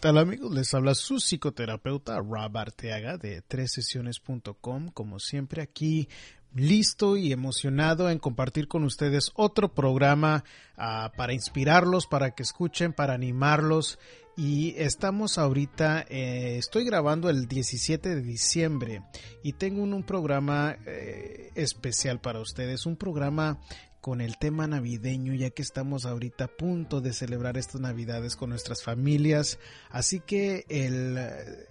tal 0.00 0.16
amigos? 0.16 0.50
Les 0.52 0.72
habla 0.72 0.94
su 0.94 1.16
psicoterapeuta 1.16 2.16
Rob 2.20 2.56
Arteaga 2.56 3.18
de 3.18 3.42
sesiones.com 3.68 4.88
como 4.88 5.18
siempre 5.18 5.60
aquí 5.60 6.08
listo 6.54 7.18
y 7.18 7.32
emocionado 7.32 8.08
en 8.08 8.18
compartir 8.18 8.66
con 8.66 8.84
ustedes 8.84 9.30
otro 9.34 9.74
programa 9.74 10.42
uh, 10.78 11.14
para 11.14 11.34
inspirarlos, 11.34 12.06
para 12.06 12.30
que 12.30 12.42
escuchen, 12.42 12.94
para 12.94 13.12
animarlos. 13.12 13.98
Y 14.36 14.74
estamos 14.78 15.36
ahorita, 15.36 16.06
eh, 16.08 16.56
estoy 16.56 16.86
grabando 16.86 17.28
el 17.28 17.46
17 17.46 18.08
de 18.08 18.22
diciembre 18.22 19.02
y 19.42 19.52
tengo 19.52 19.82
un, 19.82 19.92
un 19.92 20.02
programa 20.02 20.78
eh, 20.86 21.50
especial 21.56 22.20
para 22.20 22.40
ustedes, 22.40 22.86
un 22.86 22.96
programa 22.96 23.58
con 24.00 24.20
el 24.20 24.38
tema 24.38 24.66
navideño, 24.66 25.34
ya 25.34 25.50
que 25.50 25.62
estamos 25.62 26.06
ahorita 26.06 26.44
a 26.44 26.56
punto 26.56 27.00
de 27.00 27.12
celebrar 27.12 27.56
estas 27.58 27.80
navidades 27.80 28.36
con 28.36 28.50
nuestras 28.50 28.82
familias. 28.82 29.58
Así 29.90 30.20
que 30.20 30.64
el 30.68 31.16
eh, 31.18 31.68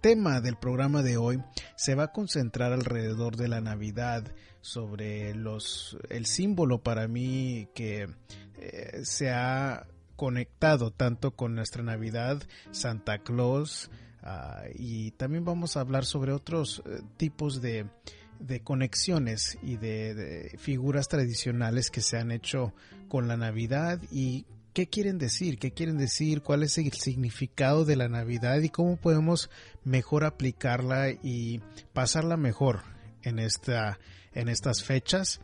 tema 0.00 0.40
del 0.40 0.56
programa 0.56 1.02
de 1.02 1.16
hoy 1.16 1.42
se 1.76 1.94
va 1.94 2.04
a 2.04 2.12
concentrar 2.12 2.72
alrededor 2.72 3.36
de 3.36 3.48
la 3.48 3.60
Navidad, 3.60 4.24
sobre 4.60 5.34
los 5.34 5.96
el 6.10 6.26
símbolo 6.26 6.82
para 6.82 7.08
mí 7.08 7.68
que 7.74 8.08
eh, 8.58 9.00
se 9.04 9.30
ha 9.30 9.86
conectado 10.16 10.90
tanto 10.90 11.30
con 11.30 11.54
nuestra 11.54 11.82
Navidad, 11.82 12.42
Santa 12.72 13.18
Claus, 13.18 13.88
uh, 14.24 14.68
y 14.74 15.12
también 15.12 15.44
vamos 15.44 15.76
a 15.76 15.80
hablar 15.80 16.04
sobre 16.04 16.32
otros 16.32 16.80
uh, 16.80 17.04
tipos 17.16 17.62
de 17.62 17.86
de 18.40 18.60
conexiones 18.60 19.58
y 19.62 19.76
de, 19.76 20.56
figuras 20.58 21.08
tradicionales 21.08 21.90
que 21.90 22.00
se 22.00 22.18
han 22.18 22.30
hecho 22.30 22.74
con 23.08 23.28
la 23.28 23.36
Navidad 23.36 24.00
y 24.10 24.46
qué 24.72 24.88
quieren 24.88 25.18
decir, 25.18 25.58
qué 25.58 25.72
quieren 25.72 25.98
decir, 25.98 26.42
cuál 26.42 26.62
es 26.62 26.78
el 26.78 26.92
significado 26.92 27.84
de 27.84 27.96
la 27.96 28.08
Navidad 28.08 28.60
y 28.60 28.68
cómo 28.68 28.96
podemos 28.96 29.50
mejor 29.84 30.24
aplicarla 30.24 31.10
y 31.10 31.60
pasarla 31.92 32.36
mejor 32.36 32.82
en 33.22 33.38
esta 33.38 33.98
en 34.34 34.48
estas 34.48 34.84
fechas. 34.84 35.40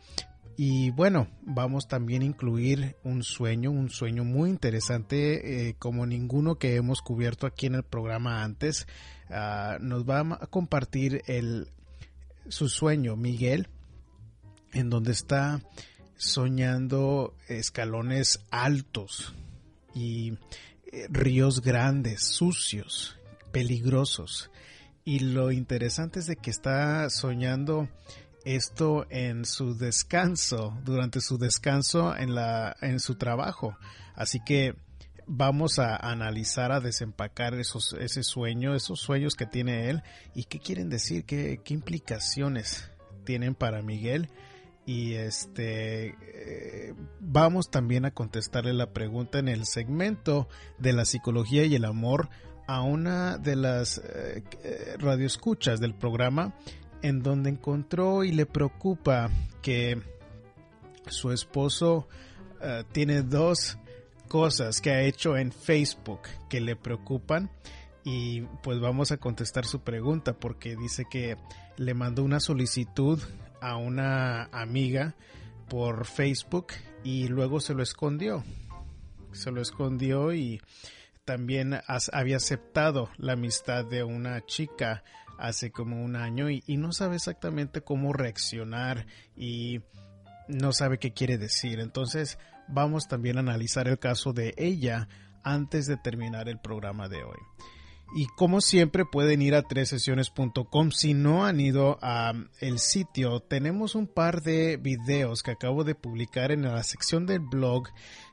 Y 0.56 0.90
bueno, 0.90 1.26
vamos 1.42 1.88
también 1.88 2.22
a 2.22 2.26
incluir 2.26 2.96
un 3.02 3.24
sueño, 3.24 3.72
un 3.72 3.90
sueño 3.90 4.22
muy 4.22 4.50
interesante 4.50 5.68
eh, 5.68 5.74
como 5.78 6.06
ninguno 6.06 6.56
que 6.56 6.76
hemos 6.76 7.02
cubierto 7.02 7.46
aquí 7.46 7.66
en 7.66 7.74
el 7.74 7.82
programa 7.82 8.44
antes. 8.44 8.86
Uh, 9.30 9.82
nos 9.82 10.08
va 10.08 10.20
a 10.20 10.46
compartir 10.46 11.22
el 11.26 11.72
su 12.48 12.68
sueño, 12.68 13.16
Miguel, 13.16 13.68
en 14.72 14.90
donde 14.90 15.12
está 15.12 15.62
soñando 16.16 17.34
escalones 17.48 18.40
altos 18.50 19.34
y 19.94 20.38
eh, 20.92 21.06
ríos 21.10 21.60
grandes, 21.60 22.22
sucios, 22.22 23.16
peligrosos. 23.52 24.50
Y 25.04 25.20
lo 25.20 25.52
interesante 25.52 26.20
es 26.20 26.26
de 26.26 26.36
que 26.36 26.50
está 26.50 27.10
soñando 27.10 27.88
esto 28.44 29.06
en 29.10 29.44
su 29.44 29.76
descanso, 29.76 30.78
durante 30.84 31.20
su 31.20 31.38
descanso 31.38 32.16
en 32.16 32.34
la 32.34 32.76
en 32.80 33.00
su 33.00 33.16
trabajo. 33.16 33.76
Así 34.14 34.40
que 34.44 34.76
vamos 35.26 35.78
a 35.78 35.96
analizar, 35.96 36.72
a 36.72 36.80
desempacar 36.80 37.54
esos, 37.54 37.94
ese 37.94 38.22
sueño, 38.22 38.74
esos 38.74 39.00
sueños 39.00 39.34
que 39.34 39.46
tiene 39.46 39.90
él 39.90 40.02
y 40.34 40.44
qué 40.44 40.58
quieren 40.58 40.88
decir, 40.88 41.24
qué, 41.24 41.60
qué 41.64 41.74
implicaciones 41.74 42.90
tienen 43.24 43.54
para 43.54 43.82
Miguel. 43.82 44.28
Y 44.86 45.14
este 45.14 46.08
eh, 46.08 46.94
vamos 47.18 47.70
también 47.70 48.04
a 48.04 48.10
contestarle 48.10 48.74
la 48.74 48.92
pregunta 48.92 49.38
en 49.38 49.48
el 49.48 49.64
segmento 49.64 50.46
de 50.78 50.92
la 50.92 51.06
psicología 51.06 51.64
y 51.64 51.74
el 51.74 51.86
amor 51.86 52.28
a 52.66 52.82
una 52.82 53.38
de 53.38 53.56
las 53.56 53.98
eh, 53.98 54.42
radioescuchas 54.98 55.80
del 55.80 55.94
programa 55.94 56.54
en 57.00 57.22
donde 57.22 57.48
encontró 57.50 58.24
y 58.24 58.32
le 58.32 58.44
preocupa 58.44 59.30
que 59.62 60.02
su 61.06 61.32
esposo 61.32 62.08
tiene 62.92 63.20
dos 63.20 63.76
cosas 64.28 64.80
que 64.80 64.90
ha 64.90 65.02
hecho 65.02 65.36
en 65.36 65.52
Facebook 65.52 66.20
que 66.48 66.60
le 66.60 66.76
preocupan 66.76 67.50
y 68.04 68.42
pues 68.62 68.80
vamos 68.80 69.12
a 69.12 69.16
contestar 69.16 69.64
su 69.64 69.80
pregunta 69.80 70.34
porque 70.34 70.76
dice 70.76 71.06
que 71.10 71.36
le 71.76 71.94
mandó 71.94 72.22
una 72.22 72.40
solicitud 72.40 73.20
a 73.60 73.76
una 73.76 74.44
amiga 74.52 75.14
por 75.68 76.06
Facebook 76.06 76.68
y 77.02 77.28
luego 77.28 77.60
se 77.60 77.74
lo 77.74 77.82
escondió. 77.82 78.44
Se 79.32 79.50
lo 79.50 79.60
escondió 79.60 80.32
y 80.32 80.60
también 81.24 81.80
había 82.12 82.36
aceptado 82.36 83.08
la 83.16 83.32
amistad 83.32 83.84
de 83.84 84.04
una 84.04 84.44
chica 84.44 85.02
hace 85.38 85.70
como 85.70 86.04
un 86.04 86.16
año 86.16 86.50
y, 86.50 86.62
no 86.76 86.92
sabe 86.92 87.16
exactamente 87.16 87.80
cómo 87.80 88.12
reaccionar 88.12 89.06
y 89.36 89.80
no 90.46 90.72
sabe 90.72 90.98
qué 90.98 91.12
quiere 91.12 91.38
decir. 91.38 91.80
Entonces 91.80 92.38
vamos 92.68 93.08
también 93.08 93.36
a 93.36 93.40
analizar 93.40 93.88
el 93.88 93.98
caso 93.98 94.32
de 94.32 94.54
ella 94.56 95.08
antes 95.42 95.86
de 95.86 95.96
terminar 95.96 96.48
el 96.48 96.58
programa 96.58 97.08
de 97.08 97.22
hoy. 97.22 97.38
Y 98.16 98.26
como 98.26 98.60
siempre 98.60 99.04
pueden 99.04 99.42
ir 99.42 99.56
a 99.56 99.62
tresesiones.com. 99.62 100.90
Si 100.92 101.14
no 101.14 101.44
han 101.44 101.58
ido 101.60 101.98
al 102.00 102.78
sitio, 102.78 103.40
tenemos 103.40 103.96
un 103.96 104.06
par 104.06 104.42
de 104.42 104.76
videos 104.76 105.42
que 105.42 105.50
acabo 105.50 105.82
de 105.82 105.96
publicar 105.96 106.52
en 106.52 106.62
la 106.62 106.82
sección 106.84 107.26
del 107.26 107.40
blog 107.40 107.88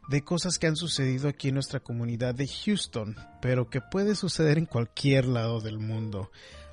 de 0.09 0.23
cosas 0.23 0.59
que 0.59 0.67
han 0.67 0.75
sucedido 0.75 1.29
aquí 1.29 1.47
en 1.47 1.55
nuestra 1.55 1.79
comunidad 1.79 2.35
de 2.35 2.47
Houston, 2.47 3.15
pero 3.41 3.69
que 3.69 3.81
puede 3.81 4.13
suceder 4.13 4.59
en 4.59 4.65
cualquier 4.65 5.25
lado 5.25 5.61
del 5.61 5.79
mundo. 5.79 6.31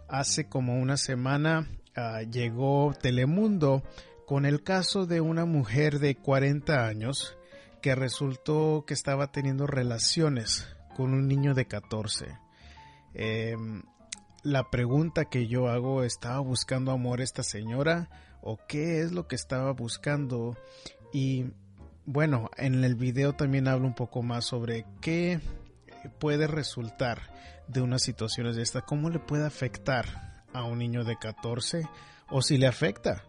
Hace 0.09 0.49
como 0.49 0.79
una 0.79 0.99
semana 0.99 1.67
uh, 1.97 2.29
llegó 2.31 2.93
Telemundo 3.01 3.83
con 4.27 4.45
el 4.45 4.63
caso 4.63 5.07
de 5.07 5.23
una 5.23 5.47
mujer 5.47 5.99
de 5.99 6.17
40 6.17 6.87
años 6.87 7.38
que 7.81 7.95
resultó 7.95 8.85
que 8.87 8.95
estaba 8.95 9.31
teniendo 9.33 9.67
relaciones 9.67 10.69
con 10.97 11.15
un 11.15 11.29
niño 11.29 11.55
de 11.55 11.67
14. 11.67 12.39
Eh, 13.15 13.57
la 14.43 14.71
pregunta 14.71 15.27
que 15.27 15.47
yo 15.47 15.69
hago, 15.69 16.03
¿estaba 16.03 16.39
buscando 16.41 16.93
amor 16.93 17.21
esta 17.21 17.43
señora? 17.43 18.09
¿O 18.41 18.59
qué 18.69 19.01
es 19.01 19.13
lo 19.13 19.27
que 19.27 19.37
estaba 19.37 19.73
buscando? 19.73 20.57
Y 21.13 21.47
bueno, 22.07 22.51
en 22.57 22.85
el 22.85 22.95
video 22.95 23.35
también 23.35 23.69
hablo 23.69 23.87
un 23.87 23.95
poco 23.95 24.23
más 24.23 24.47
sobre 24.47 24.87
qué 25.01 25.41
puede 26.19 26.47
resultar 26.47 27.21
de 27.67 27.83
una 27.83 27.99
situación 27.99 28.53
de 28.55 28.63
esta, 28.63 28.81
cómo 28.81 29.11
le 29.11 29.19
puede 29.19 29.47
afectar 29.47 30.45
a 30.53 30.65
un 30.65 30.79
niño 30.79 31.05
de 31.05 31.17
14 31.17 31.87
o 32.31 32.43
si 32.43 32.59
le 32.59 32.67
afecta. 32.67 33.25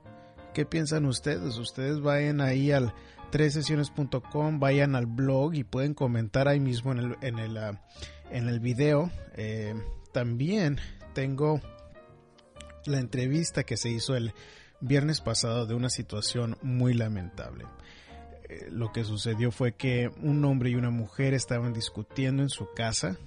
¿Qué 0.54 0.66
piensan 0.66 1.06
ustedes? 1.06 1.58
Ustedes 1.58 2.00
vayan 2.00 2.42
ahí 2.42 2.72
al 2.72 2.94
tresesiones.com, 3.32 4.60
vayan 4.60 4.96
al 4.96 5.06
blog 5.06 5.54
y 5.56 5.64
pueden 5.64 5.94
comentar 5.94 6.48
ahí 6.48 6.60
mismo 6.60 6.92
en 6.92 7.00
el, 7.00 7.18
en 7.22 7.40
el, 7.40 7.58
uh, 7.58 7.78
en 8.32 8.48
el 8.50 8.60
video. 8.60 9.12
Eh, 9.36 9.76
también 10.12 10.80
tengo 11.14 11.62
la 12.86 13.00
entrevista 13.00 13.64
que 13.64 13.78
se 13.78 13.90
hizo 13.90 14.16
el 14.16 14.34
viernes 14.82 15.22
pasado 15.22 15.66
de 15.66 15.76
una 15.76 15.90
situación 15.90 16.58
muy 16.62 16.94
lamentable. 16.94 17.66
Eh, 18.50 18.68
lo 18.72 18.92
que 18.92 19.04
sucedió 19.04 19.52
fue 19.52 19.74
que 19.74 20.10
un 20.22 20.44
hombre 20.46 20.72
y 20.72 20.76
una 20.76 20.90
mujer 20.90 21.34
estaban 21.34 21.74
discutiendo 21.74 22.42
en 22.42 22.50
su 22.50 22.68
casa, 22.74 23.18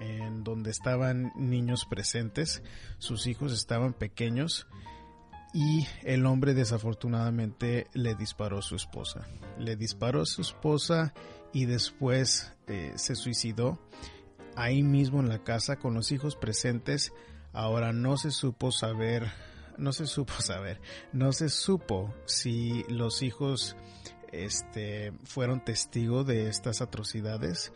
en 0.00 0.44
donde 0.44 0.70
estaban 0.70 1.32
niños 1.36 1.84
presentes, 1.84 2.62
sus 2.98 3.26
hijos 3.26 3.52
estaban 3.52 3.92
pequeños 3.92 4.68
y 5.52 5.86
el 6.02 6.26
hombre 6.26 6.54
desafortunadamente 6.54 7.86
le 7.94 8.14
disparó 8.14 8.58
a 8.58 8.62
su 8.62 8.76
esposa. 8.76 9.26
Le 9.58 9.76
disparó 9.76 10.22
a 10.22 10.26
su 10.26 10.42
esposa 10.42 11.14
y 11.52 11.64
después 11.64 12.52
eh, 12.66 12.92
se 12.96 13.14
suicidó 13.14 13.78
ahí 14.56 14.82
mismo 14.82 15.20
en 15.20 15.28
la 15.28 15.42
casa 15.42 15.76
con 15.76 15.94
los 15.94 16.12
hijos 16.12 16.36
presentes. 16.36 17.12
Ahora 17.52 17.92
no 17.92 18.16
se 18.16 18.30
supo 18.30 18.72
saber, 18.72 19.32
no 19.78 19.92
se 19.92 20.06
supo 20.06 20.34
saber, 20.40 20.80
no 21.12 21.32
se 21.32 21.48
supo 21.48 22.14
si 22.26 22.84
los 22.88 23.22
hijos 23.22 23.76
este, 24.32 25.12
fueron 25.24 25.64
testigos 25.64 26.26
de 26.26 26.48
estas 26.48 26.82
atrocidades, 26.82 27.72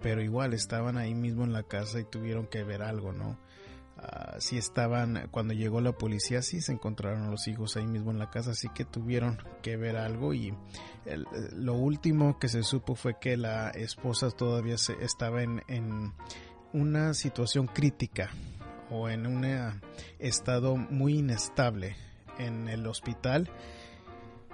pero 0.00 0.22
igual 0.22 0.52
estaban 0.52 0.98
ahí 0.98 1.14
mismo 1.14 1.44
en 1.44 1.52
la 1.52 1.62
casa 1.62 2.00
y 2.00 2.04
tuvieron 2.04 2.46
que 2.46 2.62
ver 2.62 2.82
algo, 2.82 3.12
¿no? 3.12 3.38
Uh, 4.04 4.40
sí 4.40 4.58
estaban, 4.58 5.28
cuando 5.30 5.54
llegó 5.54 5.80
la 5.80 5.92
policía, 5.92 6.42
sí 6.42 6.60
se 6.60 6.72
encontraron 6.72 7.30
los 7.30 7.46
hijos 7.48 7.76
ahí 7.76 7.86
mismo 7.86 8.10
en 8.10 8.18
la 8.18 8.30
casa, 8.30 8.50
así 8.50 8.68
que 8.74 8.84
tuvieron 8.84 9.38
que 9.62 9.76
ver 9.76 9.96
algo 9.96 10.34
y 10.34 10.54
el, 11.06 11.26
lo 11.52 11.74
último 11.74 12.38
que 12.38 12.48
se 12.48 12.62
supo 12.62 12.94
fue 12.94 13.18
que 13.18 13.36
la 13.36 13.70
esposa 13.70 14.30
todavía 14.30 14.76
se, 14.78 14.94
estaba 15.04 15.42
en, 15.42 15.62
en 15.68 16.12
una 16.72 17.14
situación 17.14 17.66
crítica 17.66 18.30
o 18.90 19.08
en 19.08 19.26
un 19.26 19.46
estado 20.18 20.76
muy 20.76 21.18
inestable 21.18 21.96
en 22.38 22.68
el 22.68 22.86
hospital. 22.86 23.50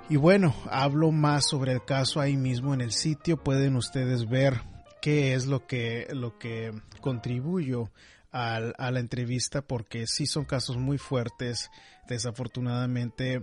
Y 0.09 0.17
bueno, 0.17 0.55
hablo 0.71 1.13
más 1.13 1.49
sobre 1.49 1.73
el 1.73 1.85
caso 1.85 2.21
ahí 2.21 2.37
mismo 2.37 2.75
en 2.75 2.81
el 2.81 2.93
sitio. 2.93 3.37
Pueden 3.37 3.77
ustedes 3.77 4.29
ver 4.29 4.61
qué 5.01 5.35
es 5.35 5.47
lo 5.47 5.67
que, 5.67 6.09
lo 6.13 6.39
que 6.39 6.73
contribuyo 7.01 7.91
a, 8.33 8.91
la 8.91 9.01
entrevista 9.01 9.63
porque 9.63 10.07
sí 10.07 10.27
son 10.27 10.45
casos 10.45 10.77
muy 10.77 10.99
fuertes. 10.99 11.71
Desafortunadamente 12.09 13.43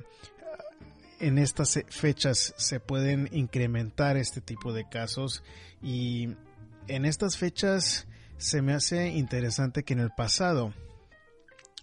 en 1.19 1.38
estas 1.38 1.80
fechas 1.89 2.54
se 2.57 2.80
pueden 2.80 3.30
incrementar 3.31 4.18
este 4.18 4.42
tipo 4.42 4.74
de 4.74 4.88
casos 4.88 5.44
y 5.81 6.36
en 6.88 7.06
estas 7.06 7.38
fechas 7.38 8.07
se 8.38 8.62
me 8.62 8.74
hace 8.74 9.10
interesante 9.10 9.84
que 9.84 9.94
en 9.94 10.00
el 10.00 10.12
pasado, 10.12 10.74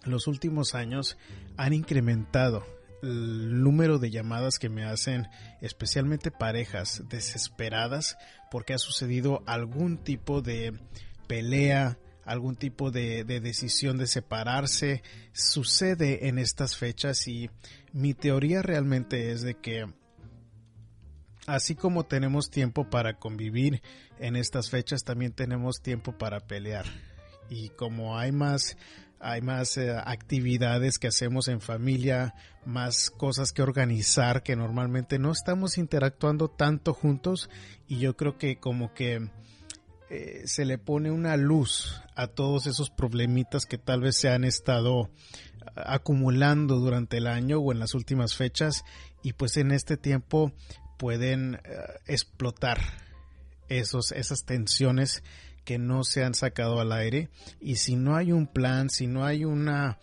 los 0.05 0.27
últimos 0.27 0.73
años, 0.73 1.17
han 1.57 1.73
incrementado 1.73 2.65
el 3.03 3.61
número 3.61 3.99
de 3.99 4.09
llamadas 4.09 4.57
que 4.57 4.69
me 4.69 4.83
hacen 4.83 5.27
especialmente 5.61 6.31
parejas 6.31 7.03
desesperadas 7.09 8.17
porque 8.49 8.73
ha 8.73 8.77
sucedido 8.77 9.43
algún 9.45 9.97
tipo 9.97 10.41
de 10.41 10.79
pelea, 11.27 11.97
algún 12.25 12.55
tipo 12.55 12.91
de, 12.91 13.23
de, 13.23 13.39
decisión 13.39 13.97
de 13.97 14.07
separarse 14.07 15.03
sucede 15.31 16.27
en 16.27 16.39
estas 16.39 16.75
fechas 16.75 17.27
y 17.27 17.49
mi 17.93 18.13
teoría 18.13 18.61
realmente 18.61 19.31
es 19.31 19.41
de 19.41 19.55
que 19.55 19.85
así 21.47 21.75
como 21.75 22.05
tenemos 22.05 22.49
tiempo 22.49 22.89
para 22.89 23.17
convivir 23.19 23.81
en 24.19 24.35
estas 24.35 24.69
fechas 24.69 25.03
también 25.03 25.31
tenemos 25.31 25.81
tiempo 25.81 26.17
para 26.17 26.39
pelear. 26.39 26.85
Y 27.49 27.69
como 27.69 28.17
hay 28.17 28.31
más 28.31 28.75
hay 29.19 29.41
más 29.41 29.77
eh, 29.77 29.91
actividades 29.91 30.99
que 30.99 31.07
hacemos 31.07 31.47
en 31.47 31.61
familia, 31.61 32.35
más 32.65 33.09
cosas 33.09 33.53
que 33.53 33.61
organizar 33.61 34.43
que 34.43 34.55
normalmente 34.55 35.19
no 35.19 35.31
estamos 35.31 35.77
interactuando 35.77 36.49
tanto 36.49 36.93
juntos 36.93 37.49
y 37.87 37.99
yo 37.99 38.15
creo 38.15 38.37
que 38.37 38.57
como 38.57 38.93
que 38.93 39.29
eh, 40.15 40.47
se 40.47 40.63
le 40.63 40.77
pone 40.77 41.11
una 41.11 41.35
luz 41.35 42.01
a 42.15 42.27
todos 42.27 42.67
esos 42.67 42.89
problemitas 42.89 43.65
que 43.65 43.77
tal 43.77 43.99
vez 43.99 44.17
se 44.17 44.29
han 44.29 44.45
estado 44.45 45.09
acumulando 45.75 46.77
durante 46.77 47.17
el 47.17 47.27
año 47.27 47.59
o 47.59 47.73
en 47.73 47.79
las 47.79 47.93
últimas 47.93 48.35
fechas 48.35 48.85
y 49.23 49.33
pues 49.33 49.57
en 49.57 49.71
este 49.71 49.97
tiempo 49.97 50.53
pueden 50.97 51.55
uh, 51.55 51.59
explotar 52.07 52.79
esos, 53.67 54.13
esas 54.13 54.45
tensiones 54.45 55.21
que 55.65 55.79
no 55.79 56.05
se 56.05 56.23
han 56.23 56.33
sacado 56.33 56.79
al 56.79 56.93
aire. 56.93 57.29
Y 57.59 57.75
si 57.75 57.97
no 57.97 58.15
hay 58.15 58.31
un 58.31 58.47
plan, 58.47 58.89
si 58.89 59.07
no 59.07 59.25
hay 59.25 59.43
una 59.43 59.99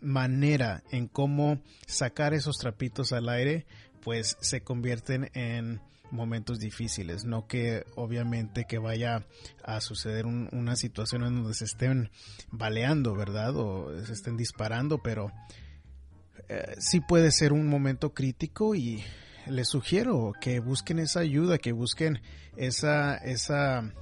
manera 0.00 0.82
en 0.90 1.08
cómo 1.08 1.60
sacar 1.86 2.32
esos 2.32 2.56
trapitos 2.56 3.12
al 3.12 3.28
aire, 3.28 3.66
pues 4.02 4.38
se 4.40 4.62
convierten 4.62 5.30
en 5.34 5.82
momentos 6.10 6.58
difíciles, 6.58 7.24
no 7.24 7.46
que 7.46 7.84
obviamente 7.94 8.64
que 8.68 8.78
vaya 8.78 9.26
a 9.64 9.80
suceder 9.80 10.26
un, 10.26 10.48
una 10.52 10.76
situación 10.76 11.24
en 11.24 11.36
donde 11.36 11.54
se 11.54 11.64
estén 11.64 12.10
baleando, 12.50 13.14
¿verdad? 13.14 13.56
O 13.56 13.90
se 14.04 14.12
estén 14.12 14.36
disparando, 14.36 14.98
pero 15.02 15.32
eh, 16.48 16.76
sí 16.78 17.00
puede 17.00 17.32
ser 17.32 17.52
un 17.52 17.68
momento 17.68 18.14
crítico 18.14 18.74
y 18.74 19.02
les 19.46 19.68
sugiero 19.68 20.32
que 20.40 20.60
busquen 20.60 20.98
esa 20.98 21.20
ayuda, 21.20 21.58
que 21.58 21.72
busquen 21.72 22.20
esa, 22.56 23.16
esa 23.16 23.92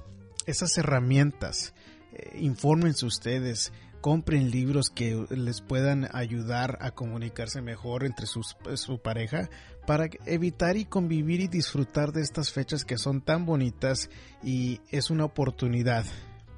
esas 0.45 0.77
herramientas. 0.77 1.73
Eh, 2.13 2.37
infórmense 2.39 3.05
ustedes, 3.05 3.71
compren 4.05 4.51
libros 4.51 4.91
que 4.91 5.25
les 5.31 5.61
puedan 5.61 6.07
ayudar 6.13 6.77
a 6.79 6.91
comunicarse 6.91 7.63
mejor 7.63 8.05
entre 8.05 8.27
sus, 8.27 8.55
su 8.75 8.99
pareja 8.99 9.49
para 9.87 10.11
evitar 10.27 10.77
y 10.77 10.85
convivir 10.85 11.39
y 11.41 11.47
disfrutar 11.47 12.11
de 12.11 12.21
estas 12.21 12.51
fechas 12.51 12.85
que 12.85 12.99
son 12.99 13.21
tan 13.21 13.47
bonitas 13.47 14.11
y 14.43 14.79
es 14.91 15.09
una 15.09 15.25
oportunidad 15.25 16.05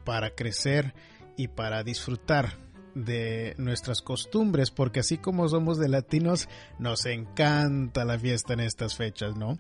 para 0.04 0.32
crecer 0.32 0.94
y 1.38 1.48
para 1.48 1.84
disfrutar 1.84 2.58
de 2.96 3.56
nuestras 3.58 4.02
costumbres 4.02 4.70
porque 4.70 5.00
así 5.00 5.18
como 5.18 5.48
somos 5.48 5.78
de 5.78 5.88
latinos 5.88 6.50
nos 6.80 7.06
encanta 7.06 8.04
la 8.04 8.20
fiesta 8.20 8.52
en 8.56 8.60
estas 8.60 8.98
fechas, 8.98 9.38
¿no? 9.38 9.58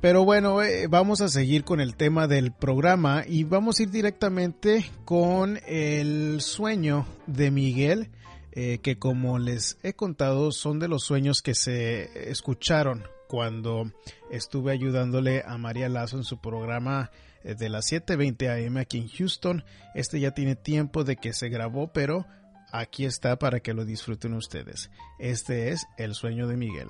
Pero 0.00 0.24
bueno, 0.24 0.62
eh, 0.62 0.86
vamos 0.86 1.20
a 1.20 1.28
seguir 1.28 1.64
con 1.64 1.80
el 1.80 1.94
tema 1.94 2.26
del 2.26 2.52
programa 2.52 3.24
y 3.26 3.44
vamos 3.44 3.78
a 3.78 3.82
ir 3.82 3.90
directamente 3.90 4.90
con 5.04 5.58
el 5.66 6.40
sueño 6.40 7.06
de 7.26 7.50
Miguel, 7.50 8.10
eh, 8.52 8.78
que 8.82 8.98
como 8.98 9.38
les 9.38 9.76
he 9.82 9.92
contado 9.92 10.52
son 10.52 10.78
de 10.78 10.88
los 10.88 11.04
sueños 11.04 11.42
que 11.42 11.54
se 11.54 12.30
escucharon 12.30 13.04
cuando 13.28 13.90
estuve 14.30 14.72
ayudándole 14.72 15.42
a 15.46 15.58
María 15.58 15.88
Lazo 15.88 16.16
en 16.16 16.24
su 16.24 16.40
programa 16.40 17.10
eh, 17.42 17.54
de 17.54 17.68
las 17.68 17.92
7.20 17.92 18.66
am 18.66 18.78
aquí 18.78 18.98
en 18.98 19.08
Houston. 19.08 19.64
Este 19.94 20.18
ya 20.18 20.30
tiene 20.30 20.56
tiempo 20.56 21.04
de 21.04 21.16
que 21.16 21.32
se 21.34 21.50
grabó, 21.50 21.92
pero 21.92 22.26
aquí 22.72 23.04
está 23.04 23.38
para 23.38 23.60
que 23.60 23.74
lo 23.74 23.84
disfruten 23.84 24.34
ustedes. 24.34 24.90
Este 25.18 25.70
es 25.70 25.86
el 25.98 26.14
sueño 26.14 26.46
de 26.46 26.56
Miguel. 26.56 26.88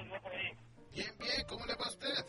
¿Cómo 0.00 0.08
le 0.08 0.10
va 0.10 0.20
por 0.20 0.32
ahí? 0.32 0.50
Bien, 0.92 1.18
bien, 1.18 1.46
¿cómo 1.48 1.66
le 1.66 1.74
va 1.74 1.84
a 1.84 1.88
usted? 1.88 2.26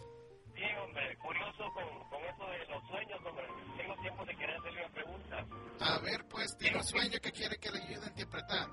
Bien, 0.54 0.78
hombre, 0.78 1.18
curioso 1.18 1.64
con, 1.74 2.10
con 2.10 2.24
eso 2.24 2.48
de 2.50 2.66
los 2.68 2.88
sueños, 2.88 3.20
hombre. 3.26 3.48
Tengo 3.78 3.96
tiempo 4.02 4.26
de 4.26 4.36
querer 4.36 4.56
hacerle 4.58 4.86
una 4.86 4.94
pregunta. 4.94 5.46
A 5.80 6.00
ver, 6.00 6.26
pues, 6.30 6.58
tiene 6.58 6.78
un 6.78 6.84
sueño 6.84 7.20
que 7.22 7.32
quiere 7.32 7.58
que 7.58 7.72
le 7.72 7.80
ayude 7.80 8.06
a 8.06 8.10
interpretar. 8.10 8.68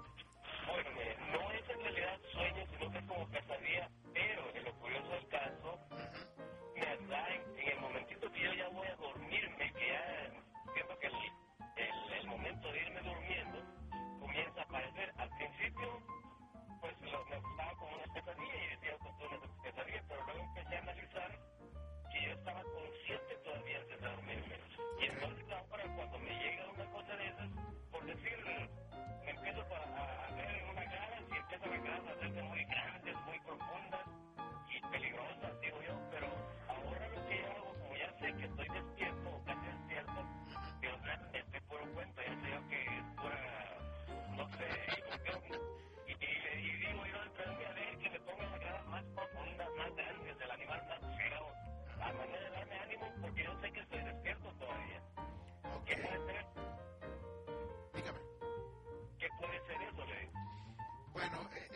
Bueno, 0.67 0.91
no 1.33 1.53
es 1.53 1.71
en 1.71 1.81
realidad 1.81 2.21
sueño, 2.33 2.67
sino 2.71 2.91
que 2.91 2.99
es 2.99 3.05
como 3.07 3.29
pesadilla, 3.31 3.89
pero 4.13 4.55
en 4.55 4.65
lo 4.65 4.75
curioso 4.79 5.09
del 5.09 5.29
caso, 5.29 5.79
muy 32.05 32.65
grandes, 32.67 33.17
muy 33.27 33.41
profundas 33.41 34.08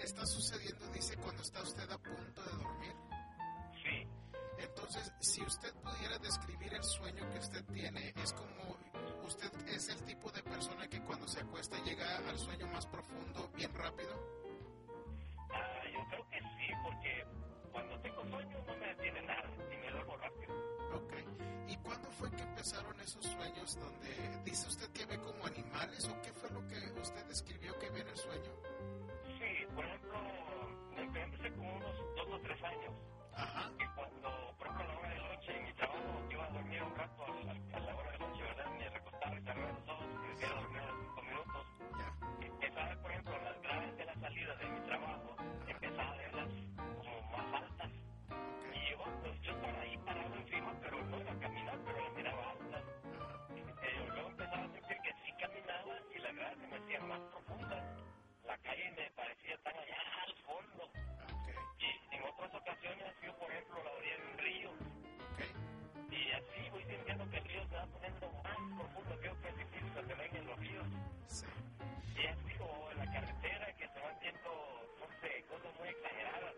está 0.05 0.27
sucediendo, 0.27 0.87
dice, 0.89 1.17
cuando 1.17 1.43
está 1.43 1.63
usted 1.63 1.91
a 1.91 1.99
punto 1.99 2.43
de 2.43 2.53
dormir. 2.63 2.95
Sí. 3.83 4.07
Entonces, 4.59 5.13
si 5.21 5.43
usted 5.43 5.73
pudiera 5.75 6.19
describir 6.19 6.75
el 6.75 6.85
sueño 6.85 7.29
que 7.31 7.39
usted 7.39 7.65
tiene, 7.67 8.13
es 8.17 8.33
como 8.33 8.77
usted 9.27 9.51
es 9.69 9.89
el 9.89 10.03
tipo 10.05 10.31
de 10.31 10.43
persona 10.43 10.87
que 10.89 11.01
cuando 11.03 11.27
se 11.27 11.41
acuesta 11.41 11.79
llega 11.85 12.19
al 12.29 12.39
sueño 12.39 12.67
más 12.69 12.87
profundo 12.87 13.51
bien 13.55 13.73
rápido. 13.75 14.13
Ah, 15.51 15.83
yo 15.93 16.07
creo 16.09 16.29
que 16.31 16.39
sí, 16.39 16.73
porque 16.85 17.27
cuando 17.71 17.99
tengo 18.01 18.23
sueño 18.29 18.65
no 18.67 18.77
me 18.77 18.87
detiene 18.89 19.23
nada 19.23 19.51
y 19.73 19.77
me 19.77 19.91
duermo 19.91 20.17
rápido. 20.17 20.55
Ok. 20.95 21.13
¿Y 21.69 21.77
cuándo 21.79 22.11
fue 22.11 22.31
que 22.31 22.43
empezaron 22.43 23.01
esos 23.01 23.25
sueños 23.25 23.79
donde 23.79 24.43
dice 24.45 24.69
usted 24.69 24.91
que 24.91 25.07
ve 25.07 25.19
como 25.19 25.47
animales 25.47 26.05
o 26.09 26.21
qué 26.23 26.33
fue 26.33 26.51
lo 26.51 26.67
que 26.67 26.79
usted 27.01 27.25
describió 27.27 27.79
que 27.79 27.91
ve 27.91 28.01
en 28.01 28.09
el 28.09 28.17
sueño? 28.17 28.53
sí, 29.43 29.67
por 29.75 29.85
ejemplo, 29.85 30.19
empecé 30.97 31.51
como 31.53 31.77
unos 31.77 31.97
dos 32.17 32.29
o 32.31 32.39
tres 32.41 32.63
años. 32.63 32.95
Ajá. 33.35 33.71
Y 33.79 33.87
cuando, 33.97 34.55
por 34.59 34.67
ejemplo, 34.67 34.85
a 34.85 34.89
la 34.89 34.99
hora 34.99 35.09
de 35.09 35.19
la 35.19 35.29
noche 35.35 35.57
en 35.57 35.65
mi 35.65 35.73
trabajo, 35.73 36.23
iba 36.31 36.45
a 36.45 36.51
dormir 36.51 36.83
un 36.83 36.97
rato 36.97 37.25
a 37.25 37.29
la, 37.29 37.77
a 37.77 37.81
la 37.81 37.97
hora 37.97 38.13
de 38.13 38.19
la 38.19 38.27
noche, 38.29 38.43
¿verdad? 38.43 38.71
Me 38.79 38.89
recostaba 38.91 39.39
y 39.39 39.43
cerraba 39.43 39.73
los 39.73 39.89
ojos 39.89 40.07
y 40.13 40.29
decía 40.29 40.49
dormir 40.55 40.81
a 40.81 40.87
los 40.87 41.01
cinco 41.03 41.23
minutos. 41.23 41.67
Ya. 41.99 42.47
Empezaba, 42.47 43.03
por 43.03 43.11
ejemplo, 43.11 43.39
las 43.43 43.63
graves 43.63 43.97
de 43.97 44.05
la 44.05 44.15
salida 44.15 44.55
de 44.57 44.67
mi 44.67 44.81
trabajo, 44.87 45.37
empezaba 45.67 46.11
a 46.13 46.17
verlas 46.17 46.49
como 46.99 47.23
más 47.33 47.63
altas. 47.63 47.91
Y 48.73 48.91
yo, 48.91 48.99
pues, 49.23 49.41
yo 49.43 49.53
estaba 49.53 49.81
ahí 49.81 49.99
parado 49.99 50.35
encima, 50.37 50.73
pero 50.83 51.05
no 51.05 51.17
era 51.17 51.35
caminar, 51.41 51.79
pero 51.85 51.99
las 51.99 52.13
miraba 52.15 52.51
altas. 52.51 52.85
Eh, 53.83 54.09
luego 54.15 54.29
empezaba 54.29 54.65
a 54.65 54.69
sentir 54.73 54.97
que 55.03 55.13
sí 55.25 55.33
caminaba 55.41 55.95
y 56.15 56.19
las 56.19 56.35
gradas 56.37 56.59
se 56.61 56.67
me 56.69 56.77
hacían 56.77 57.09
más 57.09 57.21
profundas. 57.33 57.85
La 58.47 58.59
calle 58.59 58.91
me 58.97 59.11
se 67.73 67.79
va 67.79 67.87
poniendo 67.87 68.29
más 68.45 68.57
profundo, 68.77 69.19
creo 69.21 69.41
que 69.41 69.49
es 69.49 69.57
difícil 69.57 69.93
que 69.95 70.07
se 70.07 70.15
ven 70.15 70.37
en 70.37 70.47
los 70.47 70.59
ríos. 70.59 70.87
Sí. 71.27 71.47
Y 72.17 72.27
así, 72.27 72.53
o 72.61 72.91
en 72.91 72.99
la 72.99 73.13
carretera, 73.13 73.77
que 73.77 73.89
se 73.89 74.01
van 74.01 74.21
viendo, 74.21 74.51
no 75.01 75.07
sé, 75.21 75.45
cosas 75.49 75.73
muy 75.79 75.89
exageradas. 75.89 76.55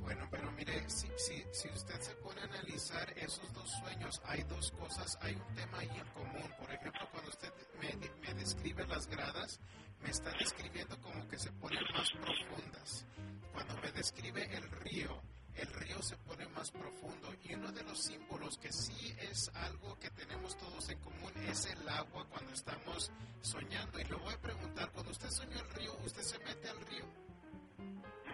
Bueno, 0.00 0.28
pero 0.30 0.52
mire, 0.52 0.88
si, 0.88 1.08
si, 1.16 1.44
si 1.52 1.68
usted 1.68 2.00
se 2.00 2.14
pone 2.16 2.40
a 2.42 2.44
analizar 2.44 3.12
esos 3.16 3.52
dos 3.52 3.68
sueños, 3.70 4.22
hay 4.24 4.42
dos 4.44 4.70
cosas, 4.70 5.18
hay 5.20 5.34
un 5.34 5.54
tema 5.56 5.78
ahí 5.78 5.90
en 5.90 6.08
común. 6.10 6.48
Por 6.60 6.70
ejemplo, 6.70 7.08
cuando 7.10 7.30
usted 7.30 7.52
me, 7.80 7.90
me 8.20 8.34
describe 8.34 8.86
las 8.86 9.08
gradas, 9.08 9.58
me 10.00 10.10
está 10.10 10.30
describiendo 10.38 10.96
como 11.00 11.26
que 11.26 11.38
se 11.38 11.50
ponen 11.52 11.82
más 11.92 12.08
profundas. 12.12 13.04
Cuando 13.52 13.74
me 13.78 13.90
describe 13.90 14.44
el 14.54 14.70
río, 14.70 15.20
el 15.58 15.72
río 15.74 16.02
se 16.02 16.16
pone 16.18 16.46
más 16.48 16.70
profundo 16.70 17.32
y 17.44 17.54
uno 17.54 17.72
de 17.72 17.82
los 17.84 17.98
símbolos 17.98 18.58
que 18.58 18.72
sí 18.72 19.14
es 19.30 19.50
algo 19.54 19.98
que 19.98 20.10
tenemos 20.10 20.56
todos 20.56 20.88
en 20.90 20.98
común 21.00 21.32
es 21.48 21.66
el 21.66 21.88
agua 21.88 22.26
cuando 22.28 22.52
estamos 22.52 23.10
soñando. 23.40 23.98
Y 24.00 24.04
le 24.04 24.14
voy 24.14 24.34
a 24.34 24.40
preguntar, 24.40 24.90
cuando 24.92 25.12
usted 25.12 25.30
soñó 25.30 25.58
el 25.58 25.70
río, 25.70 25.96
¿usted 26.04 26.22
se 26.22 26.38
mete 26.40 26.68
al 26.68 26.80
río? 26.86 27.04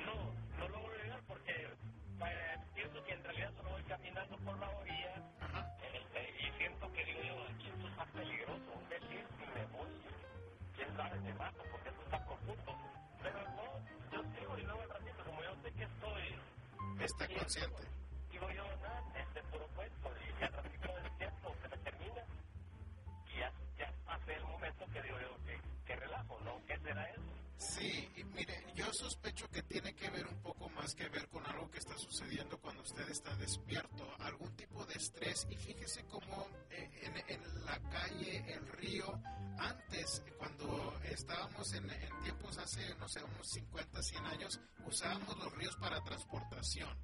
No, 0.05 0.33
no 0.59 0.69
lo 0.69 0.81
voy 0.81 0.95
a 0.95 1.02
negar 1.05 1.23
porque 1.26 1.52
pienso 2.75 3.05
que 3.05 3.12
en 3.12 3.25
realidad 3.25 3.52
solo 3.57 3.71
voy 3.71 3.83
caminando 3.85 4.37
por 4.38 4.59
la 4.59 4.71
orilla 4.71 5.12
Está 17.04 17.26
consciente. 17.26 17.82
Digo 18.30 18.49
yo, 18.50 18.64
nada, 18.76 19.02
este 19.18 19.42
puro 19.50 19.66
cuento, 19.75 20.11
y 20.23 20.40
ya 20.40 20.49
ratito 20.49 20.88
despierto, 21.02 21.54
se 21.61 21.68
me 21.68 21.76
termina, 21.78 22.23
y 23.26 23.38
ya, 23.40 23.52
ya 23.76 23.92
hace 24.06 24.35
el 24.35 24.44
momento 24.44 24.87
que 24.92 25.02
digo 25.02 25.18
yo, 25.21 25.37
que 25.85 25.97
relajo, 25.97 26.38
¿no? 26.44 26.61
¿Qué 26.66 26.78
será 26.78 27.11
eso? 27.11 27.32
Sí, 27.62 28.09
mire, 28.35 28.64
yo 28.75 28.92
sospecho 28.92 29.49
que 29.49 29.62
tiene 29.62 29.95
que 29.95 30.11
ver 30.11 30.26
un 30.26 30.42
poco 30.42 30.69
más 30.71 30.95
que 30.97 31.09
ver 31.09 31.28
con 31.28 31.47
algo 31.47 31.71
que 31.71 31.78
está 31.78 31.97
sucediendo 31.97 32.59
cuando 32.59 32.83
usted 32.83 33.09
está 33.09 33.35
despierto, 33.37 34.04
algún 34.19 34.50
tipo 34.57 34.85
de 34.85 34.95
estrés. 34.95 35.47
Y 35.49 35.57
fíjese 35.57 36.04
cómo 36.07 36.49
eh, 36.71 36.90
en, 37.02 37.16
en, 37.28 37.64
la 37.64 37.78
calle, 37.88 38.52
el 38.52 38.66
río, 38.66 39.23
antes, 39.59 40.23
cuando 40.38 40.99
estábamos 41.04 41.73
en, 41.75 41.88
en, 41.88 42.23
tiempos 42.25 42.59
hace, 42.59 42.95
no 42.97 43.09
sé, 43.09 43.23
unos 43.23 43.49
50, 43.49 44.02
100 44.02 44.26
años, 44.26 44.61
usábamos 44.85 45.38
los 45.38 45.57
ríos 45.57 45.76
para 45.76 46.02
transportación. 46.02 46.99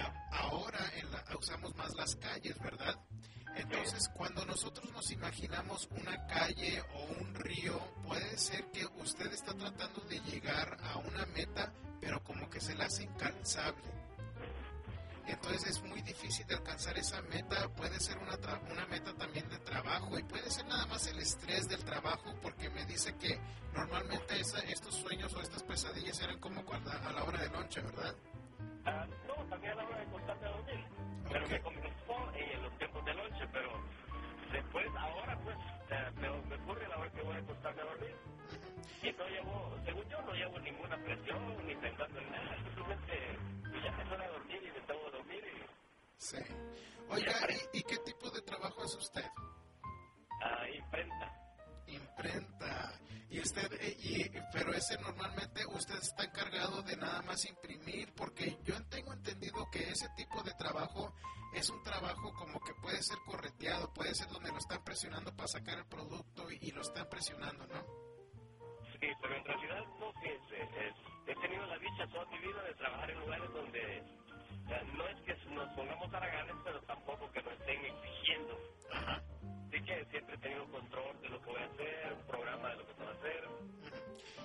Ahora 0.00 0.90
la, 1.10 1.36
usamos 1.36 1.74
más 1.76 1.94
las 1.94 2.16
calles, 2.16 2.58
¿verdad? 2.58 2.98
Entonces, 3.56 4.08
cuando 4.14 4.44
nosotros 4.44 4.90
nos 4.92 5.10
imaginamos 5.12 5.88
una 5.92 6.26
calle 6.26 6.82
o 6.94 7.20
un 7.20 7.34
río, 7.34 7.78
puede 8.06 8.36
ser 8.36 8.64
que 8.72 8.84
usted 9.00 9.32
está 9.32 9.54
tratando 9.54 10.00
de 10.02 10.18
llegar 10.20 10.76
a 10.82 10.98
una 10.98 11.24
meta, 11.26 11.72
pero 12.00 12.22
como 12.24 12.50
que 12.50 12.60
se 12.60 12.74
la 12.74 12.86
hace 12.86 13.04
incansable. 13.04 13.94
Entonces 15.26 15.70
es 15.70 15.82
muy 15.82 16.02
difícil 16.02 16.46
de 16.46 16.56
alcanzar 16.56 16.98
esa 16.98 17.22
meta, 17.22 17.68
puede 17.70 17.98
ser 17.98 18.18
una, 18.18 18.36
una 18.70 18.86
meta 18.86 19.14
también 19.14 19.48
de 19.48 19.58
trabajo 19.58 20.18
y 20.18 20.22
puede 20.22 20.50
ser 20.50 20.66
nada 20.66 20.84
más 20.86 21.06
el 21.06 21.18
estrés 21.18 21.66
del 21.66 21.82
trabajo 21.82 22.34
porque 22.42 22.68
me 22.68 22.84
dice 22.84 23.14
que 23.16 23.40
normalmente 23.72 24.38
esa, 24.38 24.58
estos 24.60 24.96
sueños 24.96 25.32
o 25.32 25.40
estas 25.40 25.62
pesadillas 25.62 26.20
eran 26.20 26.38
como 26.40 26.60
a 26.60 27.12
la 27.12 27.24
hora 27.24 27.40
de 27.40 27.48
noche, 27.50 27.80
¿verdad? 27.80 28.14
Uh, 28.84 29.06
no, 29.26 29.34
también 29.48 29.72
a 29.72 29.76
la 29.76 29.84
hora 29.84 29.96
de 29.96 30.02
acostarme 30.02 30.46
a 30.46 30.50
dormir. 30.50 30.84
Okay. 31.24 31.32
Pero 31.32 31.48
me 31.48 31.60
comenzó 31.62 32.34
en 32.34 32.62
los 32.62 32.78
tiempos 32.78 33.04
de 33.04 33.14
noche, 33.14 33.48
pero 33.52 33.70
después, 34.52 34.86
ahora 34.98 35.38
pues, 35.42 35.56
uh, 35.56 36.20
me, 36.20 36.28
me, 36.28 36.54
ocurre 36.62 36.84
a 36.84 36.88
la 36.88 36.98
hora 36.98 37.10
que 37.10 37.22
voy 37.22 37.36
a 37.36 37.38
acostarme 37.38 37.82
a 37.82 37.84
dormir. 37.84 38.16
Y 39.02 39.12
no 39.12 39.28
llevo, 39.28 39.76
según 39.84 40.08
yo, 40.08 40.22
no 40.22 40.32
llevo 40.32 40.58
ninguna 40.60 40.96
presión 40.96 41.66
ni 41.66 41.74
pensando 41.76 42.18
en 42.18 42.30
nada, 42.30 42.56
simplemente 42.64 43.38
ya 43.84 43.92
me 43.92 44.08
suena 44.08 44.24
a 44.24 44.28
dormir 44.28 44.62
y 44.62 44.70
me 44.72 44.80
tengo 44.86 45.10
dormir. 45.10 45.44
Y... 45.44 45.66
Sí. 46.18 46.38
Oiga, 47.08 47.32
¿y, 47.72 47.78
¿y, 47.78 47.82
qué 47.82 47.96
tipo 47.98 48.30
de 48.30 48.42
trabajo 48.42 48.82
es 48.84 48.94
usted? 48.96 49.24
Uh, 50.40 50.74
imprenta. 50.74 51.32
Imprenta. 51.86 52.92
Y 53.34 53.40
usted, 53.40 53.68
y, 53.98 54.30
pero 54.52 54.72
ese 54.72 54.96
normalmente 55.00 55.66
usted 55.66 55.96
está 55.96 56.22
encargado 56.22 56.82
de 56.82 56.96
nada 56.96 57.20
más 57.22 57.44
imprimir, 57.46 58.14
porque 58.14 58.56
yo 58.62 58.76
tengo 58.86 59.12
entendido 59.12 59.68
que 59.72 59.90
ese 59.90 60.08
tipo 60.16 60.40
de 60.44 60.52
trabajo 60.52 61.12
es 61.52 61.68
un 61.68 61.82
trabajo 61.82 62.32
como 62.34 62.60
que 62.60 62.72
puede 62.74 63.02
ser 63.02 63.18
correteado, 63.26 63.92
puede 63.92 64.14
ser 64.14 64.28
donde 64.28 64.52
lo 64.52 64.58
están 64.58 64.84
presionando 64.84 65.34
para 65.34 65.48
sacar 65.48 65.78
el 65.78 65.86
producto 65.86 66.48
y, 66.52 66.68
y 66.68 66.70
lo 66.70 66.82
están 66.82 67.08
presionando, 67.08 67.66
¿no? 67.66 67.82
Sí, 69.00 69.08
pero 69.20 69.34
en 69.34 69.44
realidad 69.44 69.84
no, 69.98 70.12
fíjense, 70.22 70.62
es, 70.86 70.94
he 71.26 71.34
tenido 71.34 71.66
la 71.66 71.78
dicha 71.78 72.06
toda 72.12 72.26
mi 72.26 72.38
vida 72.38 72.62
de 72.62 72.74
trabajar 72.74 73.10
en 73.10 73.18
lugares 73.18 73.52
donde 73.52 74.02
no 74.96 75.08
es 75.08 75.20
que 75.22 75.34
nos 75.50 75.68
pongamos 75.74 76.14
haraganes, 76.14 76.54
pero 76.62 76.80
tampoco 76.82 77.28
que 77.32 77.42
nos 77.42 77.52
estén 77.54 77.84
exigiendo. 77.84 78.56
Ajá. 78.92 79.33
Que 79.84 80.04
siempre 80.10 80.34
he 80.34 80.38
tenido 80.38 80.64
control 80.70 81.20
de 81.20 81.28
lo 81.28 81.40
que 81.40 81.46
voy 81.50 81.60
a 81.62 81.66
hacer, 81.66 82.12
un 82.12 82.26
programa 82.26 82.68
de 82.70 82.76
lo 82.76 82.86
que 82.86 82.92
voy 82.94 83.06
a 83.06 83.10
hacer. 83.10 83.48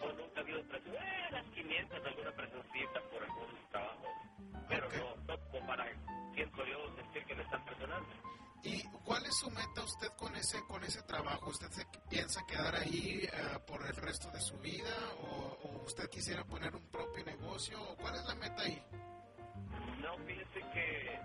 Pues 0.02 0.16
nunca 0.18 0.40
ha 0.40 0.44
habido 0.44 0.64
presión, 0.64 0.96
eh, 0.96 1.28
las 1.32 1.46
500, 1.46 2.06
alguna 2.06 2.32
presioncita 2.32 3.02
por 3.12 3.24
algún 3.24 3.70
trabajo. 3.72 4.06
Pero 4.68 4.88
okay. 4.88 5.00
no, 5.00 5.16
no 5.28 5.50
como 5.52 5.68
para, 5.68 5.86
siento 6.36 6.66
yo, 6.66 6.96
sentir 6.96 7.26
que 7.26 7.36
me 7.36 7.44
están 7.44 7.66
presionando. 7.66 8.10
¿Y 8.64 8.84
cuál 9.06 9.26
es 9.26 9.36
su 9.38 9.50
meta 9.52 9.84
usted 9.84 10.08
con 10.18 10.36
ese 10.36 10.62
con 10.68 10.84
ese 10.84 11.02
trabajo? 11.04 11.50
¿Usted 11.50 11.70
se 11.70 11.86
piensa 12.10 12.46
quedar 12.46 12.76
ahí 12.76 13.28
uh, 13.28 13.66
por 13.66 13.86
el 13.86 13.96
resto 13.96 14.30
de 14.32 14.42
su 14.42 14.58
vida 14.58 14.94
o, 15.22 15.58
o, 15.64 15.84
usted 15.86 16.10
quisiera 16.10 16.44
poner 16.44 16.76
un 16.76 16.86
propio 16.92 17.24
negocio? 17.24 17.82
¿O 17.82 17.96
¿Cuál 17.96 18.16
es 18.16 18.26
la 18.26 18.36
meta 18.36 18.62
ahí? 18.62 18.84
No, 20.02 20.18
fíjese 20.26 20.60
que 20.74 21.20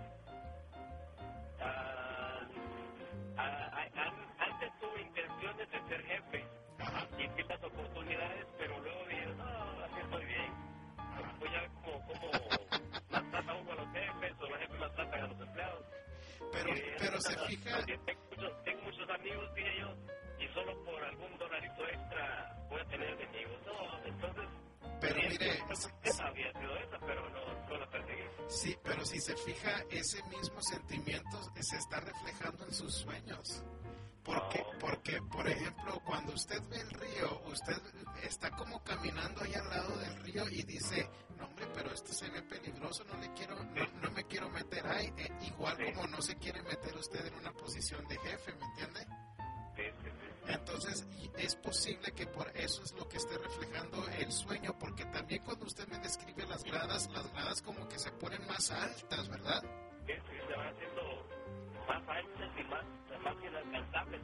de 5.74 5.88
ser 5.88 6.02
jefe 6.06 6.44
Ajá. 6.78 7.08
y 7.18 7.28
ciertas 7.34 7.62
oportunidades, 7.64 8.46
pero 8.58 8.80
luego 8.80 9.06
dije, 9.08 9.26
no, 9.36 9.44
así 9.84 10.00
estoy 10.02 10.24
bien. 10.26 10.52
Pues 11.38 11.52
ya 11.52 11.68
como, 11.82 12.06
como 12.06 12.30
maltrata 13.10 13.54
uno 13.54 13.72
a 13.72 13.74
los 13.76 13.92
jefes 13.92 14.34
o 14.40 14.48
los 14.48 14.58
jefes 14.58 14.78
maltratan 14.80 15.20
a 15.20 15.26
los 15.28 15.40
empleados. 15.40 15.86
Pero, 16.52 16.74
Eh, 16.74 16.96
pero 16.98 17.20
se 17.20 17.38
fija... 17.46 17.84
Tengo 17.84 18.22
muchos, 18.30 18.64
tengo 18.64 18.82
muchos 18.82 19.10
amigos, 19.10 19.54
dije 19.54 19.80
yo, 19.80 19.94
y 20.38 20.48
solo 20.54 20.84
por 20.84 21.02
algún 21.04 21.38
dolarito 21.38 21.88
extra 21.88 22.56
voy 22.68 22.80
a 22.80 22.84
tener 22.86 23.08
enemigos. 23.20 23.58
No, 23.66 24.04
entonces... 24.04 24.44
Pero 25.00 25.16
mire, 25.28 25.58
esa 26.02 26.26
había 26.26 26.52
sido 26.52 26.76
esa, 26.78 26.98
pero 27.00 27.28
no, 27.30 27.44
la. 27.78 27.88
Sí, 28.48 28.76
pero 28.82 29.04
si 29.04 29.18
se 29.20 29.36
fija, 29.36 29.82
ese 29.90 30.22
mismo 30.24 30.60
sentimiento 30.62 31.38
se 31.60 31.76
está 31.76 32.00
reflejando 32.00 32.64
en 32.64 32.72
sus 32.72 32.94
sueños. 32.94 33.64
Porque, 34.24 34.64
porque, 34.80 35.22
por 35.22 35.46
ejemplo, 35.46 36.00
cuando 36.04 36.32
usted 36.32 36.62
ve 36.70 36.80
el 36.80 36.90
río, 36.90 37.42
usted 37.46 37.76
está 38.22 38.50
como 38.52 38.82
caminando 38.82 39.42
ahí 39.42 39.54
al 39.54 39.68
lado 39.68 39.96
del 39.98 40.16
río 40.22 40.48
y 40.48 40.62
dice, 40.62 41.08
no 41.36 41.46
hombre, 41.46 41.66
pero 41.74 41.92
esto 41.92 42.12
se 42.12 42.30
ve 42.30 42.42
peligroso, 42.42 43.04
no 43.04 43.18
le 43.18 43.30
quiero, 43.34 43.54
no, 43.62 43.86
no 44.00 44.10
me 44.12 44.24
quiero 44.24 44.48
meter 44.48 44.86
ahí. 44.86 45.12
Eh, 45.18 45.30
igual 45.42 45.76
como 45.92 46.06
no 46.06 46.22
se 46.22 46.36
quiere 46.36 46.62
meter 46.62 46.96
usted 46.96 47.26
en 47.26 47.34
una 47.34 47.52
posición 47.52 48.06
de 48.08 48.18
jefe, 48.18 48.54
¿me 48.54 48.64
entiende? 48.64 49.06
Entonces, 50.46 51.06
y 51.18 51.30
es 51.36 51.56
posible 51.56 52.12
que 52.12 52.26
por 52.26 52.48
eso 52.56 52.82
es 52.82 52.92
lo 52.92 53.08
que 53.08 53.16
esté 53.16 53.36
reflejando 53.38 54.06
el 54.08 54.30
sueño, 54.30 54.76
porque 54.78 55.04
también 55.06 55.42
cuando 55.42 55.66
usted 55.66 55.86
me 55.88 55.98
describe 55.98 56.46
las 56.46 56.64
gradas, 56.64 57.10
las 57.10 57.30
gradas 57.32 57.62
como 57.62 57.88
que 57.88 57.98
se 57.98 58.10
ponen 58.12 58.46
más 58.46 58.70
altas, 58.70 59.28
¿verdad? 59.28 59.62
Sí, 60.06 60.12
se 60.46 60.56
van 60.56 60.68
haciendo 60.68 61.13
y 62.58 62.64
más, 62.64 62.84
más 63.22 63.34
inalcanzables. 63.42 64.20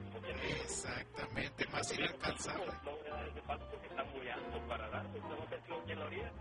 Exactamente, 0.62 1.66
más 1.68 1.98
inalcanzable. 1.98 2.72
No 2.84 2.90
voy 2.90 3.06
a 3.06 3.14
dar 3.14 3.28
ese 3.28 3.42
paso 3.42 3.66
porque 3.70 3.86
está 3.86 4.04
muy 4.04 4.28
alto 4.28 4.68
para 4.68 4.90
tengo 5.02 5.84
que 5.84 5.92
en 5.92 5.98
la 5.98 6.06
orilla. 6.06 6.32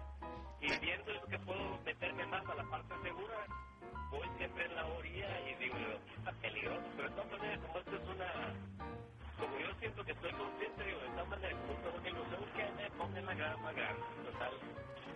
Y 0.62 0.80
viendo 0.80 1.12
que 1.30 1.40
puedo 1.40 1.80
meterme 1.86 2.26
más 2.28 2.46
a 2.46 2.56
la 2.56 2.64
parte 2.70 2.94
segura, 3.02 3.46
voy 4.12 4.28
siempre 4.38 4.66
en 4.66 4.76
la 4.76 4.86
orilla 4.86 5.50
y 5.50 5.56
digo, 5.56 5.76
está 6.18 6.32
peligroso. 6.34 6.88
Pero 6.96 7.10
de 7.10 7.16
todas 7.16 7.32
maneras, 7.32 7.60
como 7.60 7.80
esto 7.80 7.96
es 7.96 8.10
una... 8.10 8.54
Como 9.40 9.58
yo 9.58 9.74
siento 9.80 10.04
que 10.04 10.12
estoy 10.12 10.32
consciente, 10.34 10.84
digo, 10.84 11.00
de 11.00 11.10
todas 11.10 11.28
maneras, 11.30 11.60
como 11.66 11.80
todo 11.80 12.04
que 12.04 12.12
no 12.12 12.24
sé 12.24 12.38
qué, 12.56 12.72
me 12.72 12.92
pongo 12.92 13.18
en 13.18 13.26
la 13.26 13.34
grada 13.34 13.58
más 13.58 13.76
grande, 13.76 14.04
total. 14.26 14.54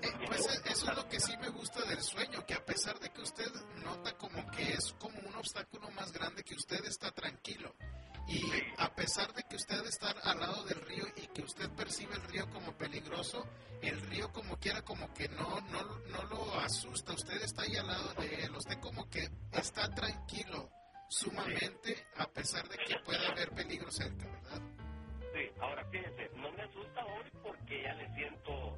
Eh, 0.02 0.28
pues 0.28 0.46
eh, 0.46 0.62
eso 0.66 0.92
es 0.92 0.98
lo 0.98 1.10
que 1.10 1.20
sí 1.20 1.38
me 1.38 1.50
gusta 1.50 1.82
del 1.86 2.02
sueño, 2.02 2.46
que 2.46 2.54
a 2.54 2.66
pesar 2.66 3.00
de 3.00 3.10
que 3.10 3.22
usted 3.22 3.52
nota 3.84 4.18
como 4.18 4.50
que 4.52 4.74
es 4.74 4.94
como 5.00 5.20
un 5.20 5.36
obstáculo 5.36 5.90
más 5.92 6.12
grande, 6.14 6.44
que 6.44 6.56
usted 6.56 6.84
está 6.86 7.12
tranquilo. 7.12 7.76
Y 8.28 8.42
a 8.78 8.94
pesar 8.96 9.34
de 9.34 9.44
que 9.44 9.58
usted 9.58 9.86
está 9.86 10.12
al 10.24 10.40
lado 10.40 10.64
del 10.64 10.80
río 10.82 11.06
y 11.18 11.28
que 11.28 11.42
usted 11.42 11.70
percibe 11.72 12.16
el 12.16 12.24
río 12.24 12.50
como 12.50 12.72
peligroso, 12.78 13.46
el 13.82 14.00
río 14.10 14.32
como 14.32 14.58
quiera 14.58 14.82
como 14.82 15.14
que 15.14 15.28
no, 15.28 15.60
no, 15.60 16.00
no 16.08 16.24
lo 16.24 16.60
asusta. 16.62 17.12
Usted 17.12 17.42
está 17.42 17.64
ahí 17.64 17.76
al 17.76 17.88
lado 17.88 18.14
de 18.14 18.46
él, 18.46 18.56
usted 18.56 18.80
como 18.80 19.10
que 19.10 19.30
está 19.52 19.94
tranquilo 19.94 20.70
sumamente 21.14 22.08
a 22.18 22.26
pesar 22.28 22.68
de 22.68 22.78
que 22.78 22.98
pueda 23.06 23.28
haber 23.30 23.50
peligro 23.52 23.92
cerca, 23.92 24.26
¿verdad? 24.26 24.62
Sí, 25.34 25.50
ahora 25.62 25.86
fíjense, 25.86 26.30
no 26.36 26.52
me 26.52 26.64
asusta 26.64 27.06
hoy 27.06 27.26
porque 27.44 27.84
ya 27.84 27.94
le 27.94 28.14
siento, 28.16 28.78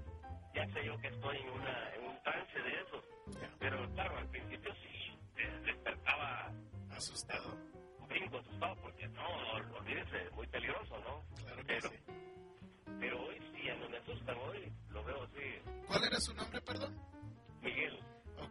ya 0.53 0.65
sé 0.67 0.85
yo 0.85 0.97
que 0.99 1.07
estoy 1.07 1.37
en, 1.37 1.49
una, 1.49 1.95
en 1.95 2.03
un 2.03 2.23
trance 2.23 2.59
de 2.59 2.71
eso. 2.81 3.03
Ya. 3.39 3.49
Pero 3.59 3.89
claro, 3.93 4.17
al 4.17 4.27
principio 4.27 4.73
sí 4.75 5.17
despertaba 5.65 6.51
asustado. 6.91 7.57
Un 7.99 8.07
brinco 8.09 8.37
asustado 8.37 8.75
porque 8.81 9.07
no, 9.07 9.27
olvídese, 9.79 10.29
muy 10.35 10.47
peligroso, 10.47 10.99
¿no? 10.99 11.23
Claro 11.41 11.57
que 11.57 11.63
pero, 11.63 11.89
sí. 11.89 11.95
Pero 12.99 13.23
hoy 13.23 13.39
sí, 13.39 13.63
ya 13.65 13.75
no 13.75 13.89
me 13.89 13.97
asustan, 13.97 14.37
hoy 14.37 14.73
lo 14.89 15.03
veo 15.05 15.23
así. 15.23 15.85
¿Cuál 15.87 16.03
era 16.03 16.19
su 16.19 16.33
nombre, 16.33 16.61
perdón? 16.61 16.99
Miguel. 17.61 17.97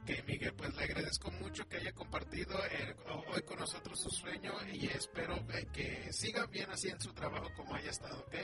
Ok, 0.04 0.10
Miguel, 0.26 0.52
pues 0.54 0.76
le 0.76 0.84
agradezco 0.84 1.30
mucho 1.30 1.66
que 1.66 1.78
haya 1.78 1.90
compartido 1.94 2.52
eh, 2.70 2.94
hoy 3.32 3.40
con 3.40 3.58
nosotros 3.58 3.98
su 3.98 4.10
sueño 4.10 4.52
y 4.70 4.86
espero 4.88 5.34
eh, 5.34 5.66
que 5.72 6.12
siga 6.12 6.44
bien 6.44 6.68
así 6.70 6.90
en 6.90 7.00
su 7.00 7.10
trabajo 7.14 7.48
como 7.56 7.74
haya 7.74 7.88
estado, 7.88 8.18
¿ok? 8.18 8.34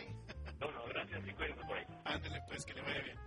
No, 0.59 0.73
no, 0.73 0.87
gracias 0.89 1.21
y 1.29 1.35
cuídense 1.35 1.63
por 1.67 1.77
ahí. 1.77 1.85
Ándale, 2.07 2.41
pues, 2.49 2.65
que 2.65 2.73
le 2.73 2.81
vaya 2.81 3.03
bien. 3.03 3.19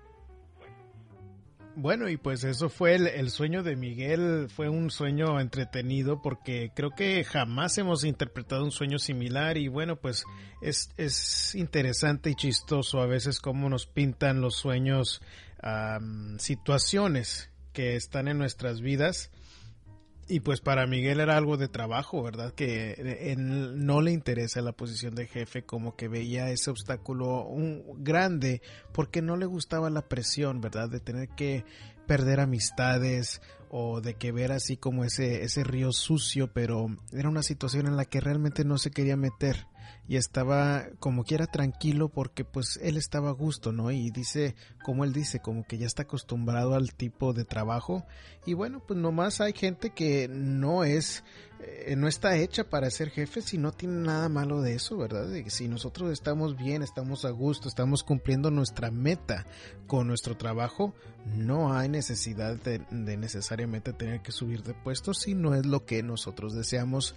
Bueno, 1.75 2.09
y 2.09 2.17
pues 2.17 2.43
eso 2.43 2.69
fue 2.69 2.95
el, 2.95 3.05
el, 3.05 3.29
sueño 3.29 3.61
de 3.61 3.75
Miguel, 3.75 4.47
fue 4.49 4.67
un 4.67 4.89
sueño 4.89 5.39
entretenido 5.39 6.19
porque 6.23 6.71
creo 6.73 6.89
que 6.89 7.23
jamás 7.23 7.77
hemos 7.77 8.03
interpretado 8.03 8.63
un 8.63 8.71
sueño 8.71 8.97
similar 8.97 9.59
y 9.59 9.67
bueno, 9.67 9.95
pues 9.95 10.25
es, 10.59 10.89
es 10.97 11.53
interesante 11.53 12.31
y 12.31 12.35
chistoso 12.35 12.99
a 12.99 13.05
veces 13.05 13.39
cómo 13.39 13.69
nos 13.69 13.85
pintan 13.85 14.41
los 14.41 14.55
sueños 14.55 15.21
um, 15.61 16.39
situaciones 16.39 17.52
que 17.73 17.95
están 17.95 18.27
en 18.27 18.37
nuestras 18.37 18.81
vidas. 18.81 19.31
Y 20.27 20.39
pues 20.39 20.61
para 20.61 20.87
Miguel 20.87 21.19
era 21.19 21.35
algo 21.35 21.57
de 21.57 21.67
trabajo, 21.67 22.23
¿verdad? 22.23 22.53
Que 22.53 22.93
él 22.93 23.85
no 23.85 23.99
le 23.99 24.13
interesa 24.13 24.61
la 24.61 24.71
posición 24.71 25.15
de 25.15 25.27
jefe, 25.27 25.65
como 25.65 25.97
que 25.97 26.07
veía 26.07 26.49
ese 26.49 26.71
obstáculo 26.71 27.43
un, 27.43 27.83
grande 28.03 28.61
porque 28.93 29.21
no 29.21 29.35
le 29.35 29.45
gustaba 29.45 29.89
la 29.89 30.07
presión, 30.07 30.61
¿verdad? 30.61 30.89
De 30.89 31.01
tener 31.01 31.27
que 31.29 31.65
perder 32.07 32.39
amistades 32.39 33.41
o 33.69 33.99
de 33.99 34.13
que 34.13 34.31
ver 34.31 34.53
así 34.53 34.77
como 34.77 35.03
ese, 35.03 35.43
ese 35.43 35.65
río 35.65 35.91
sucio, 35.91 36.53
pero 36.53 36.87
era 37.11 37.27
una 37.27 37.43
situación 37.43 37.87
en 37.87 37.97
la 37.97 38.05
que 38.05 38.21
realmente 38.21 38.63
no 38.63 38.77
se 38.77 38.91
quería 38.91 39.17
meter 39.17 39.67
y 40.07 40.17
estaba 40.17 40.85
como 40.99 41.23
quiera 41.23 41.47
tranquilo 41.47 42.09
porque 42.09 42.43
pues 42.43 42.79
él 42.81 42.97
estaba 42.97 43.29
a 43.29 43.33
gusto, 43.33 43.71
¿no? 43.71 43.91
Y 43.91 44.11
dice, 44.11 44.55
como 44.83 45.03
él 45.03 45.13
dice, 45.13 45.39
como 45.39 45.65
que 45.65 45.77
ya 45.77 45.87
está 45.87 46.03
acostumbrado 46.03 46.75
al 46.75 46.93
tipo 46.93 47.33
de 47.33 47.45
trabajo 47.45 48.05
y 48.45 48.53
bueno, 48.53 48.81
pues 48.85 48.99
nomás 48.99 49.39
hay 49.39 49.53
gente 49.53 49.91
que 49.91 50.27
no 50.27 50.83
es, 50.83 51.23
eh, 51.61 51.95
no 51.95 52.07
está 52.07 52.35
hecha 52.35 52.65
para 52.69 52.89
ser 52.89 53.09
jefe 53.09 53.41
si 53.41 53.57
no 53.57 53.71
tiene 53.71 53.95
nada 54.01 54.27
malo 54.27 54.61
de 54.61 54.75
eso, 54.75 54.97
¿verdad? 54.97 55.29
De 55.29 55.43
que 55.43 55.49
si 55.49 55.69
nosotros 55.69 56.11
estamos 56.11 56.57
bien, 56.57 56.83
estamos 56.83 57.23
a 57.23 57.29
gusto, 57.29 57.69
estamos 57.69 58.03
cumpliendo 58.03 58.51
nuestra 58.51 58.91
meta 58.91 59.45
con 59.87 60.07
nuestro 60.07 60.35
trabajo, 60.35 60.93
no 61.25 61.73
hay 61.73 61.87
necesidad 61.87 62.57
de, 62.57 62.79
de 62.91 63.15
necesariamente 63.15 63.93
tener 63.93 64.21
que 64.21 64.33
subir 64.33 64.63
de 64.63 64.73
puesto 64.73 65.13
si 65.13 65.35
no 65.35 65.55
es 65.55 65.65
lo 65.65 65.85
que 65.85 66.03
nosotros 66.03 66.53
deseamos. 66.53 67.15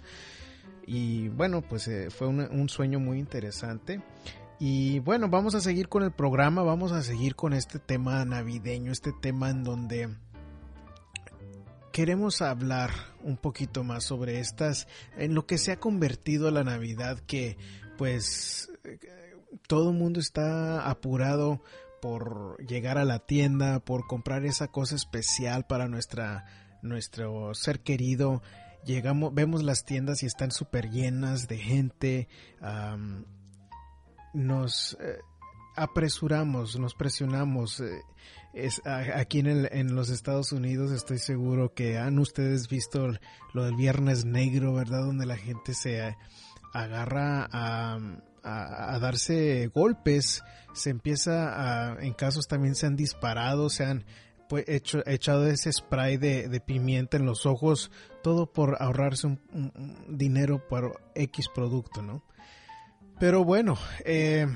Y 0.87 1.27
bueno, 1.27 1.61
pues 1.61 1.87
eh, 1.89 2.09
fue 2.09 2.27
un, 2.27 2.69
sueño 2.69 2.99
muy 2.99 3.19
interesante. 3.19 4.01
Y 4.57 4.99
bueno, 4.99 5.27
vamos 5.27 5.53
a 5.53 5.59
seguir 5.59 5.89
con 5.89 6.01
el 6.01 6.11
programa, 6.11 6.63
vamos 6.63 6.93
a 6.93 7.03
seguir 7.03 7.35
con 7.35 7.53
este 7.53 7.77
tema 7.77 8.23
navideño, 8.23 8.93
este 8.93 9.11
tema 9.11 9.49
en 9.49 9.65
donde 9.65 10.09
queremos 11.91 12.41
hablar 12.41 12.91
un 13.21 13.35
poquito 13.35 13.83
más 13.83 14.05
sobre 14.05 14.39
estas, 14.39 14.87
en 15.17 15.35
lo 15.35 15.45
que 15.45 15.57
se 15.57 15.73
ha 15.73 15.79
convertido 15.79 16.49
la 16.51 16.63
Navidad, 16.63 17.19
que 17.19 17.57
pues 17.97 18.71
todo 19.67 19.91
el 19.91 19.97
mundo 19.97 20.21
está 20.21 20.89
apurado 20.89 21.61
por 22.01 22.63
llegar 22.65 22.97
a 22.97 23.05
la 23.05 23.19
tienda, 23.19 23.79
por 23.79 24.07
comprar 24.07 24.45
esa 24.45 24.69
cosa 24.69 24.95
especial 24.95 25.65
para 25.67 25.89
nuestra, 25.89 26.45
nuestro 26.81 27.53
ser 27.53 27.81
querido 27.81 28.41
llegamos, 28.87 29.33
vemos 29.33 29.63
las 29.63 29.85
tiendas 29.85 30.23
y 30.23 30.25
están 30.25 30.51
súper 30.51 30.89
llenas 30.89 31.47
de 31.47 31.57
gente, 31.57 32.27
nos 34.33 34.97
eh, 34.99 35.19
apresuramos, 35.75 36.79
nos 36.79 36.95
presionamos. 36.95 37.81
Eh, 37.81 38.01
aquí 39.13 39.39
en, 39.39 39.47
el, 39.47 39.69
en, 39.71 39.93
los 39.93 40.09
Estados 40.09 40.51
Unidos 40.51 40.91
estoy 40.91 41.19
seguro 41.19 41.73
que 41.75 41.99
han 41.99 42.17
ustedes 42.17 42.67
visto 42.67 43.07
lo 43.53 43.65
del 43.65 43.75
Viernes 43.75 44.25
Negro, 44.25 44.73
¿verdad? 44.73 45.05
Donde 45.05 45.27
la 45.27 45.37
gente 45.37 45.73
se 45.75 46.15
agarra 46.73 47.47
a, 47.51 48.99
darse 48.99 49.67
golpes, 49.67 50.43
se 50.73 50.89
empieza 50.89 51.91
a, 51.91 52.01
en 52.01 52.13
casos 52.13 52.47
también 52.47 52.75
se 52.75 52.85
han 52.85 52.95
disparado, 52.95 53.69
se 53.69 53.83
han 53.83 54.05
pues, 54.47 54.63
hecho, 54.67 55.03
echado 55.05 55.45
ese 55.47 55.71
spray 55.71 56.17
de, 56.17 56.61
pimienta 56.65 57.17
en 57.17 57.25
los 57.25 57.45
ojos, 57.45 57.91
todo 58.27 58.51
por 58.51 58.75
ahorrarse 58.81 59.25
un, 59.25 59.39
dinero 60.09 60.67
por 60.67 60.99
X 61.15 61.47
producto, 61.47 62.01
¿no? 62.01 62.25
Pero 63.21 63.45
bueno, 63.45 63.77
eh, 64.03 64.47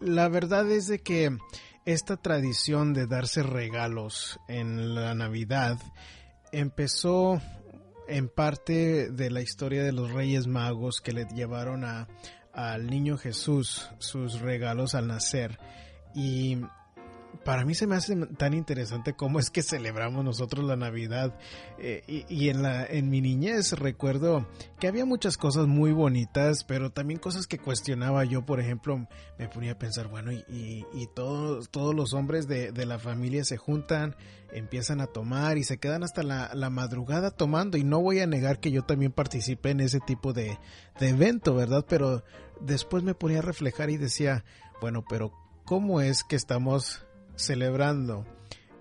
la 0.00 0.30
verdad 0.30 0.66
es 0.70 0.86
de 0.86 1.00
que 1.00 1.36
esta 1.84 2.16
tradición 2.16 2.94
de 2.94 3.06
darse 3.06 3.42
regalos 3.42 4.40
en 4.48 4.94
la 4.94 5.14
Navidad 5.14 5.76
empezó 6.52 7.42
en 8.08 8.30
parte 8.30 9.10
de 9.10 9.28
la 9.28 9.42
historia 9.42 9.84
de 9.84 9.92
los 9.92 10.10
Reyes 10.10 10.46
Magos 10.46 11.02
que 11.02 11.12
le 11.12 11.26
llevaron 11.26 11.84
a, 11.84 12.08
al 12.54 12.86
niño 12.86 13.18
Jesús 13.18 13.90
sus 13.98 14.40
regalos 14.40 14.94
al 14.94 15.06
nacer 15.06 15.58
y 16.14 16.56
para 17.44 17.64
mí 17.64 17.74
se 17.74 17.86
me 17.86 17.96
hace 17.96 18.14
tan 18.36 18.54
interesante 18.54 19.14
cómo 19.14 19.38
es 19.38 19.50
que 19.50 19.62
celebramos 19.62 20.24
nosotros 20.24 20.64
la 20.64 20.76
Navidad. 20.76 21.34
Eh, 21.78 22.02
y, 22.06 22.24
y, 22.28 22.48
en, 22.48 22.62
la, 22.62 22.84
en 22.84 23.08
mi 23.08 23.20
niñez 23.20 23.72
recuerdo 23.72 24.46
que 24.78 24.88
había 24.88 25.04
muchas 25.04 25.36
cosas 25.36 25.66
muy 25.66 25.92
bonitas, 25.92 26.64
pero 26.64 26.90
también 26.90 27.18
cosas 27.18 27.46
que 27.46 27.58
cuestionaba 27.58 28.24
yo. 28.24 28.44
Por 28.44 28.60
ejemplo, 28.60 29.06
me 29.38 29.48
ponía 29.48 29.72
a 29.72 29.78
pensar, 29.78 30.08
bueno, 30.08 30.32
y, 30.32 30.44
y, 30.48 30.86
y 30.92 31.06
todos, 31.06 31.70
todos 31.70 31.94
los 31.94 32.12
hombres 32.12 32.46
de, 32.46 32.72
de, 32.72 32.86
la 32.86 32.98
familia 32.98 33.44
se 33.44 33.56
juntan, 33.56 34.16
empiezan 34.52 35.00
a 35.00 35.06
tomar 35.06 35.58
y 35.58 35.64
se 35.64 35.78
quedan 35.78 36.02
hasta 36.02 36.22
la, 36.22 36.50
la, 36.54 36.70
madrugada 36.70 37.30
tomando. 37.30 37.78
Y 37.78 37.84
no 37.84 38.00
voy 38.00 38.20
a 38.20 38.26
negar 38.26 38.60
que 38.60 38.70
yo 38.70 38.82
también 38.82 39.12
participé 39.12 39.70
en 39.70 39.80
ese 39.80 40.00
tipo 40.00 40.32
de, 40.32 40.58
de 40.98 41.08
evento, 41.08 41.54
¿verdad? 41.54 41.86
Pero 41.88 42.22
después 42.60 43.02
me 43.02 43.14
ponía 43.14 43.38
a 43.38 43.42
reflejar 43.42 43.90
y 43.90 43.96
decía, 43.96 44.44
bueno, 44.80 45.04
pero 45.08 45.32
¿cómo 45.64 46.00
es 46.00 46.24
que 46.24 46.36
estamos 46.36 47.04
celebrando 47.40 48.26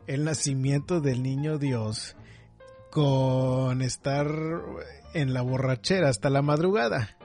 el 0.07 0.23
nacimiento 0.23 1.01
del 1.01 1.23
niño 1.23 1.57
Dios 1.57 2.15
con 2.91 3.81
estar 3.81 4.27
en 5.13 5.33
la 5.33 5.41
borrachera 5.41 6.09
hasta 6.09 6.29
la 6.29 6.41
madrugada. 6.41 7.15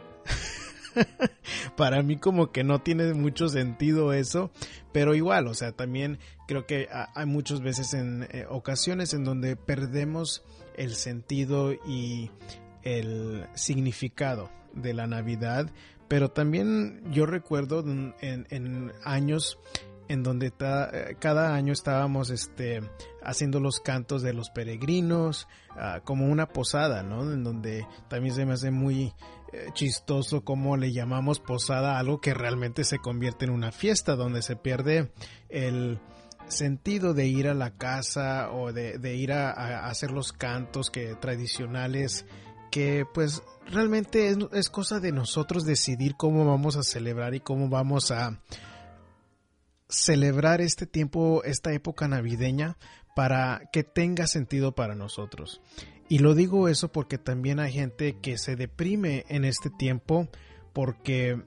Para 1.76 2.02
mí 2.02 2.18
como 2.18 2.52
que 2.52 2.62
no 2.62 2.80
tiene 2.80 3.14
mucho 3.14 3.48
sentido 3.48 4.12
eso, 4.12 4.50
pero 4.92 5.14
igual, 5.14 5.48
o 5.48 5.54
sea, 5.54 5.72
también 5.72 6.18
creo 6.46 6.66
que 6.66 6.88
hay 6.90 7.26
muchas 7.26 7.60
veces 7.60 7.94
en 7.94 8.28
eh, 8.30 8.46
ocasiones 8.48 9.14
en 9.14 9.24
donde 9.24 9.56
perdemos 9.56 10.44
el 10.76 10.94
sentido 10.94 11.72
y 11.72 12.30
el 12.82 13.46
significado 13.54 14.50
de 14.72 14.94
la 14.94 15.06
Navidad, 15.06 15.70
pero 16.06 16.30
también 16.30 17.02
yo 17.10 17.26
recuerdo 17.26 17.80
en, 17.80 18.14
en 18.20 18.92
años 19.04 19.58
en 20.08 20.22
donde 20.22 20.50
ta, 20.50 20.90
cada 21.18 21.54
año 21.54 21.72
estábamos 21.72 22.30
este, 22.30 22.80
haciendo 23.22 23.60
los 23.60 23.80
cantos 23.80 24.22
de 24.22 24.32
los 24.32 24.50
peregrinos, 24.50 25.48
uh, 25.76 26.02
como 26.04 26.26
una 26.26 26.46
posada, 26.46 27.02
¿no? 27.02 27.32
En 27.32 27.44
donde 27.44 27.86
también 28.08 28.34
se 28.34 28.44
me 28.44 28.52
hace 28.52 28.70
muy 28.70 29.12
eh, 29.52 29.68
chistoso 29.72 30.44
cómo 30.44 30.76
le 30.76 30.92
llamamos 30.92 31.40
posada 31.40 31.96
a 31.96 31.98
algo 31.98 32.20
que 32.20 32.34
realmente 32.34 32.84
se 32.84 32.98
convierte 32.98 33.44
en 33.44 33.52
una 33.52 33.72
fiesta, 33.72 34.16
donde 34.16 34.42
se 34.42 34.56
pierde 34.56 35.12
el 35.48 36.00
sentido 36.48 37.14
de 37.14 37.26
ir 37.26 37.48
a 37.48 37.54
la 37.54 37.70
casa 37.76 38.50
o 38.52 38.72
de, 38.72 38.98
de 38.98 39.16
ir 39.16 39.32
a, 39.32 39.50
a, 39.50 39.86
hacer 39.88 40.10
los 40.10 40.32
cantos 40.32 40.90
que 40.90 41.14
tradicionales 41.14 42.26
que 42.70 43.06
pues 43.14 43.42
realmente 43.70 44.28
es, 44.28 44.38
es 44.52 44.68
cosa 44.68 44.98
de 44.98 45.12
nosotros 45.12 45.64
decidir 45.64 46.16
cómo 46.16 46.44
vamos 46.44 46.76
a 46.76 46.82
celebrar 46.82 47.34
y 47.34 47.38
cómo 47.40 47.68
vamos 47.68 48.10
a 48.10 48.40
celebrar 49.88 50.60
este 50.60 50.86
tiempo, 50.86 51.42
esta 51.44 51.72
época 51.72 52.08
navideña, 52.08 52.76
para 53.14 53.68
que 53.72 53.84
tenga 53.84 54.26
sentido 54.26 54.74
para 54.74 54.94
nosotros. 54.94 55.60
Y 56.08 56.18
lo 56.18 56.34
digo 56.34 56.68
eso 56.68 56.92
porque 56.92 57.18
también 57.18 57.60
hay 57.60 57.72
gente 57.72 58.18
que 58.20 58.36
se 58.36 58.56
deprime 58.56 59.24
en 59.28 59.44
este 59.44 59.70
tiempo 59.70 60.28
porque 60.72 61.42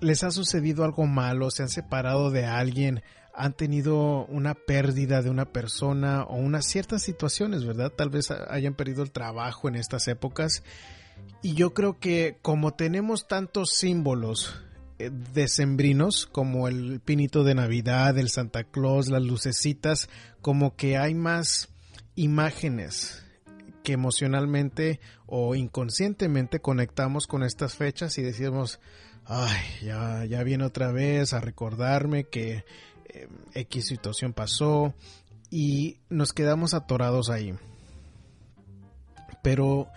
les 0.00 0.24
ha 0.24 0.30
sucedido 0.30 0.84
algo 0.84 1.06
malo, 1.06 1.50
se 1.50 1.62
han 1.62 1.68
separado 1.68 2.30
de 2.30 2.46
alguien, 2.46 3.02
han 3.34 3.52
tenido 3.52 4.26
una 4.26 4.54
pérdida 4.54 5.22
de 5.22 5.30
una 5.30 5.44
persona 5.44 6.24
o 6.24 6.36
unas 6.36 6.66
ciertas 6.66 7.02
situaciones, 7.02 7.64
¿verdad? 7.64 7.90
Tal 7.90 8.10
vez 8.10 8.30
hayan 8.30 8.74
perdido 8.74 9.02
el 9.02 9.12
trabajo 9.12 9.68
en 9.68 9.76
estas 9.76 10.08
épocas. 10.08 10.64
Y 11.42 11.54
yo 11.54 11.74
creo 11.74 11.98
que 11.98 12.38
como 12.42 12.72
tenemos 12.72 13.28
tantos 13.28 13.70
símbolos 13.72 14.58
decembrinos 15.08 16.26
como 16.26 16.68
el 16.68 17.00
pinito 17.00 17.44
de 17.44 17.54
Navidad, 17.54 18.18
el 18.18 18.28
Santa 18.28 18.64
Claus, 18.64 19.08
las 19.08 19.22
lucecitas, 19.22 20.08
como 20.42 20.76
que 20.76 20.98
hay 20.98 21.14
más 21.14 21.70
imágenes 22.16 23.24
que 23.82 23.92
emocionalmente 23.92 25.00
o 25.26 25.54
inconscientemente 25.54 26.60
conectamos 26.60 27.26
con 27.26 27.42
estas 27.42 27.76
fechas 27.76 28.18
y 28.18 28.22
decimos, 28.22 28.80
ay, 29.24 29.58
ya, 29.82 30.24
ya 30.24 30.42
viene 30.42 30.64
otra 30.64 30.92
vez 30.92 31.32
a 31.32 31.40
recordarme 31.40 32.24
que 32.24 32.64
eh, 33.06 33.28
X 33.54 33.86
situación 33.86 34.32
pasó 34.32 34.94
y 35.50 35.98
nos 36.08 36.32
quedamos 36.32 36.74
atorados 36.74 37.30
ahí. 37.30 37.54
Pero 39.42 39.88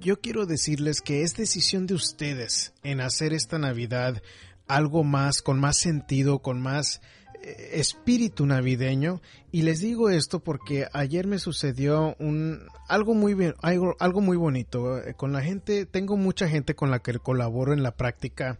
yo 0.00 0.20
quiero 0.20 0.46
decirles 0.46 1.00
que 1.00 1.22
es 1.22 1.36
decisión 1.36 1.86
de 1.86 1.94
ustedes 1.94 2.72
en 2.82 3.00
hacer 3.00 3.32
esta 3.32 3.58
Navidad 3.58 4.22
algo 4.66 5.04
más, 5.04 5.42
con 5.42 5.60
más 5.60 5.76
sentido, 5.76 6.40
con 6.40 6.60
más 6.60 7.00
eh, 7.42 7.70
espíritu 7.74 8.46
navideño. 8.46 9.20
Y 9.52 9.62
les 9.62 9.80
digo 9.80 10.10
esto 10.10 10.40
porque 10.40 10.86
ayer 10.92 11.26
me 11.26 11.38
sucedió 11.38 12.16
un 12.18 12.66
algo 12.88 13.14
muy 13.14 13.36
algo, 13.60 13.96
algo 13.98 14.20
muy 14.20 14.36
bonito. 14.36 14.98
Eh, 14.98 15.14
con 15.14 15.32
la 15.32 15.42
gente, 15.42 15.86
tengo 15.86 16.16
mucha 16.16 16.48
gente 16.48 16.74
con 16.74 16.90
la 16.90 17.00
que 17.00 17.18
colaboro 17.18 17.72
en 17.72 17.82
la 17.82 17.96
práctica 17.96 18.58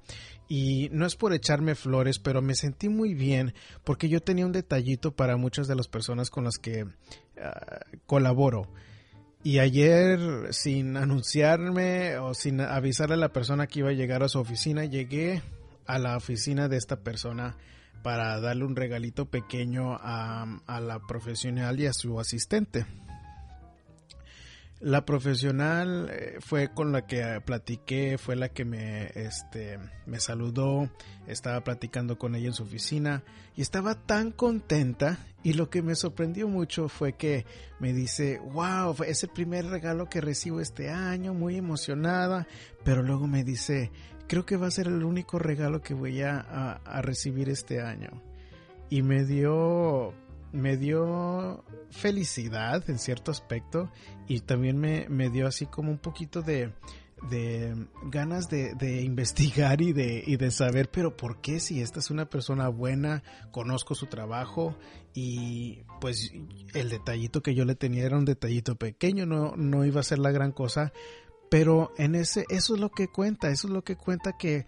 y 0.48 0.90
no 0.92 1.06
es 1.06 1.16
por 1.16 1.32
echarme 1.32 1.74
flores, 1.74 2.18
pero 2.18 2.42
me 2.42 2.54
sentí 2.54 2.88
muy 2.88 3.14
bien 3.14 3.54
porque 3.82 4.08
yo 4.08 4.20
tenía 4.20 4.46
un 4.46 4.52
detallito 4.52 5.16
para 5.16 5.36
muchas 5.36 5.66
de 5.68 5.74
las 5.74 5.88
personas 5.88 6.30
con 6.30 6.44
las 6.44 6.58
que 6.58 6.86
ah, 7.40 7.80
colaboro. 8.06 8.68
Y 9.44 9.59
ayer, 9.59 10.54
sin 10.54 10.96
anunciarme 10.96 12.16
o 12.16 12.33
sin 12.33 12.62
avisarle 12.62 13.16
a 13.16 13.18
la 13.18 13.28
persona 13.28 13.66
que 13.66 13.80
iba 13.80 13.90
a 13.90 13.92
llegar 13.92 14.22
a 14.22 14.28
su 14.30 14.38
oficina, 14.38 14.87
llegué 14.87 15.42
a 15.85 15.98
la 15.98 16.16
oficina 16.16 16.66
de 16.66 16.78
esta 16.78 16.96
persona 16.96 17.54
para 18.02 18.40
darle 18.40 18.64
un 18.64 18.74
regalito 18.74 19.26
pequeño 19.26 19.98
a, 20.00 20.46
a 20.66 20.80
la 20.80 20.98
profesional 20.98 21.78
y 21.78 21.85
a 21.85 21.92
su 21.92 22.18
asistente. 22.18 22.87
La 24.84 25.06
profesional 25.06 26.10
eh, 26.12 26.36
fue 26.40 26.74
con 26.74 26.92
la 26.92 27.06
que 27.06 27.40
platiqué, 27.42 28.18
fue 28.18 28.36
la 28.36 28.50
que 28.50 28.66
me, 28.66 29.06
este, 29.14 29.78
me 30.04 30.20
saludó, 30.20 30.90
estaba 31.26 31.64
platicando 31.64 32.18
con 32.18 32.34
ella 32.34 32.48
en 32.48 32.52
su 32.52 32.64
oficina 32.64 33.24
y 33.56 33.62
estaba 33.62 33.94
tan 33.94 34.30
contenta 34.30 35.26
y 35.42 35.54
lo 35.54 35.70
que 35.70 35.80
me 35.80 35.94
sorprendió 35.94 36.48
mucho 36.48 36.90
fue 36.90 37.14
que 37.14 37.46
me 37.80 37.94
dice, 37.94 38.38
wow, 38.52 38.94
es 39.06 39.22
el 39.22 39.30
primer 39.30 39.64
regalo 39.64 40.10
que 40.10 40.20
recibo 40.20 40.60
este 40.60 40.90
año, 40.90 41.32
muy 41.32 41.56
emocionada, 41.56 42.46
pero 42.84 43.02
luego 43.02 43.26
me 43.26 43.42
dice, 43.42 43.90
creo 44.28 44.44
que 44.44 44.58
va 44.58 44.66
a 44.66 44.70
ser 44.70 44.88
el 44.88 45.02
único 45.02 45.38
regalo 45.38 45.80
que 45.80 45.94
voy 45.94 46.20
a, 46.20 46.40
a 46.40 47.00
recibir 47.00 47.48
este 47.48 47.80
año. 47.80 48.22
Y 48.90 49.00
me 49.00 49.24
dio 49.24 50.12
me 50.54 50.76
dio 50.76 51.64
felicidad 51.90 52.88
en 52.88 52.98
cierto 52.98 53.32
aspecto 53.32 53.90
y 54.28 54.40
también 54.40 54.78
me, 54.78 55.08
me 55.08 55.28
dio 55.28 55.48
así 55.48 55.66
como 55.66 55.90
un 55.90 55.98
poquito 55.98 56.42
de, 56.42 56.72
de 57.28 57.74
ganas 58.04 58.48
de, 58.48 58.74
de, 58.74 59.02
investigar 59.02 59.82
y 59.82 59.92
de, 59.92 60.22
y 60.24 60.36
de 60.36 60.52
saber, 60.52 60.90
pero 60.92 61.16
¿por 61.16 61.40
qué 61.40 61.58
si 61.58 61.82
esta 61.82 61.98
es 61.98 62.10
una 62.10 62.30
persona 62.30 62.68
buena, 62.68 63.24
conozco 63.50 63.96
su 63.96 64.06
trabajo 64.06 64.76
y 65.12 65.82
pues 66.00 66.32
el 66.72 66.88
detallito 66.88 67.42
que 67.42 67.56
yo 67.56 67.64
le 67.64 67.74
tenía 67.74 68.04
era 68.04 68.16
un 68.16 68.24
detallito 68.24 68.76
pequeño, 68.76 69.26
no, 69.26 69.56
no 69.56 69.84
iba 69.84 70.00
a 70.00 70.04
ser 70.04 70.20
la 70.20 70.30
gran 70.30 70.52
cosa, 70.52 70.92
pero 71.50 71.92
en 71.98 72.14
ese, 72.14 72.44
eso 72.48 72.74
es 72.74 72.80
lo 72.80 72.90
que 72.90 73.08
cuenta, 73.08 73.50
eso 73.50 73.66
es 73.66 73.72
lo 73.72 73.82
que 73.82 73.96
cuenta 73.96 74.36
que 74.38 74.66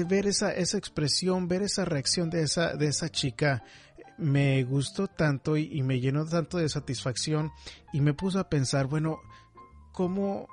ver 0.00 0.26
esa, 0.26 0.52
esa 0.52 0.78
expresión, 0.78 1.48
ver 1.48 1.62
esa 1.62 1.84
reacción 1.84 2.30
de 2.30 2.42
esa, 2.42 2.74
de 2.74 2.88
esa 2.88 3.10
chica, 3.10 3.62
me 4.22 4.62
gustó 4.64 5.08
tanto 5.08 5.56
y, 5.56 5.82
me 5.82 6.00
llenó 6.00 6.24
tanto 6.24 6.58
de 6.58 6.68
satisfacción 6.68 7.50
y 7.92 8.00
me 8.00 8.14
puso 8.14 8.38
a 8.38 8.48
pensar, 8.48 8.86
bueno, 8.86 9.20
¿cómo 9.92 10.48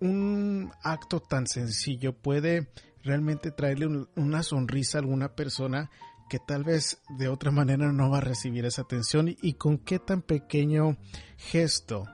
un 0.00 0.72
acto 0.82 1.20
tan 1.20 1.46
sencillo 1.46 2.12
puede 2.12 2.68
realmente 3.02 3.50
traerle 3.50 4.06
una 4.16 4.42
sonrisa 4.42 4.98
a 4.98 5.00
alguna 5.00 5.34
persona 5.34 5.90
que 6.28 6.38
tal 6.38 6.64
vez 6.64 7.00
de 7.18 7.28
otra 7.28 7.50
manera 7.50 7.92
no 7.92 8.10
va 8.10 8.18
a 8.18 8.22
recibir 8.22 8.64
esa 8.64 8.82
atención 8.82 9.28
y, 9.28 9.54
con 9.54 9.78
qué 9.78 9.98
tan 9.98 10.22
pequeño 10.22 10.96
gesto 11.36 12.06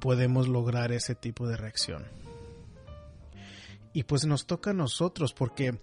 podemos 0.00 0.48
lograr 0.48 0.92
ese 0.92 1.14
tipo 1.14 1.46
de 1.46 1.56
reacción? 1.56 2.04
Y 3.92 4.04
pues 4.04 4.26
nos 4.26 4.46
toca 4.46 4.70
a 4.70 4.74
nosotros 4.74 5.32
porque 5.32 5.78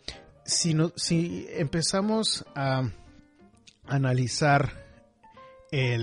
si, 0.45 0.73
no, 0.73 0.91
si 0.95 1.47
empezamos 1.49 2.45
a 2.56 2.91
analizar 3.85 4.83
eh, 5.71 5.97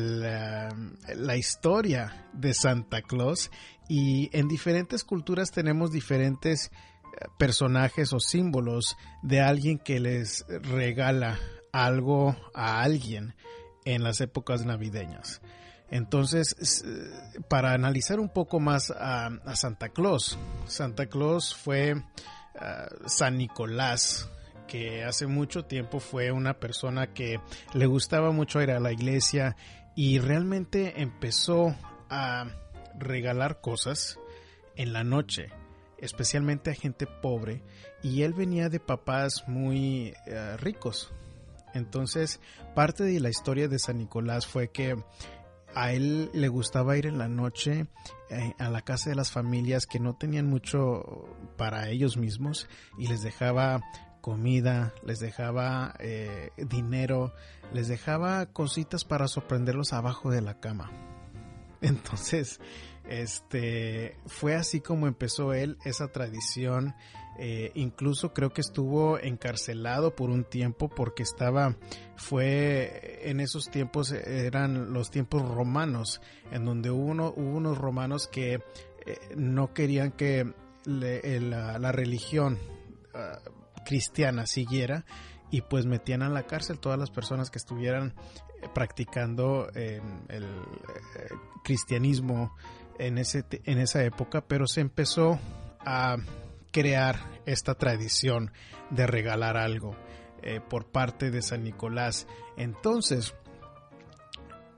la 1.14 1.36
historia 1.36 2.26
de 2.32 2.54
Santa 2.54 3.02
Claus 3.02 3.50
y 3.88 4.28
en 4.36 4.48
diferentes 4.48 5.04
culturas 5.04 5.52
tenemos 5.52 5.92
diferentes 5.92 6.66
eh, 6.66 7.26
personajes 7.38 8.12
o 8.12 8.20
símbolos 8.20 8.96
de 9.22 9.40
alguien 9.40 9.78
que 9.78 10.00
les 10.00 10.44
regala 10.48 11.38
algo 11.72 12.36
a 12.54 12.82
alguien 12.82 13.34
en 13.84 14.02
las 14.02 14.20
épocas 14.20 14.64
navideñas. 14.64 15.40
Entonces, 15.90 16.84
para 17.48 17.72
analizar 17.72 18.20
un 18.20 18.28
poco 18.28 18.60
más 18.60 18.92
a, 18.92 19.30
Santa 19.54 19.88
Claus, 19.88 20.38
Santa 20.66 21.06
Claus 21.06 21.54
fue 21.54 21.90
eh, 21.90 21.96
San 23.06 23.38
Nicolás, 23.38 24.28
que 24.70 25.02
hace 25.02 25.26
mucho 25.26 25.64
tiempo 25.64 25.98
fue 25.98 26.30
una 26.30 26.61
persona 26.61 27.12
que 27.12 27.40
le 27.74 27.87
gustaba 27.87 28.30
mucho 28.30 28.62
ir 28.62 28.70
a 28.70 28.78
la 28.78 28.92
iglesia 28.92 29.56
y 29.96 30.20
realmente 30.20 31.02
empezó 31.02 31.74
a 32.09 32.46
regalar 32.96 33.61
cosas 33.61 34.20
en 34.76 34.92
la 34.92 35.02
noche, 35.02 35.48
especialmente 35.98 36.70
a 36.70 36.74
gente 36.74 37.09
pobre, 37.09 37.64
y 38.00 38.22
él 38.22 38.33
venía 38.33 38.68
de 38.68 38.78
papás 38.78 39.42
muy 39.48 40.14
eh, 40.26 40.56
ricos. 40.59 41.12
Entonces, 41.74 42.40
parte 42.72 43.02
de 43.02 43.18
la 43.18 43.28
historia 43.28 43.66
de 43.66 43.80
San 43.80 43.98
Nicolás 43.98 44.46
fue 44.46 44.70
que 44.70 44.94
a 45.74 45.92
él 45.92 46.30
le 46.33 46.46
gustaba 46.46 46.96
ir 46.96 47.06
en 47.06 47.18
la 47.18 47.28
noche 47.28 47.87
eh, 48.30 48.54
a 48.59 48.70
la 48.70 48.83
casa 48.83 49.11
de 49.11 49.16
las 49.16 49.33
familias 49.33 49.87
que 49.87 49.98
no 49.98 50.14
tenían 50.14 50.46
mucho 50.46 51.28
para 51.56 51.88
ellos 51.88 52.16
mismos 52.16 52.68
y 52.98 53.09
les 53.09 53.22
dejaba 53.22 53.80
comida, 54.20 54.94
les 55.04 55.20
dejaba 55.20 55.94
eh, 55.98 56.50
dinero, 56.56 57.33
les 57.72 57.88
dejaba 57.88 58.46
cositas 58.46 59.04
para 59.04 59.28
sorprenderlos 59.28 59.92
abajo 59.92 60.30
de 60.30 60.42
la 60.42 60.61
cama. 60.61 60.90
Entonces, 61.80 62.61
este 63.09 64.16
fue 64.26 64.54
así 64.54 64.80
como 64.80 65.06
empezó 65.06 65.52
él 65.52 65.78
esa 65.85 66.09
tradición. 66.09 66.94
Eh, 67.38 67.72
incluso 67.74 68.35
creo 68.35 68.52
que 68.52 68.61
estuvo 68.61 69.18
encarcelado 69.18 70.14
por 70.14 70.28
un 70.28 70.44
tiempo 70.44 70.90
porque 70.90 71.22
estaba, 71.22 71.74
fue 72.16 73.20
en 73.22 73.40
esos 73.40 73.70
tiempos 73.70 74.12
eran 74.12 74.92
los 74.92 75.11
tiempos 75.11 75.48
romanos, 75.48 76.20
en 76.50 76.66
donde 76.66 76.90
hubo, 76.90 77.06
uno, 77.06 77.33
hubo 77.35 77.56
unos 77.56 77.78
romanos 77.78 78.26
que 78.26 78.62
eh, 79.06 79.18
no 79.37 79.72
querían 79.72 80.12
que 80.12 80.52
la, 80.85 81.92
religión 81.92 82.59
ah, 83.14 83.38
cristiana 83.90 84.46
siguiera 84.46 85.05
y 85.50 85.62
pues 85.62 85.85
metían 85.85 86.22
a 86.22 86.29
la 86.29 86.44
cárcel 86.44 86.79
todas 86.79 86.96
las 86.96 87.11
personas 87.11 87.50
que 87.50 87.59
estuvieran 87.59 88.14
eh, 88.62 88.68
practicando 88.72 89.68
el 89.74 90.00
eh, 90.29 90.44
cristianismo 91.64 92.55
en, 93.00 93.18
ese, 93.18 93.44
en 93.64 93.79
esa 93.79 94.05
época, 94.05 94.42
pero 94.46 94.68
se 94.68 94.81
empezó 94.81 95.40
a 95.81 96.18
crear 96.70 97.16
esta 97.46 97.74
tradición 97.74 98.53
de 98.90 99.09
regalar 99.09 99.57
algo 99.57 99.96
eh, 100.42 100.61
por 100.61 100.92
parte 100.92 101.33
de 101.33 101.42
San 101.42 101.64
Nicolás. 101.64 102.29
Entonces, 102.57 103.35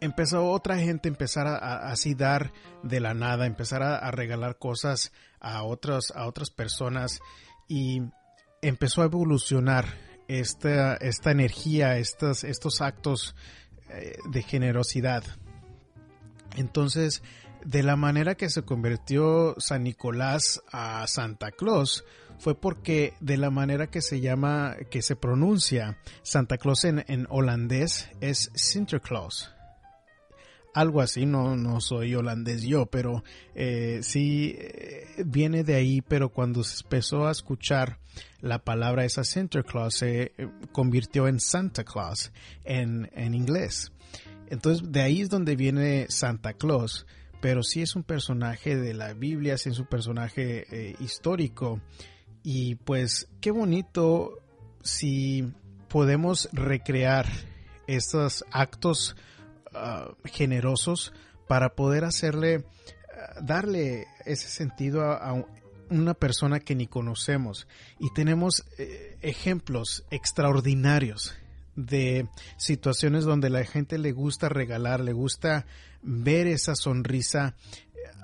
empezó 0.00 0.48
otra 0.50 0.78
gente 0.78 1.10
a 1.10 1.12
empezar 1.12 1.46
a, 1.46 1.90
así 1.90 2.14
dar 2.14 2.50
de 2.82 3.00
la 3.00 3.12
nada, 3.12 3.44
empezar 3.44 3.82
a, 3.82 3.98
a 3.98 4.10
regalar 4.10 4.56
cosas 4.56 5.12
a 5.38 5.64
otras, 5.64 6.12
a 6.16 6.26
otras 6.26 6.48
personas 6.48 7.20
y 7.68 8.00
empezó 8.62 9.02
a 9.02 9.06
evolucionar 9.06 9.86
esta, 10.28 10.94
esta 10.94 11.30
energía, 11.30 11.98
estos, 11.98 12.80
actos 12.80 13.34
eh, 13.90 14.16
de 14.30 14.42
generosidad. 14.42 15.24
Entonces, 16.56 17.22
de 17.64 17.82
la 17.82 17.96
manera 17.96 18.34
que 18.36 18.48
se 18.48 18.62
convirtió 18.62 19.54
San 19.58 19.82
Nicolás 19.82 20.62
a 20.72 21.06
Santa 21.06 21.50
Claus 21.50 22.04
fue 22.38 22.58
porque 22.58 23.14
de 23.20 23.36
la 23.36 23.50
manera 23.50 23.88
que 23.88 24.00
se 24.00 24.20
llama, 24.20 24.76
que 24.90 25.02
se 25.02 25.16
pronuncia 25.16 25.98
Santa 26.22 26.56
Claus 26.56 26.84
en, 26.84 27.04
en 27.08 27.26
holandés 27.30 28.10
es 28.20 28.50
Sinterklaas 28.54 29.52
algo 30.74 31.00
así, 31.00 31.26
no, 31.26 31.56
no 31.56 31.80
soy 31.80 32.14
holandés 32.14 32.62
yo, 32.62 32.86
pero 32.86 33.22
eh, 33.54 34.00
sí 34.02 34.56
eh, 34.58 35.22
viene 35.24 35.64
de 35.64 35.74
ahí, 35.74 36.00
pero 36.00 36.30
cuando 36.30 36.64
se 36.64 36.82
empezó 36.82 37.26
a 37.26 37.32
escuchar 37.32 37.98
la 38.40 38.58
palabra 38.58 39.04
esa 39.04 39.24
Santa 39.24 39.62
Claus 39.62 39.94
se 39.94 40.22
eh, 40.22 40.48
convirtió 40.72 41.28
en 41.28 41.40
Santa 41.40 41.84
Claus 41.84 42.32
en, 42.64 43.10
en 43.14 43.34
inglés. 43.34 43.92
Entonces 44.48 44.90
de 44.90 45.00
ahí 45.02 45.22
es 45.22 45.30
donde 45.30 45.56
viene 45.56 46.06
Santa 46.08 46.52
Claus, 46.54 47.06
pero 47.40 47.62
sí 47.62 47.82
es 47.82 47.96
un 47.96 48.04
personaje 48.04 48.76
de 48.76 48.94
la 48.94 49.14
Biblia, 49.14 49.58
sí 49.58 49.70
es 49.70 49.78
un 49.78 49.86
personaje 49.86 50.64
eh, 50.70 50.96
histórico. 51.00 51.80
Y 52.42 52.76
pues 52.76 53.28
qué 53.40 53.50
bonito 53.50 54.38
si 54.82 55.52
podemos 55.88 56.48
recrear 56.52 57.26
estos 57.86 58.44
actos 58.50 59.16
ah, 59.74 60.12
generosos 60.24 61.12
para 61.48 61.74
poder 61.74 62.04
hacerle, 62.04 62.64
ah, 63.10 63.40
darle 63.42 64.06
ese 64.24 64.48
sentido 64.48 65.02
a, 65.02 65.44
una 66.00 66.14
persona 66.14 66.60
que 66.60 66.74
ni 66.74 66.86
conocemos. 66.86 67.66
Y 67.98 68.12
tenemos 68.12 68.64
eh, 68.78 69.16
ejemplos 69.22 70.04
extraordinarios 70.10 71.34
de 71.76 72.28
situaciones 72.56 73.24
donde 73.24 73.50
la 73.50 73.64
gente 73.64 73.98
le 73.98 74.12
gusta 74.12 74.48
regalar, 74.48 75.00
le 75.00 75.12
gusta 75.12 75.66
ver 76.02 76.46
esa 76.46 76.74
sonrisa 76.74 77.54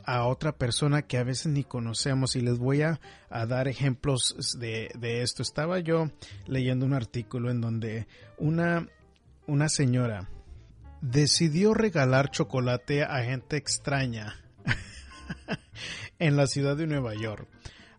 a 0.04 0.24
otra 0.24 0.52
persona 0.52 1.02
que 1.02 1.18
a 1.18 1.22
veces 1.22 1.48
ni 1.48 1.64
conocemos 1.64 2.34
y 2.34 2.40
les 2.40 2.58
voy 2.58 2.80
a, 2.80 2.98
dar 3.28 3.68
ejemplos 3.68 4.56
de, 4.58 4.90
de, 4.98 5.20
esto. 5.20 5.42
Estaba 5.42 5.80
yo 5.80 6.10
leyendo 6.46 6.86
un 6.86 6.94
artículo 6.94 7.50
en 7.50 7.60
donde 7.60 8.06
una, 8.38 8.88
una 9.46 9.68
señora 9.68 10.30
decidió 11.02 11.74
regalar 11.74 12.30
chocolate 12.30 13.04
a 13.04 13.22
gente 13.22 13.58
extraña 13.58 14.34
en 16.18 16.36
la 16.36 16.46
ciudad 16.46 16.76
de 16.76 16.86
Nueva 16.86 17.14
York. 17.14 17.48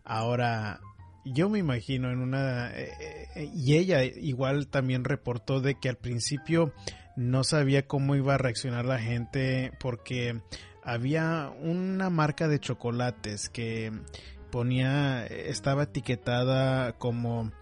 Ahora, 0.04 0.80
yo 1.24 1.48
me 1.48 1.58
imagino 1.58 2.10
en 2.10 2.20
una... 2.20 2.70
Eh, 2.72 3.28
eh, 3.36 3.50
y 3.54 3.76
ella 3.76 4.02
igual 4.04 4.68
también 4.68 5.04
reportó 5.04 5.60
de 5.60 5.76
que 5.76 5.88
al 5.88 5.96
principio 5.96 6.72
no 7.16 7.44
sabía 7.44 7.86
cómo 7.86 8.14
iba 8.14 8.34
a 8.34 8.38
reaccionar 8.38 8.84
la 8.84 8.98
gente 8.98 9.72
porque 9.80 10.40
había 10.82 11.52
una 11.60 12.10
marca 12.10 12.48
de 12.48 12.60
chocolates 12.60 13.48
que 13.48 13.92
ponía, 14.50 15.26
estaba 15.26 15.84
etiquetada 15.84 16.92
como 16.98 17.52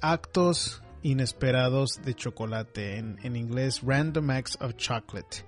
actos 0.00 0.82
inesperados 1.06 2.00
de 2.04 2.14
chocolate, 2.14 2.98
en, 2.98 3.18
en, 3.22 3.36
inglés 3.36 3.80
Random 3.84 4.28
Acts 4.30 4.58
of 4.60 4.74
Chocolate 4.76 5.44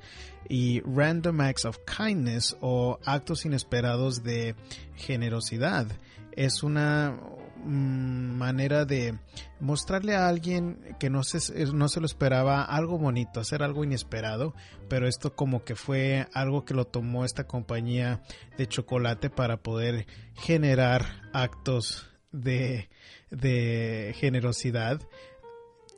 y 0.49 0.81
Random 0.83 1.41
Acts 1.41 1.65
of 1.65 1.79
Kindness 1.85 2.57
o 2.61 3.01
actos 3.05 3.45
inesperados 3.45 4.23
de 4.23 4.55
generosidad. 4.95 5.89
Es 6.31 6.63
una 6.63 7.19
mm, 7.57 8.37
manera 8.37 8.85
de 8.85 9.19
mostrarle 9.59 10.15
a 10.15 10.29
alguien 10.29 10.97
que 11.01 11.11
no 11.11 11.25
se, 11.25 11.67
no 11.73 11.89
se 11.89 11.99
lo 11.99 12.07
esperaba 12.07 12.63
algo 12.63 12.97
bonito, 12.97 13.41
hacer 13.41 13.65
algo 13.65 13.83
inesperado, 13.83 14.55
pero 14.89 15.09
esto 15.09 15.35
como 15.35 15.65
que 15.65 15.75
fue 15.75 16.29
algo 16.35 16.65
que 16.65 16.75
lo 16.75 16.85
tomó 16.85 17.25
esta 17.25 17.49
compañía 17.49 18.23
de 18.57 18.69
chocolate 18.69 19.29
para 19.29 19.57
poder 19.57 20.07
generar 20.35 21.05
actos 21.33 22.07
de, 22.31 22.89
de 23.31 24.15
generosidad 24.17 25.01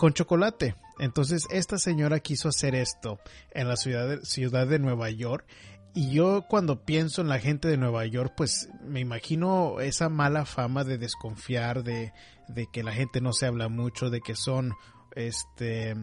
con 0.00 0.14
chocolate. 0.14 0.76
Entonces 0.98 1.46
esta 1.50 1.76
señora 1.76 2.20
quiso 2.20 2.48
hacer 2.48 2.74
esto 2.74 3.20
en 3.50 3.68
la 3.68 3.76
ciudad 3.76 4.66
de, 4.66 4.78
Nueva 4.78 5.10
York 5.10 5.46
y 5.92 6.10
yo 6.10 6.46
cuando 6.48 6.86
pienso 6.86 7.20
en 7.20 7.28
la 7.28 7.38
gente 7.38 7.68
de 7.68 7.76
Nueva 7.76 8.06
York, 8.06 8.32
pues 8.34 8.70
me 8.82 9.00
imagino 9.00 9.78
esa 9.78 10.08
mala 10.08 10.46
fama 10.46 10.84
de 10.84 10.96
desconfiar, 10.96 11.84
de, 11.84 12.14
de, 12.48 12.66
que 12.72 12.82
la 12.82 12.92
gente 12.92 13.20
no 13.20 13.34
se 13.34 13.44
habla 13.44 13.68
mucho, 13.68 14.08
de 14.08 14.22
que 14.22 14.36
son 14.36 14.72
este 15.14 15.94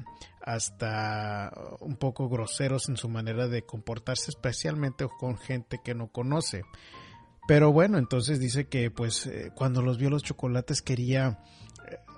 hasta 0.44 1.52
un 1.80 1.96
poco 1.96 2.30
groseros 2.30 2.90
en 2.90 2.98
su 2.98 3.10
manera 3.10 3.48
de 3.48 3.64
comportarse, 3.64 4.30
especialmente 4.30 5.08
con 5.20 5.40
gente 5.40 5.80
que 5.84 5.96
no 5.96 6.10
conoce. 6.10 6.62
Pero 7.48 7.72
bueno, 7.72 7.98
entonces 7.98 8.40
dice 8.40 8.68
que 8.68 8.92
pues 8.92 9.26
eh, 9.26 9.52
cuando 9.56 9.82
los 9.82 9.98
vio 9.98 10.12
los 10.12 10.22
chocolates 10.22 10.84
quería 10.84 11.40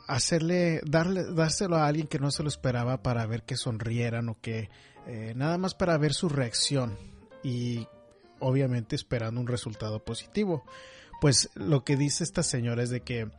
hacerle, 0.09 0.81
darle, 0.85 1.23
dárselo 1.23 1.77
a 1.77 1.85
alguien 1.85 2.07
que 2.07 2.17
no 2.17 2.31
se 2.31 2.41
lo 2.41 2.49
esperaba 2.49 3.03
para 3.03 3.25
ver 3.27 3.43
que 3.43 3.55
sonrieran 3.55 4.27
o 4.29 4.39
que 4.41 4.69
eh, 5.05 5.33
nada 5.35 5.57
más 5.59 5.75
para 5.75 5.97
ver 5.97 6.13
su 6.13 6.29
reacción 6.29 6.97
y 7.43 7.87
obviamente 8.39 8.95
esperando 8.95 9.39
un 9.39 9.47
resultado 9.47 10.03
positivo. 10.03 10.63
Pues 11.21 11.51
lo 11.53 11.83
que 11.83 11.95
dice 11.95 12.23
esta 12.23 12.41
señora 12.41 12.81
es 12.81 12.89
de 12.89 13.01
que 13.01 13.29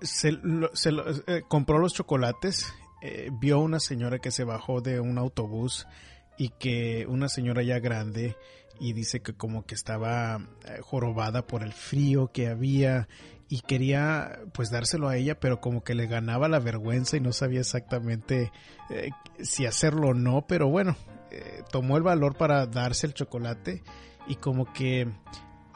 se, 0.00 0.30
eh, 0.30 1.42
compró 1.46 1.78
los 1.78 1.92
chocolates, 1.92 2.72
eh, 3.02 3.30
vio 3.38 3.60
una 3.60 3.80
señora 3.80 4.20
que 4.20 4.30
se 4.30 4.44
bajó 4.44 4.80
de 4.80 4.98
un 4.98 5.18
autobús 5.18 5.86
y 6.38 6.50
que 6.50 7.04
una 7.06 7.28
señora 7.28 7.62
ya 7.62 7.80
grande 7.80 8.36
y 8.80 8.94
dice 8.94 9.20
que 9.20 9.34
como 9.34 9.66
que 9.66 9.74
estaba 9.74 10.40
jorobada 10.82 11.46
por 11.46 11.64
el 11.64 11.72
frío 11.72 12.30
que 12.32 12.46
había 12.46 13.08
y 13.48 13.60
quería 13.60 14.40
pues 14.52 14.70
dárselo 14.70 15.08
a 15.08 15.16
ella, 15.16 15.40
pero 15.40 15.60
como 15.60 15.82
que 15.82 15.94
le 15.94 16.06
ganaba 16.06 16.48
la 16.48 16.58
vergüenza 16.58 17.16
y 17.16 17.20
no 17.20 17.32
sabía 17.32 17.60
exactamente 17.60 18.52
eh, 18.90 19.10
si 19.40 19.64
hacerlo 19.64 20.08
o 20.08 20.14
no, 20.14 20.46
pero 20.46 20.68
bueno, 20.68 20.96
eh, 21.30 21.62
tomó 21.70 21.96
el 21.96 22.02
valor 22.02 22.36
para 22.36 22.66
darse 22.66 23.06
el 23.06 23.14
chocolate 23.14 23.82
y 24.26 24.36
como 24.36 24.70
que 24.72 25.08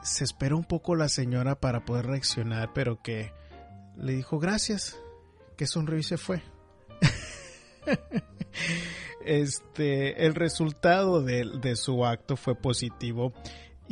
se 0.03 0.25
esperó 0.25 0.57
un 0.57 0.65
poco 0.65 0.97
la 0.97 1.09
señora 1.09 1.61
para 1.61 1.85
poder 1.85 2.07
reaccionar, 2.07 2.73
pero 2.75 3.01
que 3.01 3.33
le 3.97 4.13
dijo 4.13 4.39
gracias, 4.39 4.99
que 5.57 5.67
sonrió 5.67 5.99
y 5.99 6.03
se 6.03 6.19
fue. 6.19 6.43
este, 9.25 10.27
el 10.27 10.35
resultado 10.35 11.23
de, 11.23 11.49
de 11.61 11.77
su 11.77 12.05
acto 12.05 12.37
fue 12.37 12.55
positivo 12.55 13.33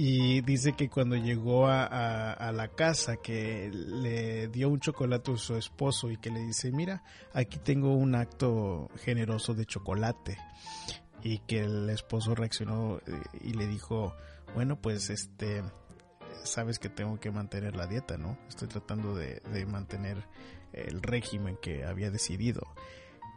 y 0.03 0.41
dice 0.41 0.73
que 0.73 0.89
cuando 0.89 1.15
llegó 1.15 1.67
a, 1.67 2.53
la 2.55 2.69
casa 2.69 3.19
que 3.19 3.71
le 3.71 4.49
dio 4.49 4.71
un 4.71 4.81
chocolate 4.81 5.33
a 5.33 5.37
su 5.37 5.57
esposo 5.57 6.11
y 6.11 6.17
que 6.17 6.31
le 6.31 6.41
dice 6.41 6.73
mira 6.73 7.05
aquí 7.35 7.59
tengo 7.59 7.93
un 7.95 8.15
acto 8.15 8.89
generoso 9.05 9.53
de 9.53 9.67
chocolate. 9.67 10.39
Y 11.23 11.41
que 11.41 11.65
el 11.65 11.91
esposo 11.91 12.35
reaccionó 12.35 12.97
eh, 13.07 13.13
y 13.43 13.53
le 13.53 13.67
dijo 13.67 14.17
bueno 14.55 14.81
pues 14.81 15.11
este 15.11 15.63
sabes 16.45 16.79
que 16.79 16.89
tengo 16.89 17.21
que 17.21 17.31
mantener 17.31 17.77
la 17.77 17.87
dieta 17.87 18.17
no 18.17 18.39
estoy 18.49 18.69
tratando 18.69 19.15
de, 19.15 19.43
mantener 19.67 20.25
el 20.73 21.03
régimen 21.03 21.59
que 21.61 21.85
había 21.85 22.11
decidido. 22.11 22.63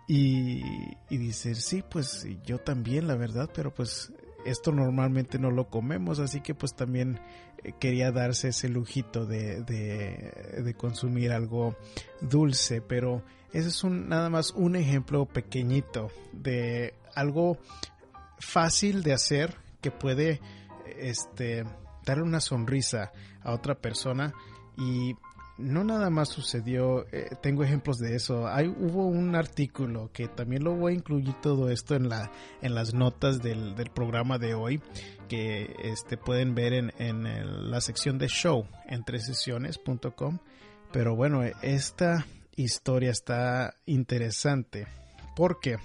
Y 0.07 0.95
dice 1.09 1.55
sí 1.55 1.83
pues 1.91 2.25
yo 2.45 2.59
también 2.59 3.05
la 3.05 3.15
verdad 3.15 3.49
pero 3.53 3.73
pues 3.73 4.13
esto 4.45 4.71
normalmente 4.71 5.39
no 5.39 5.51
lo 5.51 5.67
comemos, 5.67 6.19
así 6.19 6.41
que 6.41 6.53
pues 6.53 6.75
también 6.75 7.19
eh, 7.63 7.73
quería 7.79 8.11
darse 8.11 8.49
ese 8.49 8.69
lujito 8.69 9.25
de, 9.25 9.61
de, 9.63 10.73
consumir 10.75 11.31
algo 11.31 11.75
dulce, 12.21 12.81
pero 12.81 13.23
ese 13.51 13.69
es 13.69 13.83
un, 13.83 14.09
nada 14.09 14.29
más 14.29 14.51
un 14.51 14.75
ejemplo 14.75 15.25
pequeñito 15.25 16.09
de 16.31 16.95
algo 17.15 17.57
fácil 18.39 19.03
de 19.03 19.13
hacer 19.13 19.55
que 19.81 19.91
puede 19.91 20.41
este, 20.99 21.63
darle 22.05 22.23
una 22.23 22.39
sonrisa 22.39 23.11
a 23.41 23.53
otra 23.53 23.75
persona 23.75 24.33
y 24.77 25.15
no 25.57 25.83
nada 25.83 26.09
más 26.09 26.29
sucedió, 26.29 27.05
eh, 27.11 27.29
tengo 27.41 27.63
ejemplos 27.63 27.97
de 27.99 28.15
eso. 28.15 28.47
Hay, 28.47 28.67
hubo 28.67 29.07
un 29.07 29.35
artículo 29.35 30.09
que 30.11 30.27
también 30.27 30.63
lo 30.63 30.75
voy 30.75 30.93
a 30.93 30.95
incluir 30.95 31.33
todo 31.41 31.69
esto 31.69 31.95
en, 31.95 32.09
la, 32.09 32.31
en 32.61 32.73
las 32.75 32.93
notas 32.93 33.41
del, 33.41 33.75
programa 33.93 34.37
de 34.37 34.55
hoy, 34.55 34.81
que 35.29 35.75
este, 35.83 36.17
pueden 36.17 36.55
ver 36.55 36.73
en, 36.73 36.93
en 36.97 37.69
la 37.69 37.81
sección 37.81 38.17
de 38.17 38.27
show 38.27 38.65
en 38.87 39.03
sesiones.com. 39.05 40.39
Pero 40.91 41.15
bueno, 41.15 41.43
esta 41.61 42.25
historia 42.55 43.11
está 43.11 43.75
interesante 43.85 44.87
porque 45.35 45.77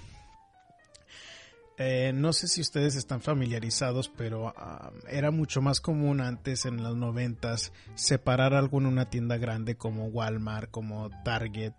eh, 1.81 2.11
no 2.13 2.33
sé 2.33 2.49
si 2.49 2.59
ustedes 2.59 2.97
están 2.97 3.21
familiarizados, 3.21 4.09
pero 4.09 4.53
ah, 4.57 4.91
era 5.09 5.31
mucho 5.31 5.61
más 5.61 5.79
común 5.79 6.19
antes 6.19 6.65
en 6.65 6.83
los 6.83 6.97
noventas 6.97 7.71
separar 7.95 8.53
algo 8.53 8.79
en 8.79 8.85
una 8.85 9.09
tienda 9.09 9.37
grande 9.37 9.77
como 9.77 10.07
Walmart, 10.07 10.69
como 10.69 11.09
Target, 11.23 11.71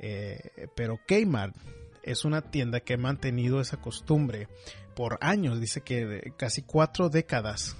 eh, 0.00 0.68
pero 0.74 0.98
Kmart 1.06 1.54
es 2.02 2.24
una 2.24 2.40
tienda 2.40 2.80
que 2.80 2.94
ha 2.94 2.96
mantenido 2.96 3.60
esa 3.60 3.76
costumbre 3.76 4.48
por 4.96 5.18
años, 5.20 5.60
dice 5.60 5.82
que 5.82 6.32
casi 6.38 6.62
cuatro 6.62 7.10
décadas 7.10 7.76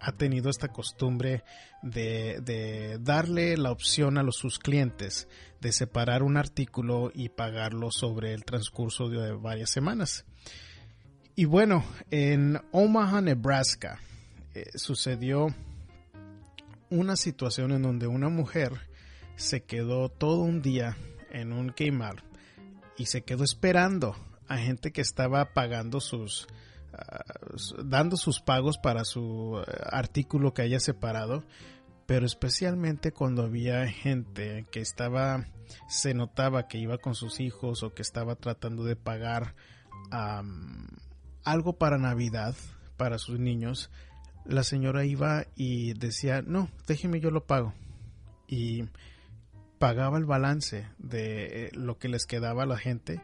ha 0.00 0.12
tenido 0.12 0.48
esta 0.48 0.68
costumbre 0.68 1.42
de, 1.82 2.38
de, 2.40 2.98
darle 3.00 3.56
la 3.56 3.72
opción 3.72 4.16
a 4.16 4.22
los, 4.22 4.36
sus 4.36 4.60
clientes 4.60 5.26
de 5.60 5.72
separar 5.72 6.22
un 6.22 6.36
artículo 6.36 7.10
y 7.12 7.30
pagarlo 7.30 7.90
sobre 7.90 8.32
el 8.32 8.44
transcurso 8.44 9.08
de 9.08 9.32
varias 9.32 9.70
semanas. 9.70 10.24
Y 11.38 11.44
bueno, 11.44 11.84
en 12.10 12.58
Omaha, 12.72 13.20
Nebraska, 13.20 14.00
eh, 14.54 14.70
sucedió 14.74 15.48
una 16.88 17.14
situación 17.14 17.72
en 17.72 17.82
donde 17.82 18.06
una 18.06 18.30
mujer 18.30 18.72
se 19.34 19.62
quedó 19.62 20.08
todo 20.08 20.40
un 20.40 20.62
día 20.62 20.96
en 21.30 21.52
un 21.52 21.74
Kmart 21.74 22.24
y 22.96 23.04
se 23.04 23.22
quedó 23.22 23.44
esperando 23.44 24.16
a 24.48 24.56
gente 24.56 24.92
que 24.92 25.02
estaba 25.02 25.52
pagando 25.52 26.00
sus, 26.00 26.46
ah, 26.94 27.22
dando 27.84 28.16
sus 28.16 28.40
pagos 28.40 28.78
para 28.78 29.04
su 29.04 29.62
eh, 29.62 29.70
artículo 29.90 30.54
que 30.54 30.62
haya 30.62 30.80
separado, 30.80 31.44
pero 32.06 32.24
especialmente 32.24 33.12
cuando 33.12 33.42
había 33.42 33.86
gente 33.88 34.64
que 34.70 34.80
estaba, 34.80 35.44
se 35.86 36.14
notaba 36.14 36.66
que 36.66 36.78
iba 36.78 36.96
con 36.96 37.14
sus 37.14 37.40
hijos 37.40 37.82
o 37.82 37.92
que 37.92 38.00
estaba 38.00 38.36
tratando 38.36 38.84
de 38.84 38.96
pagar 38.96 39.54
algo 41.46 41.78
para 41.78 41.96
Navidad 41.96 42.54
para 42.96 43.18
sus 43.18 43.38
niños, 43.38 43.90
la 44.44 44.62
señora 44.62 45.04
iba 45.04 45.46
y 45.54 45.94
decía, 45.94 46.42
no, 46.42 46.68
déjeme 46.86 47.20
yo 47.20 47.30
lo 47.30 47.46
pago. 47.46 47.72
Y 48.48 48.84
pagaba 49.78 50.18
el 50.18 50.24
balance 50.24 50.88
de 50.98 51.66
eh, 51.66 51.70
lo 51.72 51.98
que 51.98 52.08
les 52.08 52.26
quedaba 52.26 52.64
a 52.64 52.66
la 52.66 52.78
gente 52.78 53.20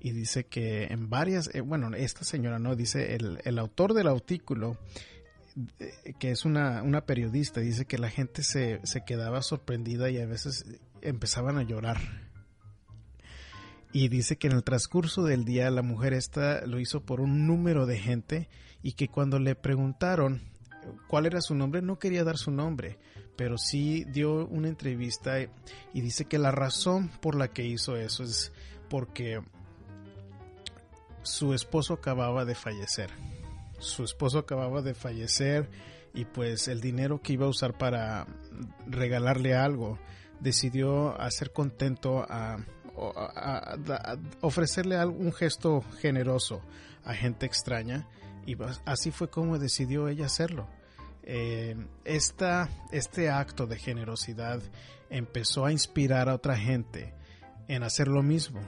y 0.00 0.12
dice 0.12 0.44
que 0.44 0.84
en 0.84 1.10
varias, 1.10 1.54
eh, 1.54 1.60
bueno, 1.60 1.94
esta 1.94 2.24
señora 2.24 2.58
no, 2.58 2.74
dice 2.74 3.14
el, 3.14 3.38
el 3.44 3.58
autor 3.58 3.94
del 3.94 4.08
artículo, 4.08 4.78
eh, 5.78 6.14
que 6.18 6.30
es 6.30 6.44
una, 6.44 6.82
una, 6.82 7.04
periodista, 7.04 7.60
dice 7.60 7.84
que 7.84 7.98
la 7.98 8.08
gente 8.08 8.42
se, 8.42 8.80
se 8.84 9.04
quedaba 9.04 9.42
sorprendida 9.42 10.08
y 10.10 10.18
a 10.18 10.26
veces 10.26 10.64
empezaban 11.02 11.58
a 11.58 11.62
llorar. 11.62 12.29
Y 13.92 14.08
dice 14.08 14.36
que 14.36 14.46
en 14.46 14.54
el 14.54 14.62
transcurso 14.62 15.24
del 15.24 15.44
día 15.44 15.70
la 15.70 15.82
mujer 15.82 16.12
esta 16.12 16.64
lo 16.66 16.78
hizo 16.78 17.04
por 17.04 17.20
un 17.20 17.46
número 17.46 17.86
de 17.86 17.98
gente 17.98 18.48
y 18.82 18.92
que 18.92 19.08
cuando 19.08 19.38
le 19.38 19.54
preguntaron 19.56 20.42
cuál 21.08 21.26
era 21.26 21.40
su 21.40 21.54
nombre, 21.54 21.82
no 21.82 21.98
quería 21.98 22.24
dar 22.24 22.38
su 22.38 22.50
nombre, 22.50 22.98
pero 23.36 23.58
sí 23.58 24.04
dio 24.04 24.46
una 24.46 24.68
entrevista 24.68 25.40
y 25.40 26.00
dice 26.00 26.24
que 26.26 26.38
la 26.38 26.52
razón 26.52 27.10
por 27.20 27.34
la 27.34 27.48
que 27.48 27.64
hizo 27.64 27.96
eso 27.96 28.22
es 28.22 28.52
porque 28.88 29.40
su 31.22 31.52
esposo 31.52 31.94
acababa 31.94 32.44
de 32.44 32.54
fallecer. 32.54 33.10
Su 33.78 34.04
esposo 34.04 34.38
acababa 34.38 34.82
de 34.82 34.94
fallecer 34.94 35.68
y 36.14 36.24
pues 36.24 36.68
el 36.68 36.80
dinero 36.80 37.20
que 37.20 37.32
iba 37.34 37.46
a 37.46 37.50
usar 37.50 37.76
para 37.76 38.26
regalarle 38.86 39.54
algo 39.54 39.98
decidió 40.40 41.20
hacer 41.20 41.52
contento 41.52 42.24
a, 42.28 42.58
ofrecerle 44.40 45.04
un 45.06 45.32
gesto 45.32 45.82
generoso 46.00 46.62
a 47.04 47.14
gente 47.14 47.46
extraña 47.46 48.06
y 48.46 48.56
así 48.84 49.10
fue 49.10 49.30
como 49.30 49.58
decidió 49.58 50.08
ella 50.08 50.26
hacerlo. 50.26 50.68
Eh, 51.22 51.76
este 52.04 53.30
acto 53.30 53.66
de 53.66 53.78
generosidad 53.78 54.60
empezó 55.10 55.64
a 55.66 55.72
inspirar 55.72 56.28
a 56.28 56.34
otra 56.34 56.56
gente 56.56 57.14
en 57.68 57.82
hacer 57.82 58.08
lo 58.08 58.22
mismo. 58.22 58.60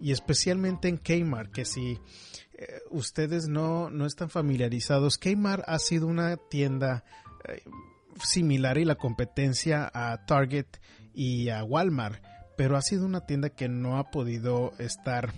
Y 0.00 0.12
especialmente 0.12 0.88
en 0.88 0.98
Kmart, 0.98 1.52
que 1.52 1.64
si 1.64 2.00
eh, 2.54 2.80
ustedes 2.90 3.48
no, 3.48 3.90
no 3.90 4.06
están 4.06 4.28
familiarizados, 4.28 5.18
Kmart 5.18 5.62
ha 5.66 5.78
sido 5.78 6.06
una 6.06 6.36
tienda 6.36 7.04
eh, 7.48 7.62
similar 8.22 8.78
y 8.78 8.84
la 8.84 8.96
competencia 8.96 9.90
a 9.94 10.26
Target 10.26 10.66
y 11.14 11.48
a 11.48 11.62
Walmart, 11.62 12.22
pero 12.56 12.76
ha 12.76 12.82
sido 12.82 13.06
una 13.06 13.26
tienda 13.26 13.50
que 13.50 13.68
no 13.68 13.98
ha 13.98 14.10
podido 14.10 14.72
estar 14.78 15.32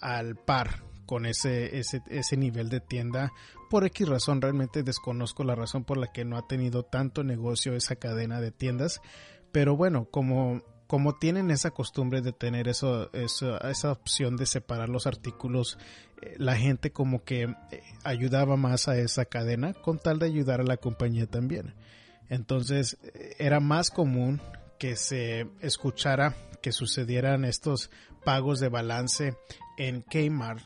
al 0.00 0.36
par 0.36 0.82
con 1.06 1.26
ese, 1.26 1.78
ese, 1.78 2.02
ese 2.08 2.36
nivel 2.36 2.68
de 2.68 2.80
tienda. 2.80 3.32
Por 3.70 3.84
X 3.86 4.08
razón, 4.08 4.40
realmente 4.40 4.82
desconozco 4.82 5.44
la 5.44 5.54
razón 5.54 5.84
por 5.84 5.98
la 5.98 6.12
que 6.12 6.24
no 6.24 6.36
ha 6.36 6.46
tenido 6.46 6.84
tanto 6.84 7.24
negocio 7.24 7.74
esa 7.74 7.96
cadena 7.96 8.40
de 8.40 8.50
tiendas. 8.50 9.00
Pero 9.50 9.76
bueno, 9.76 10.06
como, 10.10 10.62
como 10.86 11.14
tienen 11.14 11.50
esa 11.50 11.70
costumbre 11.70 12.20
de 12.20 12.32
tener 12.32 12.68
eso, 12.68 13.10
esa 13.12 13.92
opción 13.92 14.36
de 14.36 14.46
separar 14.46 14.88
los 14.88 15.06
artículos, 15.06 15.78
eh, 16.20 16.34
la 16.38 16.56
gente 16.56 16.92
como 16.92 17.24
que 17.24 17.42
eh, 17.42 17.82
ayudaba 18.04 18.56
más 18.56 18.88
a 18.88 18.96
esa 18.98 19.24
cadena 19.24 19.74
con 19.74 19.98
tal 19.98 20.18
de 20.18 20.26
ayudar 20.26 20.60
a 20.60 20.64
la 20.64 20.76
compañía 20.76 21.26
también. 21.26 21.74
Entonces 22.28 22.98
eh, 23.02 23.36
era 23.38 23.60
más 23.60 23.90
común 23.90 24.40
que 24.82 24.96
se 24.96 25.46
escuchara 25.60 26.34
que 26.60 26.72
sucedieran 26.72 27.44
estos 27.44 27.88
pagos 28.24 28.58
de 28.58 28.68
balance 28.68 29.36
en 29.78 30.02
Kmart 30.02 30.64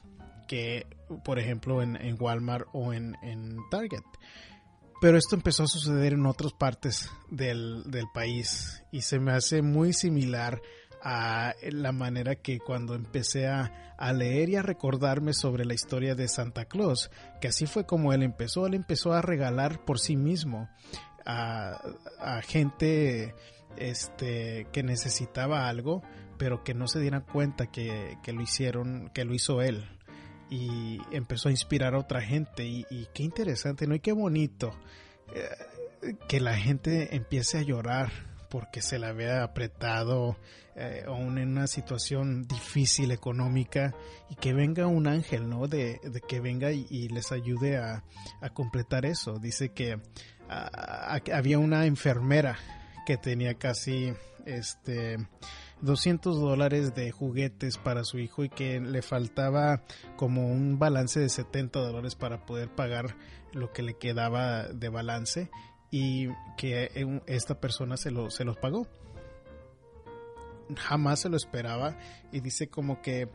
que, 0.48 0.86
por 1.22 1.38
ejemplo, 1.38 1.82
en, 1.82 2.16
Walmart 2.18 2.66
o 2.72 2.94
en, 2.94 3.14
Target. 3.70 4.00
Pero 5.02 5.18
esto 5.18 5.36
empezó 5.36 5.64
a 5.64 5.66
suceder 5.66 6.14
en 6.14 6.24
otras 6.24 6.54
partes 6.54 7.10
del, 7.28 7.84
país 8.14 8.82
y 8.90 9.02
se 9.02 9.18
me 9.18 9.32
hace 9.32 9.60
muy 9.60 9.92
similar 9.92 10.62
a 11.02 11.52
la 11.70 11.92
manera 11.92 12.36
que 12.36 12.58
cuando 12.58 12.94
empecé 12.94 13.48
a, 13.48 13.94
a, 13.98 14.14
leer 14.14 14.48
y 14.48 14.56
a 14.56 14.62
recordarme 14.62 15.34
sobre 15.34 15.66
la 15.66 15.74
historia 15.74 16.14
de 16.14 16.28
Santa 16.28 16.64
Claus, 16.64 17.10
que 17.42 17.48
así 17.48 17.66
fue 17.66 17.84
como 17.84 18.14
él 18.14 18.22
empezó, 18.22 18.66
él 18.66 18.72
empezó 18.72 19.12
a 19.12 19.20
regalar 19.20 19.84
por 19.84 19.98
sí 19.98 20.16
mismo 20.16 20.70
a, 21.26 21.82
a 22.18 22.40
gente 22.40 23.34
este, 23.78 24.66
que 24.72 24.82
necesitaba 24.82 25.68
algo, 25.68 26.02
pero 26.38 26.64
que 26.64 26.74
no 26.74 26.88
se 26.88 27.00
dieran 27.00 27.22
cuenta 27.22 27.66
que, 27.66 28.18
que 28.22 28.32
lo 28.32 28.42
hicieron, 28.42 29.10
que 29.14 29.24
lo 29.24 29.34
hizo 29.34 29.62
él 29.62 29.86
y 30.48 31.00
empezó 31.10 31.48
a 31.48 31.52
inspirar 31.52 31.94
a 31.94 31.98
otra 31.98 32.20
gente 32.20 32.64
y, 32.64 33.08
qué 33.12 33.22
interesante, 33.22 33.86
¿no? 33.86 33.94
Y 33.94 34.00
qué 34.00 34.12
bonito 34.12 34.72
eh, 35.34 36.12
que 36.28 36.40
la 36.40 36.56
gente 36.56 37.16
empiece 37.16 37.58
a 37.58 37.62
llorar 37.62 38.12
porque 38.48 38.80
se 38.80 38.98
la 38.98 39.12
vea 39.12 39.42
apretado 39.42 40.36
eh, 40.76 41.02
aún 41.06 41.38
en 41.38 41.48
una 41.48 41.66
situación 41.66 42.46
difícil 42.46 43.10
económica 43.10 43.94
y 44.30 44.36
que 44.36 44.52
venga 44.52 44.86
un 44.86 45.08
ángel, 45.08 45.48
¿no? 45.48 45.66
De, 45.66 46.00
que 46.28 46.40
venga 46.40 46.70
y, 46.70 47.08
les 47.08 47.32
ayude 47.32 47.78
a, 47.78 48.04
completar 48.54 49.04
eso. 49.04 49.38
Dice 49.40 49.70
que 49.70 49.98
había 50.48 51.58
una 51.58 51.86
enfermera 51.86 52.56
que 53.06 53.16
tenía 53.16 53.54
casi 53.54 54.12
este 54.44 55.16
200 55.80 56.40
dólares 56.40 56.94
de 56.94 57.10
juguetes 57.10 57.78
para 57.78 58.04
su 58.04 58.18
hijo 58.18 58.44
y 58.44 58.48
que 58.48 58.80
le 58.80 59.00
faltaba 59.00 59.82
como 60.16 60.48
un 60.48 60.78
balance 60.78 61.20
de 61.20 61.28
70 61.28 61.80
dólares 61.80 62.14
para 62.14 62.44
poder 62.44 62.68
pagar 62.68 63.16
lo 63.52 63.72
que 63.72 63.82
le 63.82 63.94
quedaba 63.94 64.64
de 64.64 64.88
balance 64.88 65.50
y 65.90 66.28
que 66.56 66.90
esta 67.26 67.60
persona 67.60 67.96
se, 67.96 68.10
lo, 68.10 68.30
se 68.30 68.44
los 68.44 68.56
pagó. 68.56 68.86
Jamás 70.76 71.20
se 71.20 71.28
lo 71.28 71.36
esperaba 71.36 71.96
y 72.32 72.40
dice 72.40 72.68
como 72.68 73.00
que 73.00 73.28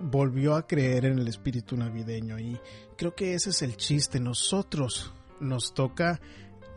volvió 0.00 0.54
a 0.54 0.66
creer 0.66 1.04
en 1.04 1.18
el 1.18 1.28
espíritu 1.28 1.76
navideño 1.76 2.38
y 2.38 2.58
creo 2.96 3.14
que 3.14 3.34
ese 3.34 3.50
es 3.50 3.62
el 3.62 3.76
chiste. 3.76 4.20
Nosotros 4.20 5.12
nos 5.40 5.74
toca 5.74 6.20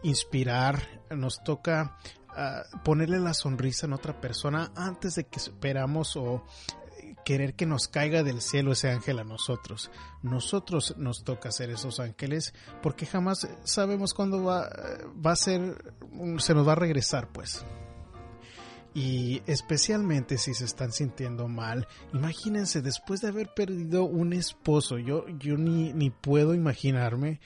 inspirar, 0.03 1.01
nos 1.09 1.43
toca 1.43 1.97
ponerle 2.83 3.19
la 3.19 3.33
sonrisa 3.33 3.85
en 3.85 3.93
otra 3.93 4.19
persona 4.19 4.71
antes 4.75 5.15
de 5.15 5.25
que 5.25 5.39
esperamos 5.39 6.15
o 6.17 6.43
querer 7.23 7.53
que 7.53 7.65
nos 7.65 7.87
caiga 7.87 8.23
del 8.23 8.41
cielo 8.41 8.73
ese 8.73 8.89
ángel 8.89 9.19
a 9.19 9.23
nosotros. 9.23 9.91
Nosotros 10.21 10.95
nos 10.97 11.23
toca 11.23 11.51
ser 11.51 11.69
esos 11.69 11.99
ángeles 11.99 12.53
porque 12.81 13.05
jamás 13.05 13.47
sabemos 13.63 14.13
cuándo 14.13 14.43
va, 14.43 14.69
va 15.25 15.31
a 15.31 15.35
ser, 15.35 15.93
se 16.39 16.53
nos 16.53 16.67
va 16.67 16.73
a 16.73 16.75
regresar 16.75 17.29
pues. 17.31 17.65
Y 18.95 19.41
especialmente 19.47 20.37
si 20.37 20.53
se 20.53 20.65
están 20.65 20.91
sintiendo 20.91 21.47
mal, 21.47 21.87
imagínense 22.13 22.81
después 22.81 23.21
de 23.21 23.29
haber 23.29 23.51
perdido 23.55 24.03
un 24.03 24.33
esposo, 24.33 24.99
yo, 24.99 25.27
yo 25.39 25.57
ni, 25.57 25.93
ni 25.93 26.11
puedo 26.11 26.53
imaginarme 26.53 27.39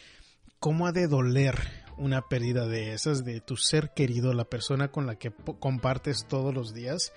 cómo 0.59 0.87
ha 0.87 0.91
de 0.91 1.07
doler 1.07 1.86
una 1.97 2.27
pérdida 2.27 2.67
de 2.67 2.93
esas, 2.93 3.23
de 3.23 3.41
tu 3.41 3.57
ser 3.57 3.91
querido, 3.93 4.33
la 4.33 4.45
persona 4.45 4.89
con 4.89 5.07
la 5.07 5.15
que 5.15 5.31
compartes 5.59 6.25
todos 6.27 6.53
los 6.53 6.73
días 6.73 7.13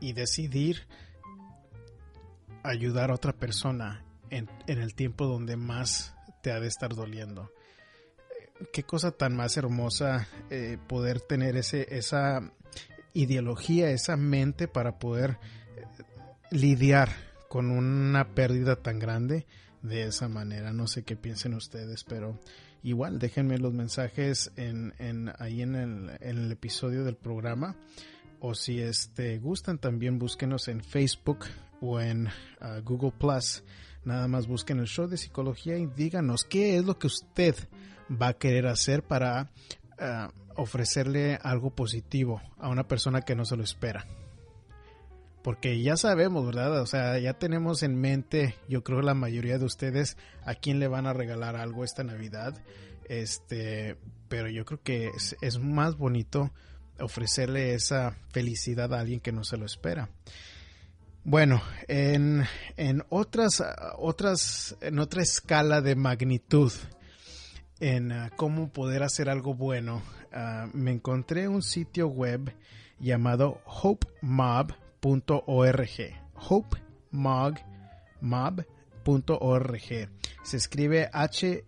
y 0.00 0.12
decidir 0.12 0.86
ayudar 2.62 3.10
a 3.10 3.14
otra 3.14 3.32
persona 3.32 4.04
en, 4.30 4.48
el 4.66 4.94
tiempo 4.94 5.26
donde 5.26 5.56
más 5.56 6.14
te 6.42 6.52
ha 6.52 6.60
de 6.60 6.68
estar 6.68 6.94
doliendo. 6.94 7.50
Qué 8.72 8.84
cosa 8.84 9.10
tan 9.10 9.36
más 9.36 9.56
hermosa 9.56 10.28
eh, 10.50 10.78
poder 10.86 11.20
tener 11.20 11.56
ese, 11.56 11.86
esa 11.94 12.52
ideología, 13.12 13.90
esa 13.90 14.16
mente 14.16 14.68
para 14.68 14.98
poder 14.98 15.38
eh, 15.76 15.84
lidiar 16.50 17.10
con 17.48 17.70
una 17.70 18.34
pérdida 18.34 18.76
tan 18.76 18.98
grande 18.98 19.46
de 19.82 20.04
esa 20.04 20.28
manera. 20.28 20.72
No 20.72 20.86
sé 20.86 21.02
qué 21.02 21.16
piensen 21.16 21.54
ustedes, 21.54 22.04
pero 22.04 22.38
igual 22.86 23.18
déjenme 23.18 23.58
los 23.58 23.74
mensajes 23.74 24.52
en, 24.54 24.94
en 24.98 25.32
ahí 25.40 25.60
en 25.60 25.74
el, 25.74 26.10
en 26.20 26.38
el, 26.38 26.52
episodio 26.52 27.02
del 27.04 27.16
programa. 27.16 27.76
O 28.38 28.54
si 28.54 28.80
este 28.80 29.38
gustan 29.38 29.78
también 29.78 30.20
búsquenos 30.20 30.68
en 30.68 30.84
Facebook 30.84 31.46
o 31.80 32.00
en 32.00 32.28
uh, 32.28 32.80
Google 32.84 33.12
Plus. 33.18 33.64
Nada 34.04 34.28
más 34.28 34.46
busquen 34.46 34.78
el 34.78 34.86
show 34.86 35.08
de 35.08 35.16
psicología 35.16 35.76
y 35.76 35.86
díganos 35.86 36.44
qué 36.44 36.76
es 36.76 36.84
lo 36.84 36.96
que 36.96 37.08
usted 37.08 37.56
va 38.10 38.28
a 38.28 38.34
querer 38.34 38.68
hacer 38.68 39.02
para 39.02 39.50
uh, 39.98 40.30
ofrecerle 40.54 41.40
algo 41.42 41.74
positivo 41.74 42.40
a 42.56 42.68
una 42.68 42.86
persona 42.86 43.22
que 43.22 43.34
no 43.34 43.44
se 43.44 43.56
lo 43.56 43.64
espera 43.64 44.06
porque 45.46 45.80
ya 45.80 45.96
sabemos, 45.96 46.44
¿verdad? 46.44 46.80
O 46.80 46.86
sea, 46.86 47.20
ya 47.20 47.34
tenemos 47.34 47.84
en 47.84 47.94
mente, 47.94 48.56
yo 48.68 48.82
creo 48.82 49.00
la 49.00 49.14
mayoría 49.14 49.58
de 49.58 49.64
ustedes, 49.64 50.16
a 50.44 50.56
quién 50.56 50.80
le 50.80 50.88
van 50.88 51.06
a 51.06 51.12
regalar 51.12 51.54
algo 51.54 51.84
esta 51.84 52.02
Navidad. 52.02 52.60
Este, 53.08 53.96
pero 54.26 54.48
yo 54.50 54.64
creo 54.64 54.82
que 54.82 55.12
es, 55.40 55.58
más 55.60 55.96
bonito 55.96 56.50
ofrecerle 56.98 57.74
esa 57.74 58.16
felicidad 58.32 58.92
a 58.92 58.98
alguien 58.98 59.20
que 59.20 59.30
no 59.30 59.44
se 59.44 59.56
lo 59.56 59.66
espera. 59.66 60.10
Bueno, 61.22 61.62
en, 61.86 62.42
en 62.76 63.04
otras, 63.08 63.62
otras, 63.98 64.76
en 64.80 64.98
otra 64.98 65.22
escala 65.22 65.80
de 65.80 65.94
magnitud, 65.94 66.72
en 67.78 68.10
ah, 68.10 68.32
cómo 68.34 68.72
poder 68.72 69.04
hacer 69.04 69.30
algo 69.30 69.54
bueno, 69.54 70.02
ah, 70.32 70.66
me 70.72 70.90
encontré 70.90 71.46
un 71.46 71.62
sitio 71.62 72.08
web 72.08 72.52
llamado 72.98 73.60
HopeMob 73.64 74.74
hope 75.06 76.78
hopemog.org. 78.20 80.08
Se 80.42 80.56
escribe 80.56 81.08
H-O-P-E-M-O-B.org. 81.12 81.66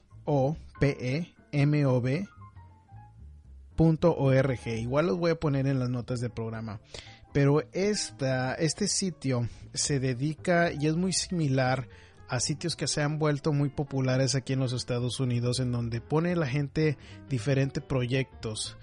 Igual 4.67 5.07
los 5.07 5.19
voy 5.19 5.31
a 5.31 5.39
poner 5.41 5.67
en 5.67 5.79
las 5.79 5.89
notas 5.91 6.21
del 6.21 6.31
programa. 6.31 6.81
Pero 7.33 7.63
esta, 7.73 8.55
este 8.55 8.89
sitio 8.89 9.49
se 9.75 10.01
dedica 10.01 10.73
y 10.73 10.87
es 10.87 10.97
muy 10.97 11.13
similar 11.13 11.89
a 12.29 12.41
sitios 12.41 12.77
que 12.77 12.87
se 12.87 13.03
han 13.03 13.19
vuelto 13.19 13.53
muy 13.53 13.69
populares 13.71 14.35
aquí 14.35 14.55
en 14.55 14.61
los 14.61 14.73
Estados 14.73 15.21
Unidos, 15.21 15.61
en 15.61 15.73
donde 15.73 16.01
pone 16.01 16.37
la 16.37 16.47
gente 16.47 16.99
diferentes 17.29 17.83
proyectos 17.83 18.77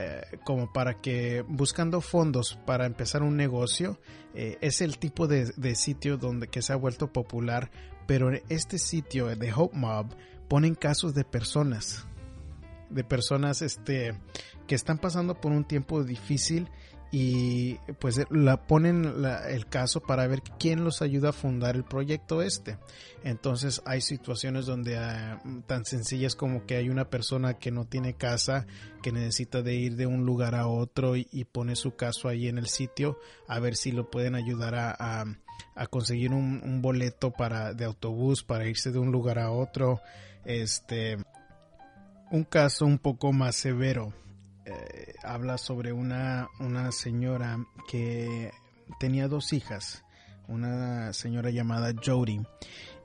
eh, 0.00 0.38
como 0.44 0.72
para 0.72 1.00
que 1.00 1.44
buscando 1.48 2.00
fondos 2.00 2.56
para 2.64 2.86
empezar 2.86 3.24
un 3.24 3.36
negocio 3.36 3.98
eh, 4.32 4.56
es 4.60 4.80
el 4.80 4.96
tipo 4.98 5.26
de, 5.26 5.74
sitio 5.74 6.16
donde 6.16 6.46
que 6.46 6.62
se 6.62 6.72
ha 6.72 6.76
vuelto 6.76 7.12
popular 7.12 7.72
pero 8.06 8.30
este 8.48 8.78
sitio 8.78 9.26
de 9.26 9.52
Hope 9.52 9.76
Mob 9.76 10.14
ponen 10.46 10.76
casos 10.76 11.14
de 11.14 11.24
personas 11.24 12.06
de 12.90 13.02
personas 13.02 13.60
este 13.60 14.14
que 14.68 14.76
están 14.76 14.98
pasando 14.98 15.40
por 15.40 15.50
un 15.50 15.64
tiempo 15.64 16.04
difícil 16.04 16.70
y 17.10 17.76
pues 18.00 18.20
la 18.30 18.66
ponen 18.66 19.24
el 19.48 19.66
caso 19.66 20.00
para 20.00 20.26
ver 20.26 20.42
quién 20.58 20.84
los 20.84 21.00
ayuda 21.00 21.30
a 21.30 21.32
fundar 21.32 21.74
el 21.74 21.84
proyecto 21.84 22.42
este. 22.42 22.78
Entonces 23.24 23.80
hay 23.86 24.02
situaciones 24.02 24.66
donde 24.66 24.98
ah, 24.98 25.40
tan 25.66 25.86
sencillas 25.86 26.36
como 26.36 26.66
que 26.66 26.76
hay 26.76 26.90
una 26.90 27.08
persona 27.08 27.54
que 27.54 27.70
no 27.70 27.86
tiene 27.86 28.14
casa, 28.14 28.66
que 29.02 29.10
necesita 29.10 29.62
de 29.62 29.74
ir 29.74 29.96
de 29.96 30.06
un 30.06 30.26
lugar 30.26 30.54
a 30.54 30.66
otro 30.66 31.16
y, 31.16 31.24
pone 31.50 31.76
su 31.76 31.96
caso 31.96 32.28
ahí 32.28 32.46
en 32.46 32.58
el 32.58 32.66
sitio 32.66 33.18
a 33.46 33.58
ver 33.58 33.74
si 33.74 33.90
lo 33.90 34.10
pueden 34.10 34.34
ayudar 34.34 34.74
a, 34.74 35.24
a, 35.74 35.86
conseguir 35.86 36.32
un, 36.32 36.60
un, 36.62 36.82
boleto 36.82 37.32
para 37.32 37.72
de 37.72 37.86
autobús 37.86 38.44
para 38.44 38.68
irse 38.68 38.92
de 38.92 38.98
un 38.98 39.10
lugar 39.10 39.38
a 39.38 39.50
otro. 39.50 40.00
Este 40.44 41.16
un 42.30 42.44
caso 42.44 42.84
un 42.84 42.98
poco 42.98 43.32
más 43.32 43.56
severo 43.56 44.12
eh, 44.68 45.14
habla 45.22 45.56
sobre 45.56 45.92
una, 45.92 46.48
una 46.60 46.92
señora 46.92 47.58
que 47.88 48.52
tenía 49.00 49.26
dos 49.26 49.54
hijas, 49.54 50.04
una 50.46 51.14
señora 51.14 51.50
llamada 51.50 51.94
Jody 52.04 52.42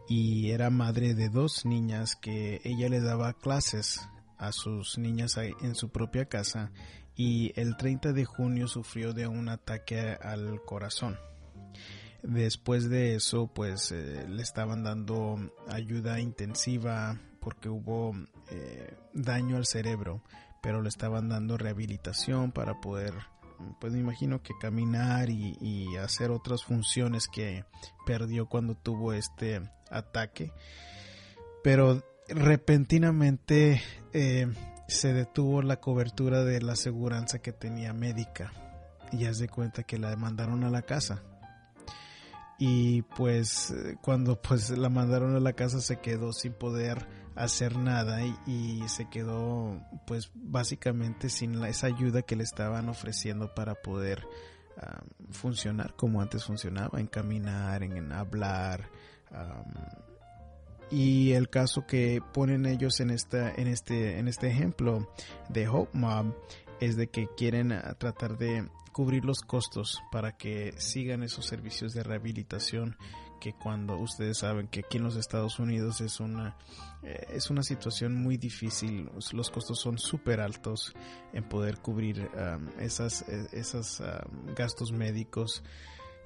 y 0.09 0.51
era 0.51 0.70
madre 0.70 1.14
de 1.14 1.30
dos 1.30 1.66
niñas 1.66 2.18
que 2.18 2.59
ella 2.66 2.89
le 2.89 2.99
daba 2.99 3.32
clases 3.32 4.09
a 4.38 4.51
sus 4.51 4.97
niñas 4.97 5.38
en 5.38 5.76
su 5.76 5.89
propia 5.89 6.26
casa 6.26 6.72
y 7.16 7.53
el 7.55 7.78
30 7.78 8.11
de 8.11 8.26
junio 8.26 8.68
sufrió 8.68 9.14
de 9.14 9.28
un 9.28 9.47
ataque 9.47 10.18
al 10.22 10.61
corazón. 10.66 11.18
Después 12.24 12.89
de 12.89 13.16
eso, 13.16 13.47
pues 13.47 13.91
eh, 13.91 14.26
le 14.28 14.41
estaban 14.41 14.84
dando 14.84 15.38
ayuda 15.70 16.20
intensiva 16.20 17.20
porque 17.39 17.70
hubo 17.70 18.14
eh, 18.49 18.97
daño 19.14 19.57
al 19.57 19.66
cerebro 19.66 20.24
pero 20.64 20.82
le 20.82 20.88
estaban 20.88 21.28
dando 21.28 21.57
rehabilitación 21.57 22.53
para 22.53 22.80
poder, 22.80 23.14
pues 23.82 23.91
me 23.91 23.99
imagino 23.99 24.41
que 24.41 24.53
caminar 24.57 25.30
y, 25.30 25.97
hacer 25.97 26.32
otras 26.32 26.64
funciones 26.64 27.28
que 27.28 27.66
perdió 28.05 28.47
cuando 28.47 28.74
tuvo 28.74 29.11
este 29.11 29.61
ataque. 29.91 30.53
Pero 31.64 32.01
repentinamente 32.30 33.82
eh, 34.14 34.47
se 34.88 35.14
detuvo 35.14 35.61
la 35.61 35.82
cobertura 35.82 36.45
de 36.45 36.61
la 36.61 36.74
aseguranza 36.74 37.39
que 37.39 37.51
tenía 37.51 37.91
médica 37.91 38.53
y 39.11 39.20
ya 39.20 39.34
se 39.34 39.49
cuenta 39.49 39.84
que 39.84 39.99
la 39.99 40.16
mandaron 40.16 40.64
a 40.64 40.70
la 40.70 40.84
casa 40.84 41.22
y 42.57 43.01
pues 43.01 43.74
cuando 44.01 44.41
pues 44.41 44.70
la 44.70 44.88
mandaron 44.88 45.36
a 45.36 45.39
la 45.39 45.53
casa 45.53 45.82
se 45.82 45.99
quedó 45.99 46.32
sin 46.32 46.53
poder 46.53 47.05
hacer 47.36 47.77
nada 47.77 48.19
y, 48.45 48.84
se 48.88 49.09
quedó 49.09 49.81
pues 50.05 50.31
básicamente 50.36 51.29
sin 51.29 51.63
esa 51.63 51.88
ayuda 51.88 52.21
que 52.21 52.36
le 52.36 52.43
estaban 52.43 52.89
ofreciendo 52.89 53.53
para 53.53 53.75
poder 53.75 54.23
funcionar 55.31 55.95
como 55.95 56.21
antes 56.21 56.45
funcionaba, 56.45 56.99
en 56.99 57.07
caminar, 57.07 57.84
en, 57.84 58.11
hablar. 58.11 58.89
y 60.89 61.31
el 61.31 61.49
caso 61.49 61.86
que 61.88 62.21
ponen 62.34 62.65
ellos 62.65 62.99
en 62.99 63.09
esta 63.09 63.51
en 63.51 63.67
este 63.67 64.19
en 64.19 64.27
este 64.27 64.47
ejemplo 64.47 65.09
de 65.49 65.67
Hope 65.67 65.97
Mob 65.97 66.36
es 66.79 66.95
de 66.97 67.07
que 67.07 67.27
quieren 67.38 67.71
ah, 67.71 67.95
tratar 67.97 68.38
de 68.38 68.67
cubrir 68.91 69.25
los 69.25 69.41
costos 69.41 70.01
para 70.11 70.38
que 70.38 70.73
sigan 70.77 71.23
esos 71.23 71.45
servicios 71.45 71.93
de 71.93 72.03
rehabilitación 72.03 72.97
que 73.43 73.51
cuando 73.51 73.97
ustedes 73.97 74.37
saben 74.37 74.69
que 74.69 74.79
aquí 74.79 74.95
en 74.95 75.03
los 75.03 75.17
Estados 75.17 75.59
Unidos 75.59 75.99
es 75.99 76.21
una 76.21 76.55
eh, 77.03 77.27
es 77.33 77.49
una 77.49 77.61
situación 77.61 78.15
muy 78.15 78.37
difícil 78.37 79.09
los 79.33 79.49
costos 79.49 79.81
son 79.81 79.97
súper 79.97 80.39
altos 80.39 80.93
en 81.33 81.43
poder 81.43 81.79
cubrir 81.79 82.29
esas 82.79 83.27
e, 83.27 83.49
esos 83.51 84.01
gastos 84.55 84.93
médicos. 84.93 85.61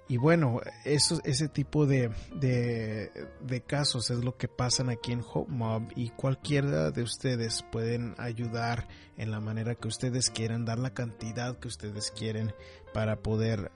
Y 0.09 0.15
bueno, 0.15 0.61
eso, 0.85 1.19
ese 1.25 1.49
tipo 1.49 1.85
de, 1.85 2.11
de, 2.31 3.61
casos 3.65 4.09
es 4.09 4.23
lo 4.23 4.37
que 4.37 4.47
pasan 4.47 4.89
aquí 4.89 5.11
en 5.11 5.21
Hope 5.21 5.51
Mob 5.51 5.91
y 5.97 6.11
cualquiera 6.11 6.91
de 6.91 7.03
ustedes 7.03 7.61
pueden 7.73 8.15
ayudar 8.17 8.87
en 9.17 9.31
la 9.31 9.41
manera 9.41 9.75
que 9.75 9.89
ustedes 9.89 10.29
quieran, 10.29 10.63
dar 10.63 10.79
la 10.79 10.93
cantidad 10.93 11.57
que 11.57 11.67
ustedes 11.67 12.11
quieren 12.11 12.53
para 12.93 13.17
poder 13.17 13.69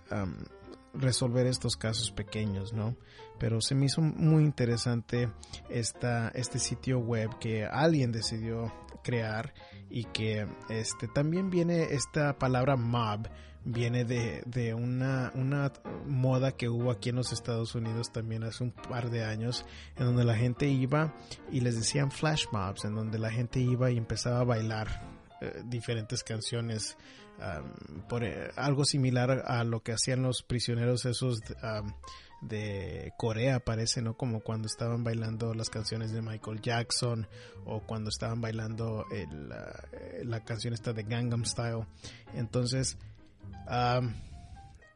resolver 0.94 1.46
estos 1.48 1.76
casos 1.76 2.12
pequeños, 2.12 2.74
¿no? 2.74 2.96
Pero 3.40 3.62
se 3.62 3.76
me 3.76 3.86
hizo 3.86 4.02
muy 4.02 4.44
interesante 4.44 5.32
esta, 5.70 6.30
este 6.30 6.60
sitio 6.60 7.00
web 7.00 7.30
que 7.40 7.66
alguien 7.66 8.12
decidió 8.12 8.74
crear 9.04 9.54
y 9.90 10.06
que 10.06 10.48
este 10.70 11.08
también 11.08 11.50
viene 11.50 11.94
esta 11.94 12.38
palabra 12.38 12.76
mob 12.76 13.28
viene 13.64 14.06
de, 14.06 14.42
de 14.46 14.74
una, 14.74 15.32
una, 15.36 15.72
moda 16.08 16.52
que 16.52 16.68
hubo 16.70 16.92
aquí 16.92 17.10
en 17.10 17.18
los 17.18 17.32
Estados 17.32 17.76
Unidos 17.76 18.12
también 18.12 18.44
hace 18.44 18.64
un 18.64 18.72
par 18.72 19.12
de 19.12 19.24
años, 19.24 19.66
en 19.98 20.06
donde 20.06 20.24
la 20.24 20.36
gente 20.36 20.68
iba 20.68 21.14
y 21.52 21.60
les 21.62 21.76
decían 21.76 22.12
flash 22.12 22.46
mobs, 22.52 22.86
en 22.86 22.96
donde 22.96 23.20
la 23.20 23.30
gente 23.30 23.60
iba 23.60 23.92
y 23.92 23.98
empezaba 23.98 24.40
a 24.40 24.46
bailar 24.46 25.11
eh, 25.42 25.62
diferentes 25.66 26.24
canciones, 26.24 26.98
por, 28.08 28.24
eh, 28.24 28.52
algo 28.56 28.86
similar 28.86 29.44
a 29.48 29.64
lo 29.64 29.82
que 29.82 29.94
hacían 29.94 30.22
los 30.22 30.44
prisioneros 30.44 31.06
esos 31.06 31.40
de 32.42 33.14
Corea, 33.18 33.60
parece, 33.60 34.02
¿no? 34.02 34.16
Como 34.16 34.42
cuando 34.42 34.68
estaban 34.68 35.04
bailando 35.04 35.54
las 35.56 35.70
canciones 35.70 36.12
de 36.12 36.22
Michael 36.22 36.62
Jackson 36.62 37.28
o 37.66 37.82
cuando 37.82 38.10
estaban 38.10 38.42
bailando 38.42 39.06
el, 39.12 39.50
la 40.30 40.44
canción 40.44 40.74
esta 40.74 40.94
de 40.94 41.04
Gangnam 41.04 41.46
Style. 41.46 41.88
Entonces, 42.36 42.98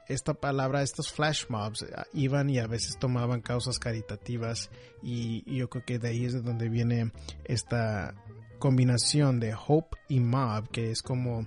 esta 0.08 0.34
palabra, 0.36 0.84
estos 0.84 1.12
flash 1.12 1.46
mobs 1.50 1.82
eh, 1.82 1.88
iban 2.14 2.50
y 2.50 2.60
a 2.60 2.68
veces 2.68 2.98
tomaban 3.00 3.42
causas 3.42 3.80
caritativas 3.80 4.70
y, 5.02 5.44
yo 5.56 5.70
creo 5.70 5.86
que 5.86 6.00
de 6.00 6.10
ahí 6.10 6.26
es 6.26 6.34
de 6.34 6.42
donde 6.42 6.70
viene 6.70 7.12
esta 7.46 8.14
combinación 8.56 9.40
de 9.40 9.54
hope 9.56 9.98
y 10.08 10.20
mob 10.20 10.70
que 10.70 10.92
es 10.92 11.02
como 11.02 11.42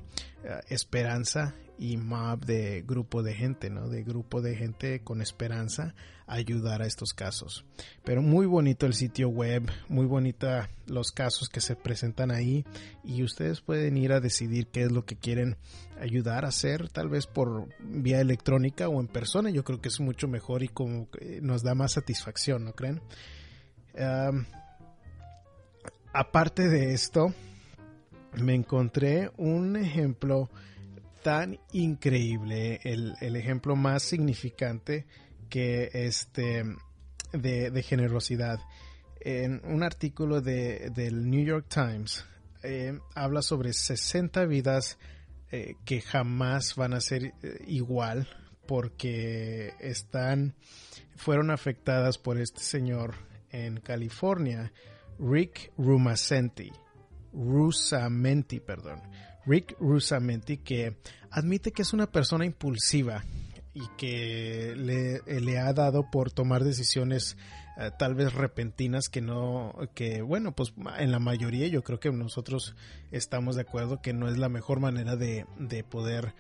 eh, 0.45 0.61
esperanza 0.69 1.55
y 1.79 1.97
mob 1.97 2.45
de 2.45 2.83
grupo 2.87 3.23
de 3.23 3.35
gente, 3.35 3.71
¿no? 3.71 3.89
De 3.89 4.03
grupo 4.03 4.41
de 4.43 4.57
gente 4.57 5.01
con 5.01 5.23
esperanza 5.23 5.95
ayudar 6.27 6.83
a 6.83 6.87
estos 6.87 7.15
casos. 7.15 7.65
Pero 8.05 8.21
muy 8.21 8.47
bonito 8.47 8.85
el 8.85 8.95
sitio 8.95 9.29
web, 9.29 9.71
muy 9.89 10.07
bonita 10.07 10.69
los 10.87 11.13
casos 11.13 11.49
que 11.49 11.61
se 11.61 11.77
presentan 11.77 12.31
ahí 12.31 12.65
y 13.05 13.23
ustedes 13.23 13.61
pueden 13.61 13.97
ir 13.97 14.13
a 14.13 14.21
decidir 14.21 14.67
qué 14.67 14.83
es 14.83 14.93
lo 14.93 15.05
que 15.05 15.17
quieren 15.17 15.57
ayudar 16.01 16.45
a 16.45 16.49
hacer, 16.49 16.89
tal 16.89 17.09
vez 17.09 17.27
por 17.27 17.69
vía 17.81 18.21
electrónica 18.21 18.89
o 18.89 19.01
en 19.01 19.07
persona. 19.07 19.51
Yo 19.51 19.65
creo 19.65 19.81
que 19.81 19.89
es 19.89 20.01
mucho 20.01 20.29
mejor 20.29 20.63
y 20.63 20.69
como 20.69 21.09
nos 21.41 21.63
da 21.63 21.75
más 21.75 21.93
satisfacción, 21.93 22.65
¿no 22.65 22.73
creen? 22.73 23.01
Aparte 26.19 26.69
de 26.69 26.95
esto, 26.95 27.33
me 28.43 28.55
encontré 28.55 29.31
un 29.37 29.77
ejemplo 29.77 30.51
tan 31.23 31.61
increíble, 31.73 32.81
el, 32.83 33.15
el 33.21 33.37
ejemplo 33.37 33.77
más 33.77 34.03
significante 34.03 35.07
que 35.49 35.91
este 35.93 36.65
de, 37.33 37.83
generosidad. 37.83 38.59
En 39.21 39.61
un 39.65 39.85
artículo 39.85 40.41
de, 40.41 40.91
del 40.91 41.31
New 41.31 41.45
York 41.45 41.67
Times 41.69 42.25
eh, 42.65 42.99
habla 43.15 43.41
sobre 43.41 43.73
60 43.73 44.45
vidas 44.47 44.99
eh, 45.53 45.77
que 45.85 46.01
jamás 46.01 46.75
van 46.75 46.95
a 46.95 47.01
ser 47.01 47.33
eh, 47.43 47.65
igual 47.69 48.29
porque 48.67 49.73
están 49.79 50.57
fueron 51.15 51.53
afectadas 51.53 52.19
por 52.19 52.41
este 52.41 52.61
señor 52.61 53.15
en 53.51 53.81
California, 53.81 54.73
Rick 55.19 55.73
Rusamenti, 55.77 56.71
Rusamenti, 57.33 58.61
perdón, 58.61 59.03
Rick 59.47 59.77
Rusamenti, 59.81 60.59
que 60.59 60.99
admite 61.31 61.73
que 61.73 61.83
es 61.83 61.93
una 61.93 62.11
persona 62.11 62.45
impulsiva 62.45 63.25
y 63.75 63.83
que 63.97 64.75
le, 64.77 65.41
le 65.41 65.59
ha 65.59 65.73
dado 65.73 66.11
por 66.11 66.33
tomar 66.33 66.65
decisiones 66.65 67.37
eh, 67.79 67.93
tal 67.97 68.17
vez 68.17 68.33
repentinas 68.33 69.09
que 69.09 69.21
no, 69.21 69.73
que 69.95 70.21
bueno, 70.21 70.51
pues 70.53 70.75
en 70.99 71.13
la 71.13 71.21
mayoría 71.21 71.69
yo 71.69 71.85
creo 71.85 72.01
que 72.01 72.11
nosotros 72.11 72.75
estamos 73.13 73.55
de 73.55 73.63
acuerdo 73.63 74.03
que 74.03 74.13
no 74.13 74.29
es 74.29 74.37
la 74.37 74.49
mejor 74.49 74.81
manera 74.81 75.15
de, 75.15 75.47
de 75.59 75.85
poder 75.85 76.35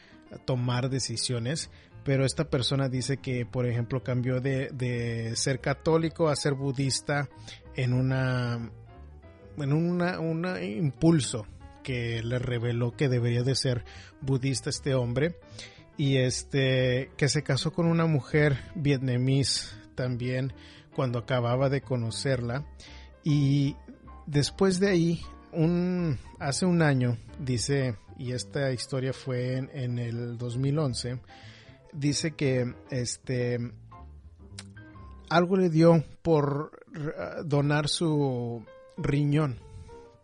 tomar 0.44 0.90
decisiones, 0.90 1.70
pero 2.04 2.24
esta 2.24 2.48
persona 2.48 2.88
dice 2.88 3.18
que, 3.18 3.44
por 3.46 3.66
ejemplo, 3.66 4.02
cambió 4.02 4.40
de, 4.40 4.70
de 4.72 5.36
ser 5.36 5.60
católico 5.60 6.28
a 6.28 6.36
ser 6.36 6.54
budista 6.54 7.28
en 7.76 7.92
una, 7.92 8.70
en 9.56 9.72
una, 9.72 10.18
un 10.18 10.46
impulso 10.62 11.46
que 11.82 12.22
le 12.22 12.38
reveló 12.38 12.92
que 12.96 13.08
debería 13.08 13.42
de 13.42 13.54
ser 13.54 13.84
budista 14.20 14.68
este 14.68 14.94
hombre. 14.94 15.36
Y 15.96 16.18
este 16.18 17.10
que 17.16 17.28
se 17.28 17.42
casó 17.42 17.72
con 17.72 17.86
una 17.86 18.06
mujer 18.06 18.58
vietnamís 18.74 19.76
también 19.94 20.52
cuando 20.94 21.18
acababa 21.18 21.68
de 21.68 21.80
conocerla. 21.80 22.66
Y 23.24 23.76
después 24.26 24.80
de 24.80 24.90
ahí 24.90 25.20
un 25.52 26.18
hace 26.38 26.66
un 26.66 26.82
año 26.82 27.16
dice 27.38 27.96
y 28.18 28.32
esta 28.32 28.70
historia 28.72 29.12
fue 29.12 29.56
en, 29.56 29.70
en 29.72 29.98
el 29.98 30.36
2011 30.36 31.20
dice 31.92 32.32
que 32.32 32.74
este 32.90 33.58
algo 35.30 35.56
le 35.56 35.68
dio 35.68 36.04
por 36.22 36.70
donar 37.44 37.88
su 37.88 38.64
riñón 38.96 39.60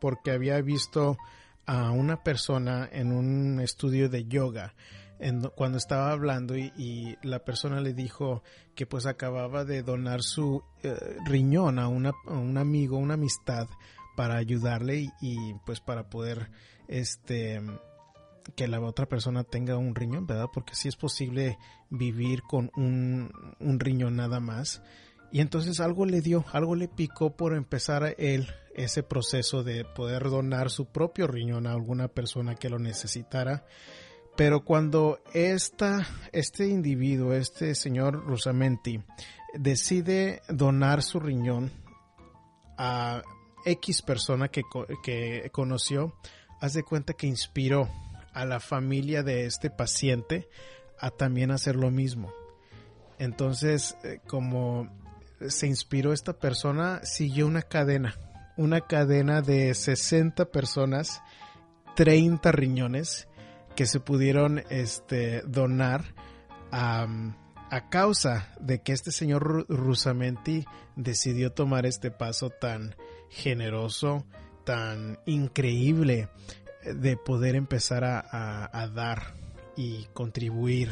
porque 0.00 0.30
había 0.30 0.60
visto 0.60 1.16
a 1.66 1.90
una 1.90 2.22
persona 2.22 2.88
en 2.90 3.12
un 3.12 3.60
estudio 3.60 4.08
de 4.08 4.26
yoga 4.26 4.74
cuando 5.54 5.78
estaba 5.78 6.10
hablando 6.10 6.56
y, 6.56 7.16
la 7.22 7.38
persona 7.44 7.80
le 7.80 7.94
dijo 7.94 8.42
que 8.74 8.86
pues 8.86 9.06
acababa 9.06 9.64
de 9.64 9.82
donar 9.82 10.22
su 10.22 10.62
eh, 10.82 10.94
riñón 11.24 11.78
a, 11.78 11.88
una, 11.88 12.12
un 12.26 12.58
amigo, 12.58 12.98
una 12.98 13.14
amistad 13.14 13.68
para 14.16 14.36
ayudarle 14.36 15.10
y, 15.20 15.54
pues 15.64 15.80
para 15.80 16.10
poder 16.10 16.50
este 16.88 17.62
que 18.56 18.68
la 18.68 18.80
otra 18.80 19.06
persona 19.06 19.44
tenga 19.44 19.76
un 19.76 19.94
riñón, 19.94 20.26
¿verdad? 20.26 20.48
Porque 20.52 20.74
sí 20.74 20.88
es 20.88 20.96
posible 20.96 21.58
vivir 21.90 22.42
con 22.42 22.70
un, 22.76 23.32
un 23.60 23.80
riñón 23.80 24.16
nada 24.16 24.40
más. 24.40 24.82
Y 25.32 25.40
entonces 25.40 25.80
algo 25.80 26.06
le 26.06 26.20
dio, 26.20 26.44
algo 26.52 26.76
le 26.76 26.88
picó 26.88 27.36
por 27.36 27.54
empezar 27.54 28.14
él 28.18 28.48
ese 28.74 29.02
proceso 29.02 29.62
de 29.62 29.84
poder 29.84 30.30
donar 30.30 30.70
su 30.70 30.86
propio 30.86 31.26
riñón 31.26 31.66
a 31.66 31.72
alguna 31.72 32.08
persona 32.08 32.54
que 32.54 32.68
lo 32.68 32.78
necesitara. 32.78 33.64
Pero 34.36 34.64
cuando 34.64 35.20
esta, 35.32 36.06
este 36.32 36.66
individuo, 36.68 37.32
este 37.34 37.74
señor 37.74 38.24
Rosamenti, 38.26 39.00
decide 39.54 40.42
donar 40.48 41.02
su 41.02 41.20
riñón 41.20 41.72
a 42.76 43.22
X 43.64 44.02
persona 44.02 44.48
que, 44.48 44.62
que 45.02 45.48
conoció, 45.52 46.14
haz 46.60 46.74
de 46.74 46.82
cuenta 46.82 47.12
que 47.12 47.26
inspiró 47.26 47.88
a 48.34 48.44
la 48.44 48.60
familia 48.60 49.22
de 49.22 49.46
este 49.46 49.70
paciente 49.70 50.48
a 50.98 51.10
también 51.10 51.50
hacer 51.50 51.76
lo 51.76 51.90
mismo. 51.90 52.32
Entonces, 53.18 53.96
eh, 54.04 54.20
como 54.26 54.88
se 55.48 55.66
inspiró 55.66 56.12
esta 56.12 56.34
persona, 56.34 57.00
siguió 57.04 57.46
una 57.46 57.62
cadena, 57.62 58.18
una 58.56 58.82
cadena 58.82 59.40
de 59.40 59.74
60 59.74 60.46
personas, 60.46 61.22
30 61.96 62.52
riñones, 62.52 63.28
que 63.74 63.86
se 63.86 64.00
pudieron 64.00 64.62
este, 64.70 65.42
donar 65.42 66.14
a, 66.70 67.06
causa 67.90 68.52
de 68.60 68.82
que 68.82 68.92
este 68.92 69.10
señor 69.10 69.66
Rusamenti 69.68 70.64
decidió 70.94 71.50
tomar 71.52 71.86
este 71.86 72.12
paso 72.12 72.50
tan 72.50 72.94
generoso, 73.30 74.24
tan 74.64 75.18
increíble 75.26 76.28
de 76.84 77.16
poder 77.16 77.56
empezar 77.56 78.04
a 78.04 78.88
dar 78.94 79.34
y 79.76 80.06
contribuir 80.12 80.90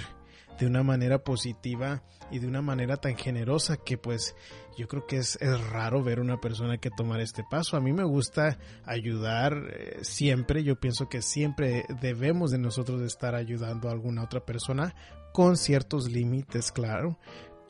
de 0.58 0.66
una 0.66 0.82
manera 0.82 1.24
positiva 1.24 2.02
y 2.30 2.38
de 2.38 2.46
una 2.46 2.62
manera 2.62 2.96
tan 2.96 3.16
generosa 3.16 3.76
que 3.76 3.98
pues 3.98 4.34
yo 4.76 4.88
creo 4.88 5.06
que 5.06 5.18
es, 5.18 5.38
raro 5.70 6.02
ver 6.02 6.20
una 6.20 6.40
persona 6.40 6.78
que 6.78 6.90
tomar 6.90 7.20
este 7.20 7.44
paso. 7.48 7.76
A 7.76 7.80
mí 7.80 7.92
me 7.92 8.04
gusta 8.04 8.58
ayudar 8.84 9.54
eh, 9.70 9.98
siempre, 10.02 10.64
yo 10.64 10.76
pienso 10.76 11.08
que 11.08 11.20
siempre 11.20 11.84
debemos 12.00 12.50
de 12.50 12.58
nosotros 12.58 13.02
estar 13.02 13.34
ayudando 13.34 13.88
a 13.88 13.92
alguna 13.92 14.24
otra 14.24 14.44
persona 14.44 14.94
con 15.32 15.56
ciertos 15.56 16.10
límites, 16.10 16.72
claro, 16.72 17.18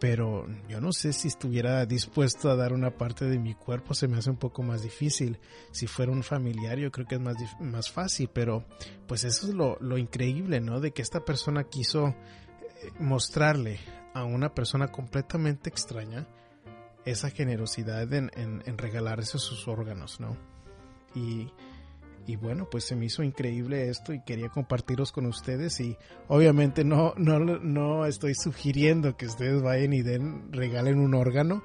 pero 0.03 0.49
yo 0.69 0.81
no 0.81 0.93
sé 0.93 1.13
si 1.13 1.29
estuviera 1.29 1.87
dispuesto 1.87 2.51
a 2.51 2.57
dar 2.57 2.73
una 2.73 2.91
parte 2.91 3.25
de 3.27 3.39
mi 3.39 3.55
cuerpo, 3.55 3.95
se 3.95 4.09
me 4.09 4.17
hace 4.17 4.31
un 4.31 4.37
poco 4.37 4.65
más 4.65 4.83
difícil. 4.83 5.39
Si 5.71 5.87
fuera 5.87 6.11
un 6.11 6.25
familiar, 6.25 6.77
yo 6.77 6.91
creo 6.91 7.07
que 7.07 7.15
es 7.15 7.21
más, 7.21 7.37
más 7.61 7.89
fácil, 7.89 8.29
pero 8.33 8.65
pues 9.07 9.23
eso 9.23 9.47
es 9.47 9.55
lo, 9.55 9.79
lo 9.79 9.99
increíble, 9.99 10.61
¿no? 10.61 10.81
De 10.81 10.91
que 10.91 11.03
esta 11.03 11.25
persona 11.25 11.63
quiso 11.69 12.09
eh, 12.09 12.15
mostrarle 12.99 13.79
a 14.13 14.25
una 14.25 14.53
persona 14.53 14.89
completamente 14.89 15.71
extraña 15.71 16.27
esa 17.05 17.31
generosidad 17.31 18.13
en, 18.13 18.33
en, 18.35 18.79
regalarse 18.79 19.39
sus 19.39 19.69
órganos, 19.69 20.19
¿no? 20.19 20.37
Y, 21.15 21.53
y, 22.27 22.37
bueno, 22.37 22.69
pues 22.71 22.85
se 22.85 22.97
me 22.97 23.07
hizo 23.07 23.23
increíble 23.23 23.89
esto 23.89 24.13
y 24.13 24.21
quería 24.21 24.49
compartirlos 24.49 25.13
con 25.13 25.27
ustedes 25.27 25.81
y 25.81 25.97
obviamente 26.29 26.85
no, 26.85 27.15
no, 27.17 27.39
no 27.39 28.07
estoy 28.07 28.35
sugiriendo 28.35 29.17
que 29.17 29.27
ustedes 29.27 29.63
vayan 29.63 29.93
y 29.93 30.03
den, 30.03 30.53
regalen 30.53 30.99
un 30.99 31.15
órgano, 31.15 31.63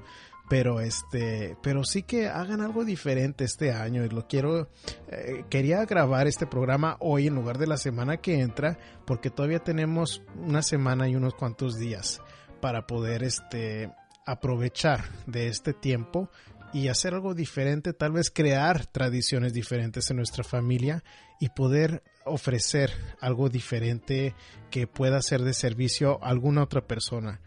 pero 0.48 0.80
este, 0.80 1.56
pero 1.62 1.84
sí 1.84 2.02
que 2.02 2.28
hagan 2.28 2.60
algo 2.60 2.84
diferente 2.84 3.44
este 3.44 3.72
año 3.72 4.04
y 4.04 4.08
lo 4.08 4.26
quiero, 4.26 4.68
eh, 5.08 5.44
quería 5.50 5.84
grabar 5.84 6.26
este 6.26 6.46
programa 6.46 6.96
hoy 7.00 7.26
en 7.26 7.34
lugar 7.34 7.58
de 7.58 7.66
la 7.66 7.76
semana 7.76 8.16
que 8.16 8.40
entra 8.40 8.78
porque 9.06 9.30
todavía 9.30 9.58
tenemos 9.60 10.22
una 10.36 10.62
semana 10.62 11.08
y 11.08 11.16
unos 11.16 11.34
cuantos 11.34 11.78
días 11.78 12.20
para 12.60 12.86
poder 12.86 13.22
este 13.22 13.92
aprovechar 14.26 15.04
de 15.26 15.48
este 15.48 15.72
tiempo 15.72 16.30
y 16.72 16.88
hacer 16.88 17.14
algo 17.14 17.34
diferente, 17.34 17.92
tal 17.92 18.12
vez 18.12 18.30
crear 18.30 18.86
tradiciones 18.86 19.52
diferentes 19.52 20.10
en 20.10 20.16
nuestra 20.16 20.44
familia 20.44 21.02
y 21.40 21.48
poder 21.50 22.02
ofrecer 22.24 22.90
algo 23.20 23.48
diferente 23.48 24.34
que 24.70 24.86
pueda 24.86 25.22
ser 25.22 25.42
de 25.42 25.54
servicio 25.54 26.22
a 26.22 26.28
alguna 26.28 26.62
otra 26.62 26.86
persona. 26.86 27.40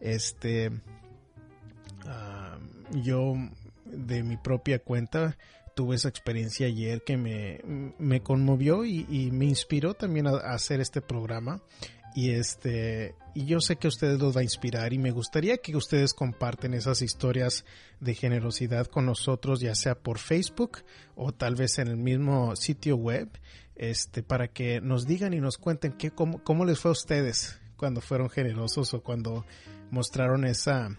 Este, 0.00 0.70
yo 2.92 3.34
de 3.84 4.22
mi 4.22 4.36
propia 4.36 4.78
cuenta 4.78 5.36
tuve 5.74 5.96
esa 5.96 6.08
experiencia 6.08 6.66
ayer 6.66 7.02
que 7.04 7.16
me, 7.16 7.60
me 7.98 8.22
conmovió 8.22 8.84
y, 8.84 9.30
me 9.32 9.46
inspiró 9.46 9.94
también 9.94 10.26
a 10.26 10.36
hacer 10.52 10.80
este 10.80 11.00
programa 11.00 11.62
y 12.14 12.30
este, 12.30 13.16
y 13.34 13.46
yo 13.46 13.60
sé 13.60 13.76
que 13.76 13.88
a 13.88 13.88
ustedes 13.88 14.20
los 14.20 14.36
va 14.36 14.40
a 14.40 14.44
inspirar 14.44 14.92
y 14.92 14.98
me 14.98 15.10
gustaría 15.10 15.58
que 15.58 15.76
ustedes 15.76 16.14
comparten 16.14 16.72
esas 16.72 17.02
historias 17.02 17.64
de 17.98 18.14
generosidad 18.14 18.86
con 18.86 19.06
nosotros, 19.06 19.60
ya 19.60 19.74
sea 19.74 19.96
por 19.96 20.18
Facebook 20.18 20.78
o 21.16 21.32
tal 21.32 21.56
vez 21.56 21.78
en 21.78 21.88
el 21.88 21.96
mismo 21.96 22.54
sitio 22.54 22.96
web, 22.96 23.28
este, 23.74 24.22
para 24.22 24.46
que 24.46 24.80
nos 24.80 25.06
digan 25.06 25.34
y 25.34 25.40
nos 25.40 25.58
cuenten 25.58 25.92
qué, 25.92 26.12
cómo, 26.12 26.42
cómo 26.44 26.64
les 26.64 26.78
fue 26.78 26.90
a 26.90 26.92
ustedes 26.92 27.60
cuando 27.76 28.00
fueron 28.00 28.30
generosos 28.30 28.94
o 28.94 29.02
cuando 29.02 29.44
mostraron 29.90 30.44
esa, 30.44 30.96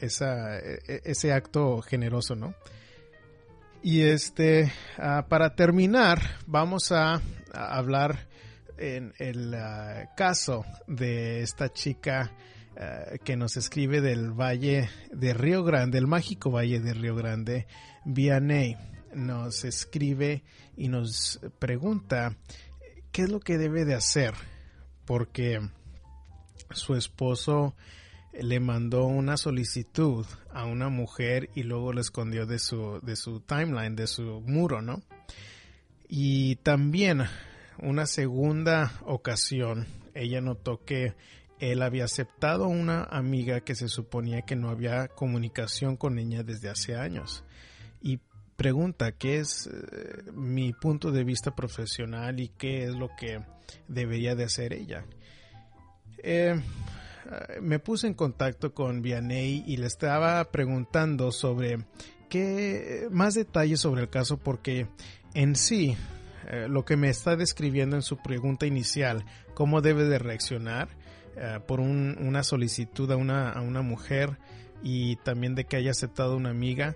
esa, 0.00 0.58
e, 0.58 0.78
e, 0.88 1.00
ese 1.04 1.32
acto 1.32 1.82
generoso, 1.82 2.34
¿no? 2.34 2.54
Y 3.82 4.02
este, 4.02 4.72
ah, 4.96 5.26
para 5.28 5.54
terminar, 5.54 6.20
vamos 6.46 6.90
a 6.90 7.20
hablar 7.52 8.26
en 8.78 9.14
el 9.18 9.54
ah, 9.54 10.10
caso 10.16 10.64
de 10.86 11.42
esta 11.42 11.72
chica 11.72 12.32
ah, 12.76 13.16
que 13.24 13.36
nos 13.36 13.56
escribe 13.56 14.00
del 14.00 14.32
Valle 14.32 14.88
de 15.12 15.34
Río 15.34 15.64
Grande, 15.64 15.98
el 15.98 16.06
mágico 16.06 16.50
Valle 16.50 16.80
de 16.80 16.94
Río 16.94 17.14
Grande, 17.14 17.66
Vianney, 18.04 18.76
nos 19.14 19.64
escribe 19.64 20.42
y 20.76 20.88
nos 20.88 21.40
pregunta 21.58 22.36
qué 23.12 23.22
es 23.22 23.30
lo 23.30 23.40
que 23.40 23.58
debe 23.58 23.84
de 23.84 23.94
hacer 23.94 24.34
porque 25.06 25.60
su 26.70 26.94
esposo 26.94 27.74
le 28.38 28.60
mandó 28.60 29.06
una 29.06 29.36
solicitud 29.36 30.26
a 30.52 30.64
una 30.64 30.90
mujer 30.90 31.48
y 31.54 31.62
luego 31.62 31.92
le 31.92 32.02
escondió 32.02 32.44
de 32.44 32.58
su, 32.58 33.00
de 33.02 33.16
su 33.16 33.40
timeline, 33.40 33.96
de 33.96 34.06
su 34.06 34.42
muro, 34.42 34.82
¿no? 34.82 35.02
Y 36.08 36.56
también 36.56 37.22
una 37.82 38.06
segunda 38.06 38.92
ocasión, 39.04 39.86
ella 40.14 40.40
notó 40.40 40.84
que 40.84 41.14
él 41.58 41.82
había 41.82 42.04
aceptado 42.04 42.68
una 42.68 43.04
amiga 43.04 43.60
que 43.60 43.74
se 43.74 43.88
suponía 43.88 44.42
que 44.42 44.56
no 44.56 44.68
había 44.68 45.08
comunicación 45.08 45.96
con 45.96 46.18
ella 46.18 46.42
desde 46.42 46.68
hace 46.68 46.96
años. 46.96 47.44
Y 48.00 48.20
pregunta 48.56 49.12
qué 49.12 49.38
es 49.38 49.66
eh, 49.66 50.30
mi 50.32 50.72
punto 50.72 51.12
de 51.12 51.24
vista 51.24 51.54
profesional 51.54 52.40
y 52.40 52.48
qué 52.48 52.84
es 52.84 52.94
lo 52.94 53.10
que 53.18 53.42
debería 53.88 54.34
de 54.34 54.44
hacer 54.44 54.72
ella. 54.72 55.04
Eh, 56.22 56.60
me 57.60 57.78
puse 57.78 58.06
en 58.06 58.14
contacto 58.14 58.72
con 58.72 59.02
Vianney 59.02 59.64
y 59.66 59.76
le 59.78 59.86
estaba 59.86 60.44
preguntando 60.50 61.32
sobre 61.32 61.78
qué 62.28 63.08
más 63.10 63.34
detalles 63.34 63.80
sobre 63.80 64.02
el 64.02 64.08
caso 64.08 64.36
porque 64.36 64.88
en 65.34 65.56
sí 65.56 65.96
eh, 66.48 66.66
lo 66.68 66.84
que 66.84 66.96
me 66.96 67.08
está 67.08 67.36
describiendo 67.36 67.96
en 67.96 68.02
su 68.02 68.18
pregunta 68.18 68.66
inicial, 68.66 69.24
cómo 69.54 69.80
debe 69.80 70.04
de 70.04 70.18
reaccionar 70.18 70.88
eh, 71.36 71.58
por 71.66 71.80
una 71.80 72.42
solicitud 72.42 73.10
a 73.10 73.16
una, 73.16 73.50
a 73.50 73.60
una 73.60 73.82
mujer 73.82 74.38
y 74.82 75.16
también 75.16 75.54
de 75.54 75.64
que 75.64 75.76
haya 75.76 75.90
aceptado 75.90 76.36
una 76.36 76.50
amiga, 76.50 76.94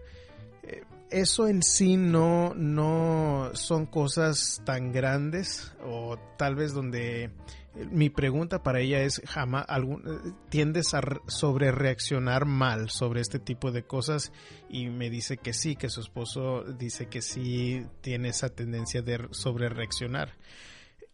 eh, 0.62 0.84
eso 1.10 1.48
en 1.48 1.62
sí 1.62 1.96
no, 1.96 2.54
no 2.54 3.50
son 3.54 3.86
cosas 3.86 4.62
tan 4.64 4.92
grandes 4.92 5.74
o 5.84 6.16
tal 6.38 6.54
vez 6.54 6.72
donde 6.72 7.30
mi 7.74 8.10
pregunta 8.10 8.62
para 8.62 8.80
ella 8.80 9.02
es, 9.02 9.22
jamás 9.26 9.64
algún, 9.68 10.36
tiendes 10.48 10.92
a 10.94 11.00
sobre 11.28 11.70
reaccionar 11.70 12.44
mal 12.44 12.90
sobre 12.90 13.20
este 13.20 13.38
tipo 13.38 13.70
de 13.70 13.84
cosas 13.84 14.32
y 14.68 14.88
me 14.88 15.08
dice 15.08 15.36
que 15.36 15.52
sí, 15.52 15.76
que 15.76 15.88
su 15.88 16.00
esposo 16.00 16.64
dice 16.64 17.06
que 17.06 17.22
sí 17.22 17.86
tiene 18.00 18.30
esa 18.30 18.48
tendencia 18.48 19.02
de 19.02 19.28
sobre 19.30 19.68
reaccionar. 19.68 20.36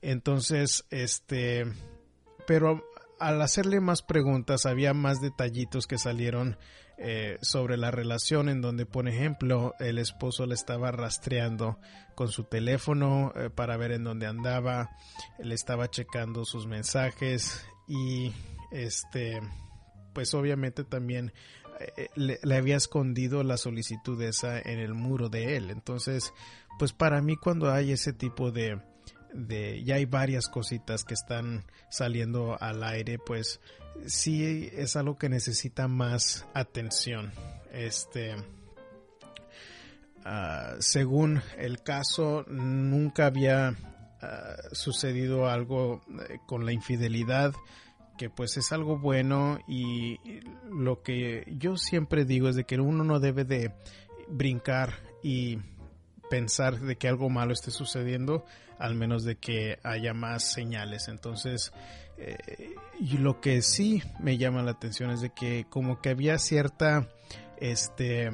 Entonces, 0.01 0.87
este, 0.91 1.65
pero 2.47 2.85
al 3.19 3.41
hacerle 3.43 3.81
más 3.81 4.03
preguntas 4.03 4.67
había 4.67 4.95
más 4.95 5.21
detallitos 5.21 5.87
que 5.87 5.99
salieron 5.99 6.57
eh, 6.99 7.39
sobre 7.43 7.77
la 7.77 7.91
relación 7.91 8.49
en 8.49 8.63
donde, 8.63 8.87
por 8.87 9.07
ejemplo, 9.07 9.75
el 9.79 9.99
esposo 9.99 10.47
le 10.47 10.55
estaba 10.55 10.91
rastreando 10.93 11.79
con 12.15 12.29
su 12.29 12.45
teléfono 12.45 13.33
eh, 13.37 13.51
para 13.51 13.77
ver 13.77 13.93
en 13.93 14.05
dónde 14.05 14.27
andaba, 14.27 14.97
le 15.39 15.55
estaba 15.55 15.91
checando 15.91 16.47
sus 16.47 16.67
mensajes 16.67 17.67
y 17.87 18.33
este, 18.71 19.43
pues 20.15 20.33
obviamente 20.33 20.85
también 20.85 21.35
eh, 21.81 22.09
le, 22.15 22.39
le, 22.43 22.57
había 22.57 22.77
escondido 22.77 23.43
la 23.43 23.59
solicitud 23.59 24.21
esa 24.23 24.59
en 24.59 24.79
el 24.79 24.95
muro 24.95 25.29
de 25.29 25.59
él. 25.59 25.71
Entonces, 25.71 26.33
pues 26.79 26.95
para 26.95 27.21
mí 27.21 27.37
cuando 27.37 27.71
hay 27.71 27.93
ese 27.93 28.15
tipo 28.15 28.51
de, 28.51 28.81
de 29.35 29.85
ya 29.85 29.97
hay 29.97 30.07
varias 30.07 30.49
cositas 30.49 31.05
que 31.05 31.13
están 31.15 31.67
saliendo 31.91 32.57
al 32.61 32.83
aire, 32.83 33.19
pues 33.19 33.61
sí 34.07 34.71
es 34.73 34.97
algo 34.97 35.19
que 35.19 35.29
necesita 35.29 35.89
más 35.89 36.47
atención. 36.55 37.33
Este, 37.73 38.37
uh, 40.25 40.77
según 40.79 41.43
el 41.59 41.83
caso, 41.83 42.45
nunca 42.49 43.27
había 43.27 43.75
uh, 44.23 44.75
sucedido 44.75 45.49
algo 45.49 46.03
eh, 46.29 46.39
con 46.47 46.65
la 46.65 46.73
infidelidad 46.73 47.55
que 48.17 48.31
pues 48.31 48.57
es 48.57 48.73
algo 48.73 48.99
bueno 48.99 49.59
y 49.69 50.19
lo 50.71 51.03
que 51.03 51.45
yo 51.59 51.77
siempre 51.77 52.25
digo 52.25 52.49
es 52.49 52.57
de 52.57 52.65
que 52.65 52.81
uno 52.81 53.05
no 53.05 53.21
debe 53.21 53.45
de 53.45 53.75
brincar 54.29 54.95
y 55.23 55.59
pensar 56.29 56.81
de 56.81 56.97
que 56.97 57.09
algo 57.09 57.29
malo 57.31 57.53
esté 57.53 57.71
sucediendo 57.71 58.45
al 58.79 58.95
menos 58.95 59.25
de 59.25 59.37
que 59.37 59.79
haya 59.83 60.13
más 60.13 60.45
señales 60.45 61.09
entonces 61.09 61.73
eh, 62.19 62.75
y 62.99 63.19
lo 63.19 63.41
que 63.41 63.63
sí 63.63 64.03
me 64.21 64.39
llama 64.39 64.63
la 64.63 64.71
atención 64.73 65.11
es 65.11 65.21
de 65.21 65.31
que 65.31 65.67
como 65.69 66.01
que 66.01 66.11
había 66.11 66.39
cierta, 66.39 67.09
este, 67.59 68.31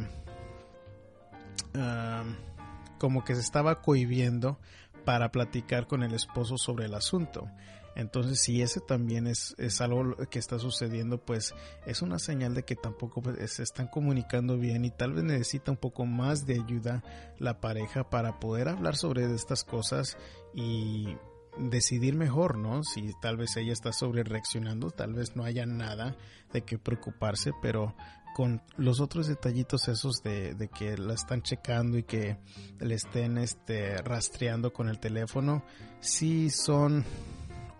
como 2.99 3.25
que 3.25 3.35
se 3.35 3.41
estaba 3.41 3.83
cohibiendo 3.83 4.59
para 5.05 5.33
platicar 5.33 5.87
con 5.89 6.05
el 6.05 6.15
esposo 6.15 6.59
sobre 6.59 6.87
el 6.87 6.95
asunto. 6.95 7.49
Entonces, 7.95 8.41
si 8.41 8.63
ese 8.63 8.81
también 8.81 9.27
es, 9.27 9.55
es 9.59 9.81
algo 9.81 10.17
que 10.31 10.39
está 10.39 10.59
sucediendo, 10.59 11.19
pues 11.19 11.55
es 11.87 12.03
una 12.03 12.19
señal 12.19 12.55
de 12.55 12.65
que 12.65 12.75
tampoco 12.75 13.23
pues, 13.23 13.53
se 13.53 13.63
están 13.63 13.89
comunicando 13.89 14.59
bien 14.59 14.85
y 14.85 14.91
tal 14.91 15.13
vez 15.13 15.25
necesita 15.25 15.71
un 15.71 15.77
poco 15.77 16.07
más 16.07 16.47
de 16.47 16.55
ayuda 16.55 17.03
la 17.39 17.61
pareja 17.61 18.09
para 18.09 18.41
poder 18.41 18.69
hablar 18.69 18.97
sobre 18.97 19.33
estas 19.35 19.65
cosas 19.65 20.17
y 20.55 21.17
decidir 21.59 22.15
mejor, 22.15 22.57
¿no? 22.57 22.83
Si 22.83 23.11
tal 23.21 23.37
vez 23.37 23.57
ella 23.57 23.73
está 23.73 23.93
sobre 23.93 24.23
reaccionando, 24.23 24.91
tal 24.91 25.15
vez 25.15 25.37
no 25.37 25.45
haya 25.45 25.67
nada 25.67 26.17
de 26.53 26.63
qué 26.63 26.79
preocuparse, 26.79 27.53
pero 27.61 27.95
con 28.35 28.63
los 28.77 29.01
otros 29.01 29.27
detallitos 29.27 29.89
esos 29.89 30.23
de, 30.23 30.55
de, 30.55 30.69
que 30.69 30.97
la 30.97 31.15
están 31.15 31.43
checando 31.43 31.99
y 31.99 32.05
que 32.05 32.39
le 32.81 32.95
estén 32.95 33.37
este, 33.37 33.99
rastreando 33.99 34.73
con 34.73 34.89
el 34.89 34.99
teléfono, 34.99 35.63
sí 36.01 36.49
son 36.49 37.05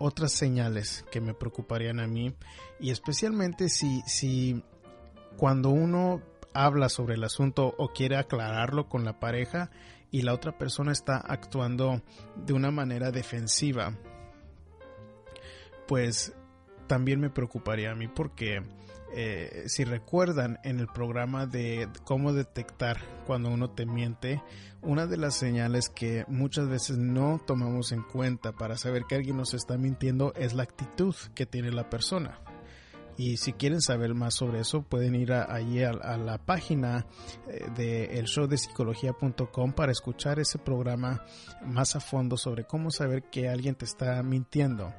otras 0.03 0.33
señales 0.33 1.05
que 1.11 1.21
me 1.21 1.33
preocuparían 1.33 1.99
a 1.99 2.07
mí. 2.07 2.35
Y 2.79 2.91
especialmente 2.91 3.69
si, 3.69 4.01
si 4.05 4.63
cuando 5.37 5.69
uno 5.69 6.21
habla 6.53 6.89
sobre 6.89 7.15
el 7.15 7.23
asunto 7.23 7.73
o 7.77 7.93
quiere 7.93 8.17
aclararlo 8.17 8.89
con 8.89 9.05
la 9.05 9.19
pareja, 9.19 9.71
y 10.13 10.21
la 10.21 10.33
otra 10.35 10.55
persona 10.59 10.91
está 10.91 11.17
actuando 11.17 12.03
de 12.35 12.53
una 12.53 12.69
manera 12.69 13.09
defensiva, 13.09 13.97
pues 15.87 16.33
también 16.85 17.19
me 17.19 17.31
preocuparía 17.31 17.89
a 17.89 17.95
mí 17.95 18.07
porque 18.07 18.61
eh, 19.15 19.63
si 19.67 19.83
recuerdan 19.83 20.59
en 20.63 20.79
el 20.79 20.87
programa 20.87 21.45
de 21.45 21.87
cómo 22.03 22.33
detectar 22.33 22.97
cuando 23.25 23.49
uno 23.49 23.69
te 23.69 23.85
miente, 23.85 24.41
una 24.81 25.05
de 25.07 25.17
las 25.17 25.35
señales 25.35 25.89
que 25.89 26.25
muchas 26.27 26.67
veces 26.67 26.97
no 26.97 27.39
tomamos 27.45 27.91
en 27.91 28.01
cuenta 28.01 28.53
para 28.53 28.77
saber 28.77 29.03
que 29.07 29.15
alguien 29.15 29.37
nos 29.37 29.53
está 29.53 29.77
mintiendo 29.77 30.33
es 30.35 30.53
la 30.53 30.63
actitud 30.63 31.15
que 31.35 31.45
tiene 31.45 31.71
la 31.71 31.89
persona. 31.89 32.39
Y 33.15 33.37
si 33.37 33.53
quieren 33.53 33.81
saber 33.81 34.15
más 34.15 34.33
sobre 34.33 34.61
eso, 34.61 34.81
pueden 34.81 35.15
ir 35.15 35.33
allí 35.33 35.83
a, 35.83 35.93
la 35.93 36.39
página 36.39 37.05
eh, 37.47 37.67
de 37.75 38.17
el 38.17 38.25
show 38.25 38.47
de 38.47 38.57
psicología.com 38.57 39.73
para 39.73 39.91
escuchar 39.91 40.39
ese 40.39 40.57
programa 40.57 41.23
más 41.63 41.95
a 41.95 41.99
fondo 41.99 42.37
sobre 42.37 42.65
cómo 42.65 42.89
saber 42.89 43.23
que 43.29 43.49
alguien 43.49 43.75
te 43.75 43.85
está 43.85 44.21
mintiendo. 44.23 44.93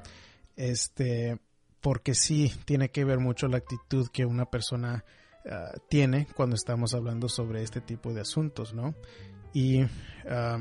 Este, 0.55 1.39
porque 1.85 2.15
sí 2.15 2.51
tiene 2.65 2.89
que 2.89 3.05
ver 3.05 3.19
mucho 3.19 3.47
la 3.47 3.57
actitud 3.57 4.07
que 4.11 4.25
una 4.25 4.45
persona 4.45 5.05
ah, 5.47 5.71
tiene 5.87 6.25
cuando 6.35 6.55
estamos 6.55 6.95
hablando 6.95 7.29
sobre 7.29 7.61
este 7.61 7.79
tipo 7.79 8.11
de 8.11 8.21
asuntos, 8.21 8.73
¿no? 8.73 8.95
Y 9.53 9.83
ah, 10.27 10.57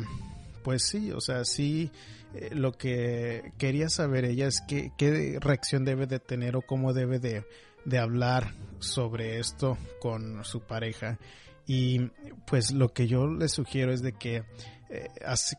pues 0.63 0.87
sí, 0.87 1.13
o 1.13 1.23
sea, 1.23 1.47
sí 1.47 1.91
eh, 2.35 2.51
lo 2.55 2.73
que 2.73 3.55
quería 3.57 3.89
saber 3.89 4.27
ella 4.27 4.49
es 4.49 4.61
qué, 4.69 4.93
qué 4.99 5.39
reacción 5.41 5.87
debe 5.87 6.07
de 6.07 6.19
tener 6.19 6.57
o 6.57 6.61
cómo 6.61 6.93
debe 6.93 7.19
de, 7.19 7.43
hablar 7.99 8.53
sobre 8.81 9.39
esto 9.39 9.79
con 10.03 10.45
su 10.45 10.61
pareja. 10.61 11.19
Y 11.67 12.11
pues 12.47 12.71
lo 12.71 12.91
que 12.91 13.07
yo 13.07 13.29
le 13.29 13.49
sugiero 13.49 13.95
es 13.95 14.03
de 14.03 14.13
que, 14.13 14.45
eh, 14.91 15.09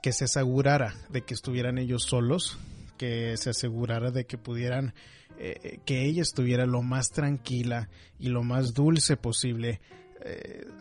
que 0.04 0.12
se 0.12 0.26
asegurara 0.26 0.94
de 1.10 1.24
que 1.24 1.34
estuvieran 1.34 1.80
ellos 1.80 2.04
solos, 2.04 2.60
que 3.00 3.36
se 3.38 3.50
asegurara 3.50 4.12
de 4.12 4.26
que 4.28 4.38
pudieran, 4.38 4.94
eh, 5.38 5.80
que 5.86 6.06
ella 6.06 6.22
estuviera 6.22 6.66
lo 6.66 6.82
más 6.82 7.12
tranquila 7.12 7.90
y 8.20 8.30
lo 8.30 8.44
más 8.44 8.74
dulce 8.74 9.18
posible 9.18 9.82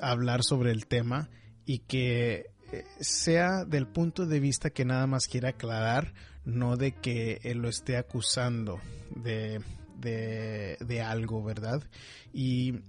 hablar 0.01 0.43
sobre 0.43 0.71
el 0.71 0.87
tema 0.87 1.29
y 1.67 1.81
que 1.81 2.47
sea 3.01 3.65
del 3.67 3.87
punto 3.87 4.25
de 4.25 4.41
vista 4.41 4.71
que 4.71 4.87
nada 4.87 5.07
más 5.07 5.29
quiere 5.29 5.49
aclarar, 5.49 6.15
no 6.45 6.77
de 6.77 6.93
que 6.93 7.41
él 7.43 7.59
lo 7.59 7.69
esté 7.69 7.97
acusando 7.97 8.81
de, 9.15 9.61
de, 10.01 11.03
algo, 11.03 11.43
¿verdad? 11.43 11.83
Y 12.33 12.81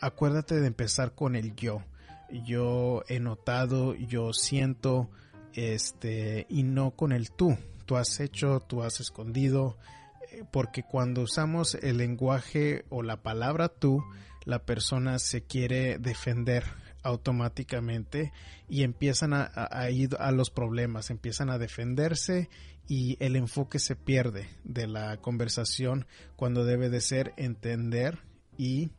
acuérdate 0.00 0.60
de 0.60 0.66
empezar 0.66 1.14
con 1.14 1.36
el 1.36 1.54
yo. 1.56 1.82
Yo 2.30 3.02
he 3.08 3.20
notado, 3.20 3.94
yo 3.94 4.32
siento, 4.32 5.10
este, 5.52 6.46
y 6.48 6.62
no 6.62 6.92
con 6.92 7.12
el 7.12 7.30
tú. 7.30 7.56
Tú 7.86 7.96
has 7.96 8.20
hecho, 8.20 8.60
tú 8.60 8.82
has 8.82 9.00
escondido, 9.00 9.76
eh, 9.76 10.03
porque 10.50 10.82
cuando 10.82 11.22
usamos 11.22 11.74
el 11.74 11.98
lenguaje 11.98 12.84
o 12.88 13.02
la 13.02 13.22
palabra 13.22 13.68
tú, 13.68 14.02
la 14.44 14.64
persona 14.64 15.18
se 15.18 15.42
quiere 15.42 15.98
defender 15.98 16.64
automáticamente 17.02 18.32
y 18.68 18.82
empiezan 18.82 19.32
a, 19.34 19.90
ir 19.90 20.16
a 20.18 20.32
los 20.32 20.50
problemas, 20.50 21.10
empiezan 21.10 21.50
a 21.50 21.58
defenderse 21.58 22.48
y 22.88 23.16
el 23.20 23.36
enfoque 23.36 23.78
se 23.78 23.94
pierde 23.94 24.48
de 24.64 24.86
la 24.86 25.18
conversación 25.18 26.06
cuando 26.36 26.64
debe 26.64 26.88
de 26.88 27.00
ser 27.00 27.34
entender 27.36 28.20
y 28.56 28.90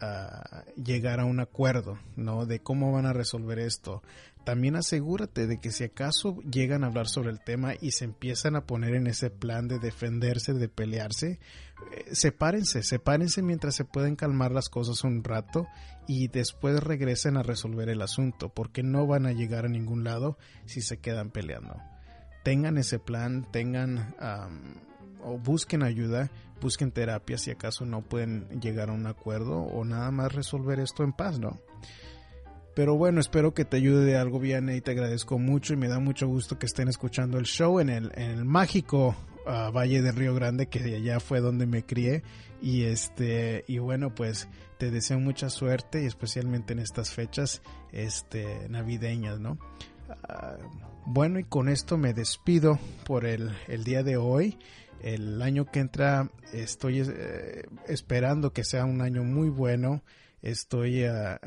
uh, 0.00 0.82
llegar 0.82 1.20
a 1.20 1.24
un 1.24 1.40
acuerdo, 1.40 1.98
¿no? 2.16 2.46
De 2.46 2.60
cómo 2.60 2.92
van 2.92 3.06
a 3.06 3.12
resolver 3.12 3.58
esto. 3.60 4.02
También 4.46 4.76
asegúrate 4.76 5.48
de 5.48 5.58
que 5.58 5.72
si 5.72 5.82
acaso 5.82 6.40
llegan 6.42 6.84
a 6.84 6.86
hablar 6.86 7.08
sobre 7.08 7.30
el 7.30 7.40
tema 7.40 7.72
y 7.80 7.90
se 7.90 8.04
empiezan 8.04 8.54
a 8.54 8.64
poner 8.64 8.94
en 8.94 9.08
ese 9.08 9.28
plan 9.28 9.66
de 9.66 9.80
defenderse, 9.80 10.54
de 10.54 10.68
pelearse, 10.68 11.40
eh, 11.90 12.04
sepárense, 12.12 12.84
sepárense 12.84 13.42
mientras 13.42 13.74
se 13.74 13.84
pueden 13.84 14.14
calmar 14.14 14.52
las 14.52 14.68
cosas 14.68 15.02
un 15.02 15.24
rato 15.24 15.66
y 16.06 16.28
después 16.28 16.78
regresen 16.78 17.36
a 17.36 17.42
resolver 17.42 17.88
el 17.88 18.00
asunto, 18.00 18.48
porque 18.48 18.84
no 18.84 19.04
van 19.04 19.26
a 19.26 19.32
llegar 19.32 19.64
a 19.64 19.68
ningún 19.68 20.04
lado 20.04 20.38
si 20.64 20.80
se 20.80 20.98
quedan 20.98 21.32
peleando. 21.32 21.82
Tengan 22.44 22.78
ese 22.78 23.00
plan, 23.00 23.50
tengan 23.50 24.14
um, 24.20 24.74
o 25.24 25.38
busquen 25.38 25.82
ayuda, 25.82 26.30
busquen 26.60 26.92
terapia 26.92 27.36
si 27.36 27.50
acaso 27.50 27.84
no 27.84 28.02
pueden 28.02 28.48
llegar 28.60 28.90
a 28.90 28.92
un 28.92 29.08
acuerdo 29.08 29.58
o 29.58 29.84
nada 29.84 30.12
más 30.12 30.32
resolver 30.32 30.78
esto 30.78 31.02
en 31.02 31.12
paz, 31.12 31.40
¿no? 31.40 31.58
Pero 32.76 32.94
bueno, 32.94 33.20
espero 33.20 33.54
que 33.54 33.64
te 33.64 33.78
ayude 33.78 34.04
de 34.04 34.18
algo 34.18 34.38
bien 34.38 34.68
y 34.68 34.82
te 34.82 34.90
agradezco 34.90 35.38
mucho 35.38 35.72
y 35.72 35.78
me 35.78 35.88
da 35.88 35.98
mucho 35.98 36.28
gusto 36.28 36.58
que 36.58 36.66
estén 36.66 36.88
escuchando 36.88 37.38
el 37.38 37.46
show 37.46 37.80
en 37.80 37.88
el, 37.88 38.12
en 38.16 38.32
el 38.32 38.44
mágico 38.44 39.16
uh, 39.46 39.72
Valle 39.72 40.02
de 40.02 40.12
Río 40.12 40.34
Grande, 40.34 40.66
que 40.66 40.80
allá 40.80 41.18
fue 41.18 41.40
donde 41.40 41.64
me 41.64 41.86
crié. 41.86 42.22
Y 42.60 42.82
este, 42.82 43.64
y 43.66 43.78
bueno, 43.78 44.14
pues 44.14 44.46
te 44.76 44.90
deseo 44.90 45.18
mucha 45.18 45.48
suerte 45.48 46.02
y 46.02 46.04
especialmente 46.04 46.74
en 46.74 46.80
estas 46.80 47.12
fechas 47.12 47.62
este, 47.92 48.68
navideñas, 48.68 49.40
¿no? 49.40 49.52
Uh, 50.10 50.62
bueno, 51.06 51.38
y 51.38 51.44
con 51.44 51.70
esto 51.70 51.96
me 51.96 52.12
despido 52.12 52.78
por 53.06 53.24
el, 53.24 53.56
el 53.68 53.84
día 53.84 54.02
de 54.02 54.18
hoy. 54.18 54.58
El 55.00 55.40
año 55.40 55.64
que 55.64 55.80
entra 55.80 56.30
estoy 56.52 57.00
eh, 57.00 57.62
esperando 57.88 58.52
que 58.52 58.64
sea 58.64 58.84
un 58.84 59.00
año 59.00 59.24
muy 59.24 59.48
bueno 59.48 60.02
estoy 60.42 61.04
uh, 61.04 61.38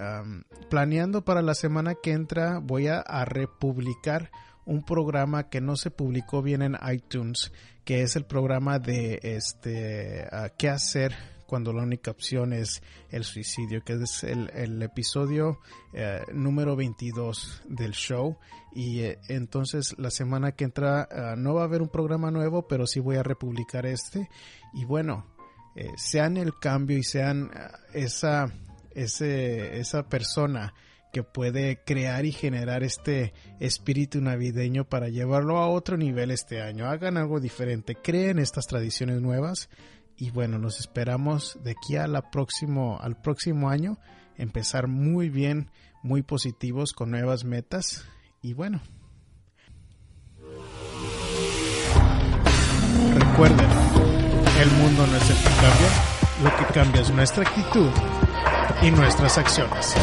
planeando 0.70 1.24
para 1.24 1.42
la 1.42 1.54
semana 1.54 1.96
que 1.96 2.12
entra 2.12 2.60
voy 2.60 2.88
a, 2.88 3.04
republicar 3.26 4.32
un 4.66 4.84
programa 4.84 5.50
que 5.50 5.62
no 5.62 5.76
se 5.76 5.92
publicó 5.92 6.42
bien 6.42 6.62
en 6.62 6.78
iTunes 6.92 7.52
que 7.86 8.04
es 8.04 8.16
el 8.16 8.26
programa 8.26 8.80
de 8.80 9.20
este 9.24 10.28
uh, 10.32 10.50
qué 10.58 10.70
hacer 10.70 11.16
cuando 11.46 11.74
la 11.74 11.82
única 11.82 12.12
opción 12.12 12.54
es 12.54 12.84
el 13.10 13.24
suicidio, 13.24 13.84
que 13.84 13.94
es 13.94 14.24
el, 14.24 14.84
episodio 14.84 15.58
eh, 15.94 16.22
número 16.32 16.76
22 16.76 17.64
del 17.68 17.94
show. 17.94 18.38
Y 18.72 19.00
eh, 19.00 19.18
entonces 19.30 19.96
la 19.98 20.12
semana 20.12 20.52
que 20.52 20.66
entra 20.66 21.10
uh, 21.12 21.36
no 21.36 21.56
va 21.56 21.62
a 21.62 21.64
haber 21.64 21.82
un 21.82 21.90
programa 21.90 22.30
nuevo, 22.30 22.68
pero 22.68 22.86
sí 22.86 23.00
voy 23.00 23.16
a 23.16 23.24
republicar 23.24 23.88
este. 23.88 24.30
Y 24.74 24.86
bueno, 24.86 25.26
sean 25.96 26.38
el 26.38 26.60
cambio 26.60 27.00
y 27.00 27.04
sean 27.04 27.50
esa 27.94 28.54
ese, 29.04 29.80
esa 29.80 30.08
persona 30.10 30.74
que 31.12 31.24
puede 31.24 31.82
crear 31.84 32.26
y 32.26 32.32
generar 32.32 32.84
este 32.84 33.34
espíritu 33.60 34.22
navideño 34.22 34.86
para 34.86 35.10
llevarlo 35.10 35.58
a 35.58 35.68
otro 35.68 35.98
nivel 35.98 36.32
este 36.32 36.62
año. 36.62 36.86
Hagan 36.86 37.18
algo 37.18 37.40
diferente, 37.40 37.96
creen 37.96 38.40
estas 38.40 38.68
tradiciones 38.68 39.22
nuevas 39.22 39.70
y 40.18 40.30
bueno, 40.32 40.60
nos 40.60 40.80
esperamos 40.80 41.58
de 41.64 41.72
aquí 41.72 41.96
a 41.96 42.08
la 42.08 42.30
próximo, 42.30 43.00
al 43.02 43.20
próximo 43.20 43.70
año 43.70 43.98
empezar 44.38 44.88
muy 44.88 45.30
bien, 45.30 45.72
muy 46.04 46.22
positivos 46.22 46.94
con 46.94 47.12
nuevas 47.12 47.44
metas 47.44 48.06
y 48.42 48.54
bueno. 48.54 48.82
Recuerden, 53.16 53.70
el 54.62 54.72
mundo 54.72 55.08
no 55.08 55.16
es 55.18 55.30
el 55.30 55.38
que 55.38 55.50
cambia, 55.62 55.90
lo 56.44 56.58
que 56.58 56.74
cambia 56.74 57.02
es 57.02 57.10
nuestra 57.12 57.44
actitud 57.44 57.90
y 58.82 58.92
nuestras 58.92 59.38
acciones. 59.38 59.96